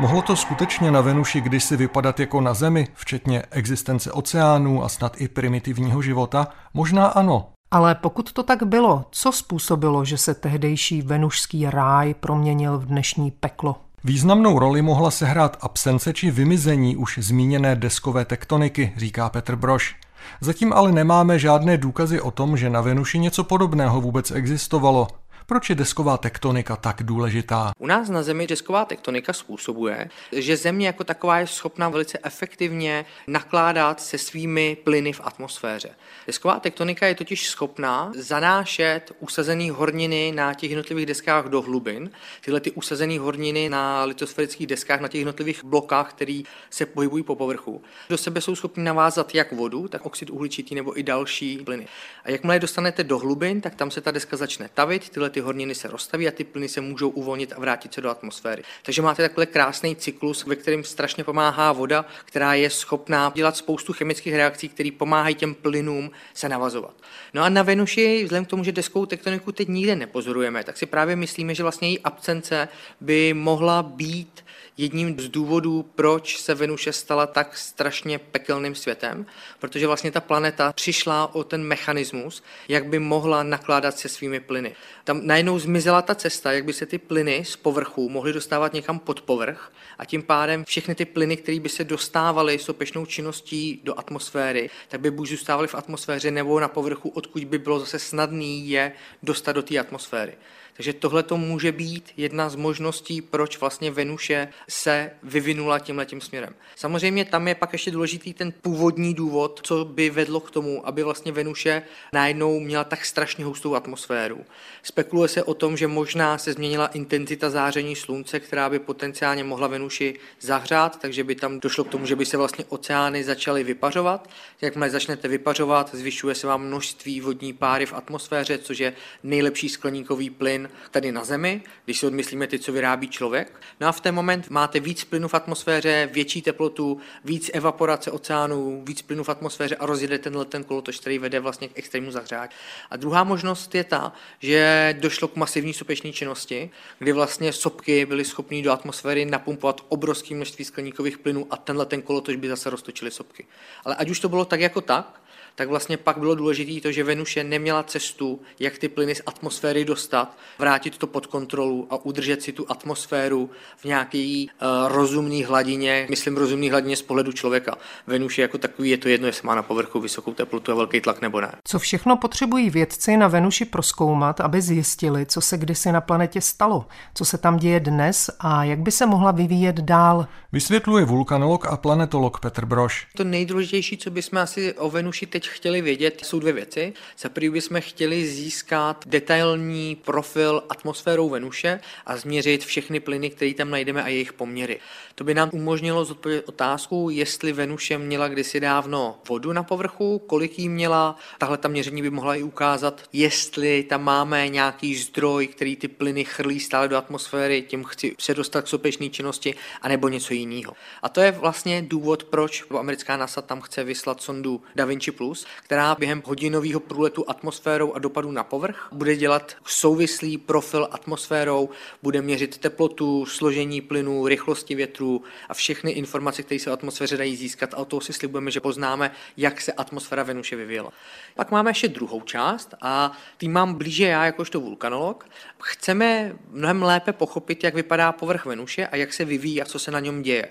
Mohlo 0.00 0.22
to 0.22 0.36
skutečně 0.36 0.90
na 0.90 1.00
Venuši 1.00 1.40
kdysi 1.40 1.76
vypadat 1.76 2.20
jako 2.20 2.40
na 2.40 2.54
Zemi, 2.54 2.88
včetně 2.94 3.42
existence 3.50 4.12
oceánů 4.12 4.84
a 4.84 4.88
snad 4.88 5.20
i 5.20 5.28
primitivního 5.28 6.02
života? 6.02 6.48
Možná 6.74 7.06
ano. 7.06 7.48
Ale 7.70 7.94
pokud 7.94 8.32
to 8.32 8.42
tak 8.42 8.62
bylo, 8.62 9.04
co 9.10 9.32
způsobilo, 9.32 10.04
že 10.04 10.18
se 10.18 10.34
tehdejší 10.34 11.02
venušský 11.02 11.70
ráj 11.70 12.14
proměnil 12.14 12.78
v 12.78 12.86
dnešní 12.86 13.30
peklo? 13.30 13.76
Významnou 14.04 14.58
roli 14.58 14.82
mohla 14.82 15.10
sehrát 15.10 15.56
absence 15.60 16.12
či 16.12 16.30
vymizení 16.30 16.96
už 16.96 17.18
zmíněné 17.22 17.76
deskové 17.76 18.24
tektoniky, 18.24 18.92
říká 18.96 19.28
Petr 19.28 19.56
Broš. 19.56 19.96
Zatím 20.40 20.72
ale 20.72 20.92
nemáme 20.92 21.38
žádné 21.38 21.76
důkazy 21.76 22.20
o 22.20 22.30
tom, 22.30 22.56
že 22.56 22.70
na 22.70 22.80
Venuši 22.80 23.18
něco 23.18 23.44
podobného 23.44 24.00
vůbec 24.00 24.30
existovalo. 24.30 25.08
Proč 25.46 25.70
je 25.70 25.74
desková 25.74 26.16
tektonika 26.16 26.76
tak 26.76 27.02
důležitá? 27.02 27.72
U 27.78 27.86
nás 27.86 28.08
na 28.08 28.22
Zemi 28.22 28.46
desková 28.46 28.84
tektonika 28.84 29.32
způsobuje, 29.32 30.08
že 30.32 30.56
Země 30.56 30.86
jako 30.86 31.04
taková 31.04 31.38
je 31.38 31.46
schopna 31.46 31.88
velice 31.88 32.18
efektivně 32.22 33.04
nakládat 33.26 34.00
se 34.00 34.18
svými 34.18 34.76
plyny 34.84 35.12
v 35.12 35.20
atmosféře. 35.24 35.90
Desková 36.26 36.60
tektonika 36.60 37.06
je 37.06 37.14
totiž 37.14 37.48
schopná 37.48 38.12
zanášet 38.16 39.12
usazené 39.20 39.70
horniny 39.70 40.32
na 40.34 40.54
těch 40.54 40.70
jednotlivých 40.70 41.06
deskách 41.06 41.46
do 41.46 41.62
hlubin. 41.62 42.10
Tyhle 42.40 42.60
ty 42.60 42.70
usazené 42.70 43.18
horniny 43.18 43.68
na 43.68 44.04
litosférických 44.04 44.66
deskách, 44.66 45.00
na 45.00 45.08
těch 45.08 45.18
jednotlivých 45.18 45.64
blokách, 45.64 46.10
které 46.10 46.42
se 46.70 46.86
pohybují 46.86 47.22
po 47.22 47.36
povrchu, 47.36 47.82
do 48.08 48.18
sebe 48.18 48.40
jsou 48.40 48.56
schopny 48.56 48.84
navázat 48.84 49.34
jak 49.34 49.52
vodu, 49.52 49.88
tak 49.88 50.06
oxid 50.06 50.30
uhličitý 50.30 50.74
nebo 50.74 50.98
i 50.98 51.02
další 51.02 51.58
plyny. 51.58 51.86
A 52.24 52.30
jakmile 52.30 52.56
je 52.56 52.60
dostanete 52.60 53.04
do 53.04 53.18
hlubin, 53.18 53.60
tak 53.60 53.74
tam 53.74 53.90
se 53.90 54.00
ta 54.00 54.10
deska 54.10 54.36
začne 54.36 54.68
tavit, 54.74 55.08
tyhle 55.08 55.29
ty 55.30 55.40
ty 55.40 55.44
horniny 55.44 55.74
se 55.74 55.88
rozstaví 55.88 56.28
a 56.28 56.30
ty 56.30 56.44
plyny 56.44 56.68
se 56.68 56.80
můžou 56.80 57.08
uvolnit 57.08 57.52
a 57.56 57.60
vrátit 57.60 57.94
se 57.94 58.00
do 58.00 58.10
atmosféry. 58.10 58.62
Takže 58.82 59.02
máte 59.02 59.22
takhle 59.22 59.46
krásný 59.46 59.96
cyklus, 59.96 60.44
ve 60.46 60.56
kterém 60.56 60.84
strašně 60.84 61.24
pomáhá 61.24 61.72
voda, 61.72 62.04
která 62.24 62.54
je 62.54 62.70
schopná 62.70 63.32
dělat 63.34 63.56
spoustu 63.56 63.92
chemických 63.92 64.34
reakcí, 64.34 64.68
které 64.68 64.90
pomáhají 64.98 65.34
těm 65.34 65.54
plynům 65.54 66.10
se 66.34 66.48
navazovat. 66.48 66.94
No 67.34 67.42
a 67.42 67.48
na 67.48 67.62
Venuši, 67.62 68.24
vzhledem 68.24 68.44
k 68.44 68.48
tomu, 68.48 68.64
že 68.64 68.72
deskou 68.72 69.06
tektoniku 69.06 69.52
teď 69.52 69.68
nikde 69.68 69.96
nepozorujeme, 69.96 70.64
tak 70.64 70.76
si 70.76 70.86
právě 70.86 71.16
myslíme, 71.16 71.54
že 71.54 71.62
vlastně 71.62 71.88
její 71.88 72.00
absence 72.00 72.68
by 73.00 73.34
mohla 73.34 73.82
být 73.82 74.44
jedním 74.80 75.20
z 75.20 75.28
důvodů, 75.28 75.82
proč 75.94 76.40
se 76.40 76.54
Venuše 76.54 76.92
stala 76.92 77.26
tak 77.26 77.56
strašně 77.56 78.18
pekelným 78.18 78.74
světem, 78.74 79.26
protože 79.58 79.86
vlastně 79.86 80.10
ta 80.10 80.20
planeta 80.20 80.72
přišla 80.72 81.34
o 81.34 81.44
ten 81.44 81.62
mechanismus, 81.62 82.42
jak 82.68 82.86
by 82.86 82.98
mohla 82.98 83.42
nakládat 83.42 83.98
se 83.98 84.08
svými 84.08 84.40
plyny. 84.40 84.74
Tam 85.04 85.20
najednou 85.26 85.58
zmizela 85.58 86.02
ta 86.02 86.14
cesta, 86.14 86.52
jak 86.52 86.64
by 86.64 86.72
se 86.72 86.86
ty 86.86 86.98
plyny 86.98 87.44
z 87.44 87.56
povrchu 87.56 88.08
mohly 88.08 88.32
dostávat 88.32 88.72
někam 88.72 88.98
pod 88.98 89.20
povrch 89.20 89.72
a 89.98 90.04
tím 90.04 90.22
pádem 90.22 90.64
všechny 90.64 90.94
ty 90.94 91.04
plyny, 91.04 91.36
které 91.36 91.60
by 91.60 91.68
se 91.68 91.84
dostávaly 91.84 92.58
sopečnou 92.58 93.06
činností 93.06 93.80
do 93.84 93.98
atmosféry, 93.98 94.70
tak 94.88 95.00
by 95.00 95.10
buď 95.10 95.28
zůstávaly 95.28 95.68
v 95.68 95.74
atmosféře 95.74 96.30
nebo 96.30 96.60
na 96.60 96.68
povrchu, 96.68 97.08
odkud 97.08 97.44
by 97.44 97.58
bylo 97.58 97.80
zase 97.80 97.98
snadný 97.98 98.70
je 98.70 98.92
dostat 99.22 99.52
do 99.52 99.62
té 99.62 99.78
atmosféry. 99.78 100.32
Takže 100.80 100.92
tohle 100.92 101.22
to 101.22 101.36
může 101.36 101.72
být 101.72 102.12
jedna 102.16 102.48
z 102.48 102.56
možností, 102.56 103.22
proč 103.22 103.60
vlastně 103.60 103.90
Venuše 103.90 104.48
se 104.68 105.10
vyvinula 105.22 105.78
tím 105.78 106.20
směrem. 106.20 106.54
Samozřejmě 106.76 107.24
tam 107.24 107.48
je 107.48 107.54
pak 107.54 107.72
ještě 107.72 107.90
důležitý 107.90 108.34
ten 108.34 108.52
původní 108.62 109.14
důvod, 109.14 109.60
co 109.62 109.84
by 109.84 110.10
vedlo 110.10 110.40
k 110.40 110.50
tomu, 110.50 110.86
aby 110.86 111.02
vlastně 111.02 111.32
Venuše 111.32 111.82
najednou 112.12 112.60
měla 112.60 112.84
tak 112.84 113.04
strašně 113.04 113.44
hustou 113.44 113.74
atmosféru. 113.74 114.44
Spekuluje 114.82 115.28
se 115.28 115.42
o 115.42 115.54
tom, 115.54 115.76
že 115.76 115.86
možná 115.86 116.38
se 116.38 116.52
změnila 116.52 116.86
intenzita 116.86 117.50
záření 117.50 117.96
slunce, 117.96 118.40
která 118.40 118.70
by 118.70 118.78
potenciálně 118.78 119.44
mohla 119.44 119.66
Venuši 119.66 120.14
zahřát, 120.40 121.00
takže 121.00 121.24
by 121.24 121.34
tam 121.34 121.60
došlo 121.60 121.84
k 121.84 121.88
tomu, 121.88 122.06
že 122.06 122.16
by 122.16 122.26
se 122.26 122.36
vlastně 122.36 122.64
oceány 122.68 123.24
začaly 123.24 123.64
vypařovat. 123.64 124.30
Jakmile 124.60 124.90
začnete 124.90 125.28
vypařovat, 125.28 125.94
zvyšuje 125.94 126.34
se 126.34 126.46
vám 126.46 126.62
množství 126.62 127.20
vodní 127.20 127.52
páry 127.52 127.86
v 127.86 127.92
atmosféře, 127.92 128.58
což 128.58 128.78
je 128.78 128.92
nejlepší 129.22 129.68
skleníkový 129.68 130.30
plyn, 130.30 130.69
tady 130.90 131.12
na 131.12 131.24
Zemi, 131.24 131.62
když 131.84 131.98
si 131.98 132.06
odmyslíme 132.06 132.46
ty, 132.46 132.58
co 132.58 132.72
vyrábí 132.72 133.08
člověk. 133.08 133.60
No 133.80 133.88
a 133.88 133.92
v 133.92 134.00
ten 134.00 134.14
moment 134.14 134.50
máte 134.50 134.80
víc 134.80 135.04
plynu 135.04 135.28
v 135.28 135.34
atmosféře, 135.34 136.08
větší 136.12 136.42
teplotu, 136.42 137.00
víc 137.24 137.50
evaporace 137.54 138.10
oceánů, 138.10 138.82
víc 138.86 139.02
plynu 139.02 139.24
v 139.24 139.28
atmosféře 139.28 139.76
a 139.76 139.86
rozjede 139.86 140.18
tenhle 140.18 140.44
ten 140.44 140.64
kolotoč, 140.64 140.98
který 140.98 141.18
vede 141.18 141.40
vlastně 141.40 141.68
k 141.68 141.78
extrémnímu 141.78 142.12
zahřátí. 142.12 142.54
A 142.90 142.96
druhá 142.96 143.24
možnost 143.24 143.74
je 143.74 143.84
ta, 143.84 144.12
že 144.38 144.94
došlo 145.00 145.28
k 145.28 145.36
masivní 145.36 145.74
sopečné 145.74 146.12
činnosti, 146.12 146.70
kdy 146.98 147.12
vlastně 147.12 147.52
sopky 147.52 148.06
byly 148.06 148.24
schopné 148.24 148.62
do 148.62 148.72
atmosféry 148.72 149.24
napumpovat 149.24 149.80
obrovské 149.88 150.34
množství 150.34 150.64
skleníkových 150.64 151.18
plynů 151.18 151.46
a 151.50 151.56
tenhle 151.56 151.86
ten 151.86 152.02
kolotoč 152.02 152.36
by 152.36 152.48
zase 152.48 152.70
roztočily 152.70 153.10
sopky. 153.10 153.46
Ale 153.84 153.94
ať 153.94 154.10
už 154.10 154.20
to 154.20 154.28
bylo 154.28 154.44
tak 154.44 154.60
jako 154.60 154.80
tak, 154.80 155.19
tak 155.54 155.68
vlastně 155.68 155.96
pak 155.96 156.18
bylo 156.18 156.34
důležité 156.34 156.80
to, 156.80 156.92
že 156.92 157.04
Venuše 157.04 157.44
neměla 157.44 157.82
cestu, 157.82 158.40
jak 158.58 158.78
ty 158.78 158.88
plyny 158.88 159.14
z 159.14 159.22
atmosféry 159.26 159.84
dostat, 159.84 160.36
vrátit 160.58 160.98
to 160.98 161.06
pod 161.06 161.26
kontrolu 161.26 161.86
a 161.90 162.04
udržet 162.04 162.42
si 162.42 162.52
tu 162.52 162.66
atmosféru 162.68 163.50
v 163.76 163.84
nějaké 163.84 164.44
uh, 164.48 164.68
rozumné 164.88 165.46
hladině, 165.46 166.06
myslím 166.10 166.36
rozumné 166.36 166.70
hladině 166.70 166.96
z 166.96 167.02
pohledu 167.02 167.32
člověka. 167.32 167.76
Venuše 168.06 168.42
jako 168.42 168.58
takový 168.58 168.90
je 168.90 168.98
to 168.98 169.08
jedno, 169.08 169.26
jestli 169.26 169.46
má 169.46 169.54
na 169.54 169.62
povrchu 169.62 170.00
vysokou 170.00 170.34
teplotu 170.34 170.72
a 170.72 170.74
velký 170.74 171.00
tlak 171.00 171.20
nebo 171.20 171.40
ne. 171.40 171.52
Co 171.64 171.78
všechno 171.78 172.16
potřebují 172.16 172.70
vědci 172.70 173.16
na 173.16 173.28
Venuši 173.28 173.64
proskoumat, 173.64 174.40
aby 174.40 174.62
zjistili, 174.62 175.26
co 175.26 175.40
se 175.40 175.58
kdysi 175.58 175.92
na 175.92 176.00
planetě 176.00 176.40
stalo, 176.40 176.86
co 177.14 177.24
se 177.24 177.38
tam 177.38 177.56
děje 177.56 177.80
dnes 177.80 178.30
a 178.40 178.64
jak 178.64 178.78
by 178.78 178.90
se 178.90 179.06
mohla 179.06 179.30
vyvíjet 179.30 179.76
dál? 179.76 180.26
Vysvětluje 180.52 181.04
vulkanolog 181.04 181.66
a 181.66 181.76
planetolog 181.76 182.40
Petr 182.40 182.64
Broš. 182.64 183.06
To 183.16 183.24
nejdůležitější, 183.24 183.96
co 183.96 184.10
bychom 184.10 184.38
asi 184.38 184.74
o 184.74 184.90
Venuši 184.90 185.26
teď 185.26 185.39
chtěli 185.46 185.82
vědět, 185.82 186.20
jsou 186.24 186.38
dvě 186.38 186.52
věci. 186.52 186.92
Za 187.18 187.28
prvý 187.28 187.50
bychom 187.50 187.80
chtěli 187.80 188.26
získat 188.26 189.04
detailní 189.06 189.96
profil 189.96 190.62
atmosférou 190.68 191.28
Venuše 191.28 191.80
a 192.06 192.16
změřit 192.16 192.64
všechny 192.64 193.00
plyny, 193.00 193.30
které 193.30 193.54
tam 193.54 193.70
najdeme 193.70 194.02
a 194.02 194.08
jejich 194.08 194.32
poměry. 194.32 194.80
To 195.14 195.24
by 195.24 195.34
nám 195.34 195.50
umožnilo 195.52 196.04
zodpovědět 196.04 196.48
otázku, 196.48 197.08
jestli 197.10 197.52
Venuše 197.52 197.98
měla 197.98 198.28
kdysi 198.28 198.60
dávno 198.60 199.18
vodu 199.28 199.52
na 199.52 199.62
povrchu, 199.62 200.18
kolik 200.18 200.58
jí 200.58 200.68
měla. 200.68 201.16
Tahle 201.38 201.58
ta 201.58 201.68
měření 201.68 202.02
by 202.02 202.10
mohla 202.10 202.34
i 202.34 202.42
ukázat, 202.42 203.02
jestli 203.12 203.82
tam 203.82 204.04
máme 204.04 204.48
nějaký 204.48 204.96
zdroj, 204.96 205.46
který 205.46 205.76
ty 205.76 205.88
plyny 205.88 206.24
chrlí 206.24 206.60
stále 206.60 206.88
do 206.88 206.96
atmosféry, 206.96 207.62
tím 207.62 207.84
chci 207.84 208.14
se 208.18 208.34
dostat 208.34 208.62
k 208.62 208.68
sopečné 208.68 209.08
činnosti, 209.08 209.54
anebo 209.82 210.08
něco 210.08 210.34
jiného. 210.34 210.72
A 211.02 211.08
to 211.08 211.20
je 211.20 211.30
vlastně 211.30 211.82
důvod, 211.82 212.24
proč 212.24 212.64
americká 212.78 213.16
NASA 213.16 213.42
tam 213.42 213.60
chce 213.60 213.84
vyslat 213.84 214.22
sondu 214.22 214.62
Da 214.74 214.84
Vinci 214.84 215.10
Plus, 215.10 215.29
která 215.62 215.94
během 215.94 216.22
hodinového 216.26 216.80
průletu 216.80 217.24
atmosférou 217.30 217.92
a 217.92 217.98
dopadu 217.98 218.32
na 218.32 218.44
povrch 218.44 218.88
bude 218.92 219.16
dělat 219.16 219.56
souvislý 219.64 220.38
profil 220.38 220.88
atmosférou, 220.90 221.68
bude 222.02 222.22
měřit 222.22 222.58
teplotu, 222.58 223.26
složení 223.26 223.80
plynu, 223.80 224.26
rychlosti 224.26 224.74
větru 224.74 225.22
a 225.48 225.54
všechny 225.54 225.90
informace, 225.90 226.42
které 226.42 226.58
se 226.58 226.70
v 226.70 226.72
atmosféře 226.72 227.16
dají 227.16 227.36
získat. 227.36 227.74
A 227.74 227.76
o 227.76 227.84
toho 227.84 228.00
si 228.00 228.12
slibujeme, 228.12 228.50
že 228.50 228.60
poznáme, 228.60 229.10
jak 229.36 229.60
se 229.60 229.72
atmosféra 229.72 230.22
Venuše 230.22 230.56
vyvíjela. 230.56 230.92
Pak 231.34 231.50
máme 231.50 231.70
ještě 231.70 231.88
druhou 231.88 232.20
část 232.20 232.74
a 232.82 233.12
tým 233.36 233.52
mám 233.52 233.74
blíže 233.74 234.06
já 234.06 234.24
jakožto 234.24 234.60
vulkanolog. 234.60 235.26
Chceme 235.62 236.36
mnohem 236.50 236.82
lépe 236.82 237.12
pochopit, 237.12 237.64
jak 237.64 237.74
vypadá 237.74 238.12
povrch 238.12 238.46
Venuše 238.46 238.86
a 238.86 238.96
jak 238.96 239.12
se 239.12 239.24
vyvíjí 239.24 239.62
a 239.62 239.64
co 239.64 239.78
se 239.78 239.90
na 239.90 240.00
něm 240.00 240.22
děje. 240.22 240.48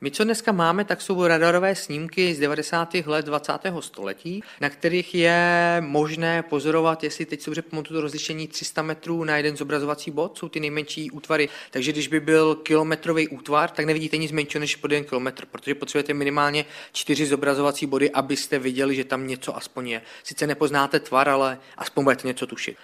My, 0.00 0.10
co 0.10 0.24
dneska 0.24 0.52
máme, 0.52 0.84
tak 0.84 1.02
jsou 1.02 1.26
radarové 1.26 1.74
snímky 1.74 2.34
z 2.34 2.38
90. 2.38 2.94
let 2.94 3.26
20. 3.26 3.52
století, 3.80 4.42
na 4.60 4.70
kterých 4.70 5.14
je 5.14 5.76
možné 5.80 6.42
pozorovat, 6.42 7.04
jestli 7.04 7.26
teď 7.26 7.40
si 7.40 7.50
dobře 7.50 7.62
pamatuju 7.62 7.98
to 7.98 8.00
rozlišení 8.00 8.48
300 8.48 8.82
metrů 8.82 9.24
na 9.24 9.36
jeden 9.36 9.56
zobrazovací 9.56 10.10
bod, 10.10 10.38
jsou 10.38 10.48
ty 10.48 10.60
nejmenší 10.60 11.10
útvary. 11.10 11.48
Takže 11.70 11.92
když 11.92 12.08
by 12.08 12.20
byl 12.20 12.54
kilometrový 12.54 13.28
útvar, 13.28 13.70
tak 13.70 13.86
nevidíte 13.86 14.16
nic 14.16 14.32
menšího 14.32 14.60
než 14.60 14.76
pod 14.76 14.90
jeden 14.90 15.04
kilometr, 15.04 15.46
protože 15.46 15.74
potřebujete 15.74 16.14
minimálně 16.14 16.64
čtyři 16.92 17.26
zobrazovací 17.26 17.86
body, 17.86 18.10
abyste 18.10 18.58
viděli, 18.58 18.96
že 18.96 19.04
tam 19.04 19.26
něco 19.26 19.56
aspoň 19.56 19.88
je. 19.88 20.02
Sice 20.24 20.46
nepoznáte 20.46 21.00
tvar, 21.00 21.28
ale 21.28 21.58
aspoň 21.76 22.04
budete 22.04 22.28
něco 22.28 22.46
tušit. 22.46 22.76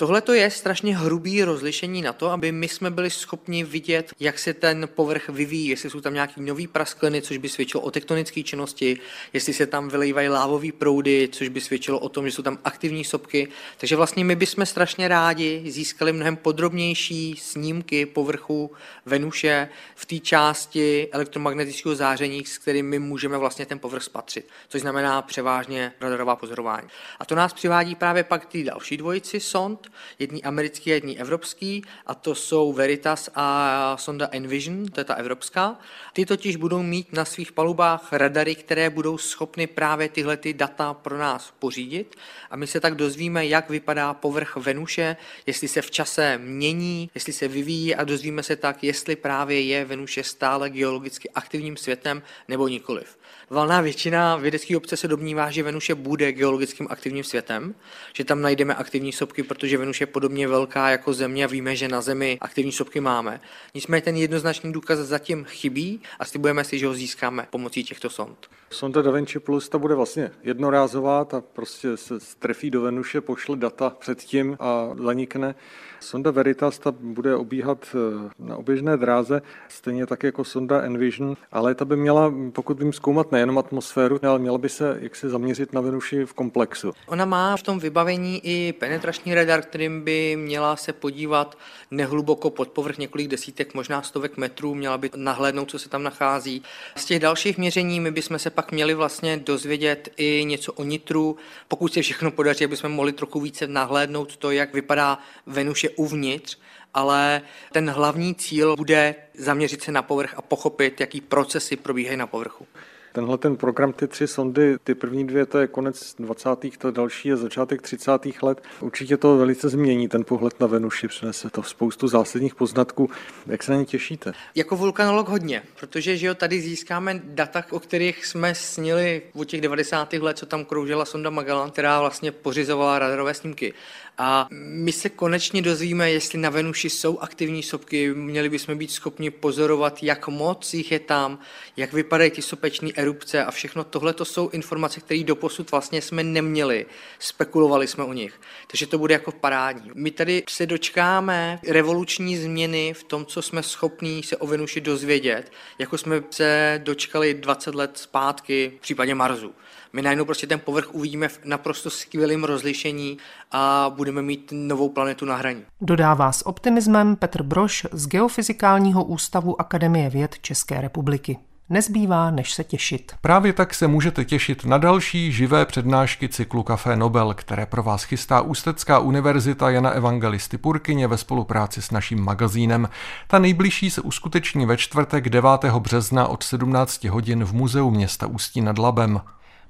Tohle 0.00 0.20
to 0.20 0.32
je 0.32 0.50
strašně 0.50 0.96
hrubý 0.96 1.44
rozlišení 1.44 2.02
na 2.02 2.12
to, 2.12 2.30
aby 2.30 2.52
my 2.52 2.68
jsme 2.68 2.90
byli 2.90 3.10
schopni 3.10 3.64
vidět, 3.64 4.12
jak 4.20 4.38
se 4.38 4.54
ten 4.54 4.88
povrch 4.94 5.28
vyvíjí, 5.28 5.68
jestli 5.68 5.90
jsou 5.90 6.00
tam 6.00 6.14
nějaký 6.14 6.40
nový 6.40 6.66
praskliny, 6.66 7.22
což 7.22 7.36
by 7.36 7.48
svědčilo 7.48 7.82
o 7.82 7.90
tektonické 7.90 8.42
činnosti, 8.42 8.98
jestli 9.32 9.52
se 9.52 9.66
tam 9.66 9.88
vylejvají 9.88 10.28
lávové 10.28 10.72
proudy, 10.72 11.28
což 11.32 11.48
by 11.48 11.60
svědčilo 11.60 11.98
o 11.98 12.08
tom, 12.08 12.26
že 12.26 12.32
jsou 12.32 12.42
tam 12.42 12.58
aktivní 12.64 13.04
sopky. 13.04 13.48
Takže 13.78 13.96
vlastně 13.96 14.24
my 14.24 14.36
bychom 14.36 14.66
strašně 14.66 15.08
rádi 15.08 15.62
získali 15.66 16.12
mnohem 16.12 16.36
podrobnější 16.36 17.36
snímky 17.36 18.06
povrchu 18.06 18.70
Venuše 19.06 19.68
v 19.94 20.06
té 20.06 20.18
části 20.18 21.08
elektromagnetického 21.12 21.94
záření, 21.94 22.44
s 22.44 22.58
kterým 22.58 22.86
my 22.86 22.98
můžeme 22.98 23.38
vlastně 23.38 23.66
ten 23.66 23.78
povrch 23.78 24.02
spatřit, 24.02 24.48
což 24.68 24.80
znamená 24.80 25.22
převážně 25.22 25.92
radarová 26.00 26.36
pozorování. 26.36 26.88
A 27.18 27.24
to 27.24 27.34
nás 27.34 27.52
přivádí 27.52 27.94
právě 27.94 28.24
pak 28.24 28.46
k 28.46 28.52
té 28.52 28.62
další 28.62 28.96
dvojici 28.96 29.40
sond, 29.40 29.87
jedný 30.18 30.44
americký 30.44 30.90
a 30.90 30.94
jedný 30.94 31.20
evropský, 31.20 31.82
a 32.06 32.14
to 32.14 32.34
jsou 32.34 32.72
Veritas 32.72 33.30
a 33.34 33.96
sonda 33.98 34.28
Envision, 34.32 34.86
to 34.86 35.00
je 35.00 35.04
ta 35.04 35.14
evropská. 35.14 35.80
Ty 36.12 36.26
totiž 36.26 36.56
budou 36.56 36.82
mít 36.82 37.12
na 37.12 37.24
svých 37.24 37.52
palubách 37.52 38.12
radary, 38.12 38.54
které 38.54 38.90
budou 38.90 39.18
schopny 39.18 39.66
právě 39.66 40.08
tyhle 40.08 40.36
ty 40.36 40.54
data 40.54 40.94
pro 40.94 41.18
nás 41.18 41.54
pořídit 41.58 42.16
a 42.50 42.56
my 42.56 42.66
se 42.66 42.80
tak 42.80 42.94
dozvíme, 42.94 43.46
jak 43.46 43.70
vypadá 43.70 44.14
povrch 44.14 44.56
Venuše, 44.56 45.16
jestli 45.46 45.68
se 45.68 45.82
v 45.82 45.90
čase 45.90 46.38
mění, 46.38 47.10
jestli 47.14 47.32
se 47.32 47.48
vyvíjí 47.48 47.94
a 47.94 48.04
dozvíme 48.04 48.42
se 48.42 48.56
tak, 48.56 48.84
jestli 48.84 49.16
právě 49.16 49.60
je 49.60 49.84
Venuše 49.84 50.24
stále 50.24 50.70
geologicky 50.70 51.30
aktivním 51.30 51.76
světem 51.76 52.22
nebo 52.48 52.68
nikoliv. 52.68 53.17
Valná 53.50 53.80
většina 53.80 54.36
vědecké 54.36 54.76
obce 54.76 54.96
se 54.96 55.08
domnívá, 55.08 55.50
že 55.50 55.62
Venuše 55.62 55.94
bude 55.94 56.32
geologickým 56.32 56.86
aktivním 56.90 57.24
světem, 57.24 57.74
že 58.14 58.24
tam 58.24 58.42
najdeme 58.42 58.74
aktivní 58.74 59.12
sopky, 59.12 59.42
protože 59.42 59.78
Venuše 59.78 60.02
je 60.02 60.06
podobně 60.06 60.48
velká 60.48 60.90
jako 60.90 61.12
Země 61.12 61.44
a 61.44 61.48
víme, 61.48 61.76
že 61.76 61.88
na 61.88 62.00
Zemi 62.00 62.38
aktivní 62.40 62.72
sopky 62.72 63.00
máme. 63.00 63.40
Nicméně 63.74 64.02
ten 64.02 64.16
jednoznačný 64.16 64.72
důkaz 64.72 64.98
zatím 64.98 65.44
chybí 65.44 66.00
a 66.18 66.24
slibujeme 66.24 66.64
si, 66.64 66.78
že 66.78 66.86
ho 66.86 66.94
získáme 66.94 67.46
pomocí 67.50 67.84
těchto 67.84 68.10
sond. 68.10 68.48
Sonda 68.70 69.02
Da 69.02 69.10
Vinci 69.10 69.40
Plus 69.40 69.68
ta 69.68 69.78
bude 69.78 69.94
vlastně 69.94 70.30
jednorázová, 70.42 71.24
ta 71.24 71.40
prostě 71.40 71.96
se 71.96 72.14
trefí 72.38 72.70
do 72.70 72.80
Venuše, 72.80 73.20
pošle 73.20 73.56
data 73.56 73.90
předtím 73.90 74.56
a 74.60 74.90
zanikne. 75.02 75.54
Sonda 76.00 76.30
Veritas 76.30 76.78
ta 76.78 76.90
bude 77.00 77.36
obíhat 77.36 77.86
eh, 77.94 78.30
na 78.38 78.56
oběžné 78.56 78.96
dráze, 78.96 79.42
stejně 79.68 80.06
tak 80.06 80.22
jako 80.22 80.44
sonda 80.44 80.82
Envision, 80.82 81.36
ale 81.52 81.74
ta 81.74 81.84
by 81.84 81.96
měla, 81.96 82.34
pokud 82.52 82.78
vím, 82.78 82.92
zkoumat 82.92 83.32
nejenom 83.32 83.58
atmosféru, 83.58 84.20
ale 84.22 84.38
měla 84.38 84.58
by 84.58 84.68
se 84.68 84.98
jaksi 85.00 85.28
zaměřit 85.28 85.72
na 85.72 85.80
Venuši 85.80 86.24
v 86.24 86.32
komplexu. 86.32 86.92
Ona 87.06 87.24
má 87.24 87.56
v 87.56 87.62
tom 87.62 87.78
vybavení 87.78 88.40
i 88.44 88.72
penetrační 88.72 89.34
radar, 89.34 89.62
kterým 89.62 90.04
by 90.04 90.36
měla 90.36 90.76
se 90.76 90.92
podívat 90.92 91.58
nehluboko 91.90 92.50
pod 92.50 92.68
povrch 92.68 92.98
několik 92.98 93.28
desítek, 93.28 93.74
možná 93.74 94.02
stovek 94.02 94.36
metrů, 94.36 94.74
měla 94.74 94.98
by 94.98 95.10
nahlédnout, 95.16 95.70
co 95.70 95.78
se 95.78 95.88
tam 95.88 96.02
nachází. 96.02 96.62
Z 96.96 97.04
těch 97.04 97.20
dalších 97.20 97.58
měření 97.58 98.00
my 98.00 98.10
bychom 98.10 98.38
se 98.38 98.50
pak 98.50 98.72
měli 98.72 98.94
vlastně 98.94 99.36
dozvědět 99.36 100.08
i 100.16 100.44
něco 100.46 100.72
o 100.72 100.84
nitru. 100.84 101.36
Pokud 101.68 101.92
se 101.92 102.02
všechno 102.02 102.30
podaří, 102.30 102.66
bychom 102.66 102.92
mohli 102.92 103.12
trochu 103.12 103.40
více 103.40 103.66
nahlédnout 103.66 104.36
to, 104.36 104.50
jak 104.50 104.74
vypadá 104.74 105.18
Venuše 105.46 105.87
uvnitř, 105.88 106.58
ale 106.94 107.42
ten 107.72 107.90
hlavní 107.90 108.34
cíl 108.34 108.76
bude 108.76 109.14
zaměřit 109.34 109.82
se 109.82 109.92
na 109.92 110.02
povrch 110.02 110.34
a 110.36 110.42
pochopit, 110.42 111.00
jaký 111.00 111.20
procesy 111.20 111.76
probíhají 111.76 112.16
na 112.16 112.26
povrchu. 112.26 112.66
Tenhle 113.12 113.38
ten 113.38 113.56
program, 113.56 113.92
ty 113.92 114.08
tři 114.08 114.26
sondy, 114.26 114.76
ty 114.84 114.94
první 114.94 115.26
dvě, 115.26 115.46
to 115.46 115.58
je 115.58 115.66
konec 115.66 116.14
20. 116.18 116.50
to 116.78 116.90
další 116.90 117.28
je 117.28 117.36
začátek 117.36 117.82
30. 117.82 118.12
let. 118.42 118.62
Určitě 118.80 119.16
to 119.16 119.36
velice 119.36 119.68
změní 119.68 120.08
ten 120.08 120.24
pohled 120.24 120.60
na 120.60 120.66
Venuši, 120.66 121.08
přinese 121.08 121.50
to 121.50 121.62
spoustu 121.62 122.08
zásadních 122.08 122.54
poznatků. 122.54 123.10
Jak 123.46 123.62
se 123.62 123.72
na 123.72 123.78
ně 123.78 123.84
těšíte? 123.84 124.32
Jako 124.54 124.76
vulkanolog 124.76 125.28
hodně, 125.28 125.62
protože 125.80 126.16
že 126.16 126.26
jo, 126.26 126.34
tady 126.34 126.60
získáme 126.60 127.20
data, 127.24 127.64
o 127.70 127.80
kterých 127.80 128.26
jsme 128.26 128.54
snili 128.54 129.22
od 129.34 129.44
těch 129.44 129.60
90. 129.60 130.12
let, 130.12 130.38
co 130.38 130.46
tam 130.46 130.64
kroužila 130.64 131.04
sonda 131.04 131.30
Magellan, 131.30 131.70
která 131.70 132.00
vlastně 132.00 132.32
pořizovala 132.32 132.98
radarové 132.98 133.34
snímky. 133.34 133.74
A 134.20 134.48
my 134.50 134.92
se 134.92 135.08
konečně 135.08 135.62
dozvíme, 135.62 136.10
jestli 136.10 136.38
na 136.38 136.50
Venuši 136.50 136.90
jsou 136.90 137.18
aktivní 137.18 137.62
sopky, 137.62 138.14
měli 138.14 138.48
bychom 138.48 138.78
být 138.78 138.90
schopni 138.90 139.30
pozorovat, 139.30 140.02
jak 140.02 140.28
moc 140.28 140.74
jich 140.74 140.92
je 140.92 141.00
tam, 141.00 141.38
jak 141.76 141.92
vypadají 141.92 142.30
ty 142.30 142.42
sopeční 142.42 142.98
erupce 142.98 143.44
a 143.44 143.50
všechno 143.50 143.84
tohle 143.84 144.12
to 144.12 144.24
jsou 144.24 144.48
informace, 144.48 145.00
které 145.00 145.24
doposud 145.24 145.70
vlastně 145.70 146.02
jsme 146.02 146.22
neměli, 146.22 146.86
spekulovali 147.18 147.86
jsme 147.86 148.04
o 148.04 148.12
nich. 148.12 148.40
Takže 148.66 148.86
to 148.86 148.98
bude 148.98 149.14
jako 149.14 149.32
parádní. 149.32 149.90
My 149.94 150.10
tady 150.10 150.42
se 150.48 150.66
dočkáme 150.66 151.58
revoluční 151.68 152.36
změny 152.36 152.94
v 152.94 153.04
tom, 153.04 153.26
co 153.26 153.42
jsme 153.42 153.62
schopní 153.62 154.22
se 154.22 154.36
o 154.36 154.46
Venuši 154.46 154.80
dozvědět, 154.80 155.52
jako 155.78 155.98
jsme 155.98 156.22
se 156.30 156.80
dočkali 156.84 157.34
20 157.34 157.74
let 157.74 157.98
zpátky 157.98 158.72
v 158.78 158.80
případě 158.80 159.14
Marsu. 159.14 159.54
My 159.92 160.02
najednou 160.02 160.24
prostě 160.24 160.46
ten 160.46 160.60
povrch 160.60 160.94
uvidíme 160.94 161.28
v 161.28 161.40
naprosto 161.44 161.90
skvělém 161.90 162.44
rozlišení 162.44 163.18
a 163.52 163.92
budeme 163.96 164.22
mít 164.22 164.52
novou 164.52 164.88
planetu 164.88 165.24
na 165.24 165.36
hraní. 165.36 165.62
Dodává 165.80 166.32
s 166.32 166.46
optimismem 166.46 167.16
Petr 167.16 167.42
Broš 167.42 167.86
z 167.92 168.06
Geofyzikálního 168.06 169.04
ústavu 169.04 169.60
Akademie 169.60 170.10
věd 170.10 170.38
České 170.40 170.80
republiky. 170.80 171.38
Nezbývá, 171.70 172.30
než 172.30 172.52
se 172.52 172.64
těšit. 172.64 173.12
Právě 173.20 173.52
tak 173.52 173.74
se 173.74 173.86
můžete 173.86 174.24
těšit 174.24 174.64
na 174.64 174.78
další 174.78 175.32
živé 175.32 175.66
přednášky 175.66 176.28
cyklu 176.28 176.62
Café 176.62 176.96
Nobel, 176.96 177.34
které 177.34 177.66
pro 177.66 177.82
vás 177.82 178.04
chystá 178.04 178.40
Ústecká 178.40 178.98
univerzita 178.98 179.70
Jana 179.70 179.90
Evangelisty 179.90 180.58
Purkyně 180.58 181.08
ve 181.08 181.16
spolupráci 181.16 181.82
s 181.82 181.90
naším 181.90 182.24
magazínem. 182.24 182.88
Ta 183.26 183.38
nejbližší 183.38 183.90
se 183.90 184.00
uskuteční 184.00 184.66
ve 184.66 184.76
čtvrtek 184.76 185.28
9. 185.28 185.50
března 185.78 186.28
od 186.28 186.42
17 186.42 187.04
hodin 187.04 187.44
v 187.44 187.52
Muzeu 187.52 187.90
města 187.90 188.26
Ústí 188.26 188.60
nad 188.60 188.78
Labem. 188.78 189.20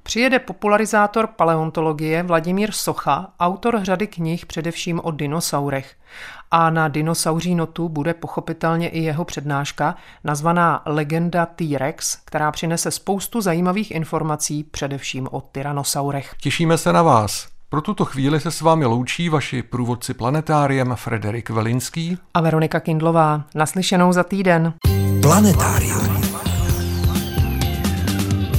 Přijede 0.08 0.38
popularizátor 0.38 1.26
paleontologie 1.26 2.22
Vladimír 2.22 2.72
Socha, 2.72 3.32
autor 3.40 3.80
řady 3.82 4.06
knih 4.06 4.46
především 4.46 5.00
o 5.04 5.10
dinosaurech. 5.10 5.94
A 6.50 6.70
na 6.70 6.88
dinosauří 6.88 7.54
notu 7.54 7.88
bude 7.88 8.14
pochopitelně 8.14 8.88
i 8.88 9.02
jeho 9.02 9.24
přednáška, 9.24 9.96
nazvaná 10.24 10.82
Legenda 10.86 11.46
T-Rex, 11.46 12.16
která 12.24 12.52
přinese 12.52 12.90
spoustu 12.90 13.40
zajímavých 13.40 13.90
informací 13.90 14.64
především 14.64 15.28
o 15.30 15.40
tyranosaurech. 15.40 16.34
Těšíme 16.40 16.78
se 16.78 16.92
na 16.92 17.02
vás. 17.02 17.48
Pro 17.68 17.80
tuto 17.80 18.04
chvíli 18.04 18.40
se 18.40 18.50
s 18.50 18.60
vámi 18.60 18.84
loučí 18.84 19.28
vaši 19.28 19.62
průvodci 19.62 20.14
planetáriem 20.14 20.92
Frederik 20.94 21.50
Velinský 21.50 22.18
a 22.34 22.40
Veronika 22.40 22.80
Kindlová. 22.80 23.44
Naslyšenou 23.54 24.12
za 24.12 24.24
týden. 24.24 24.72
Planetárium. 25.22 26.18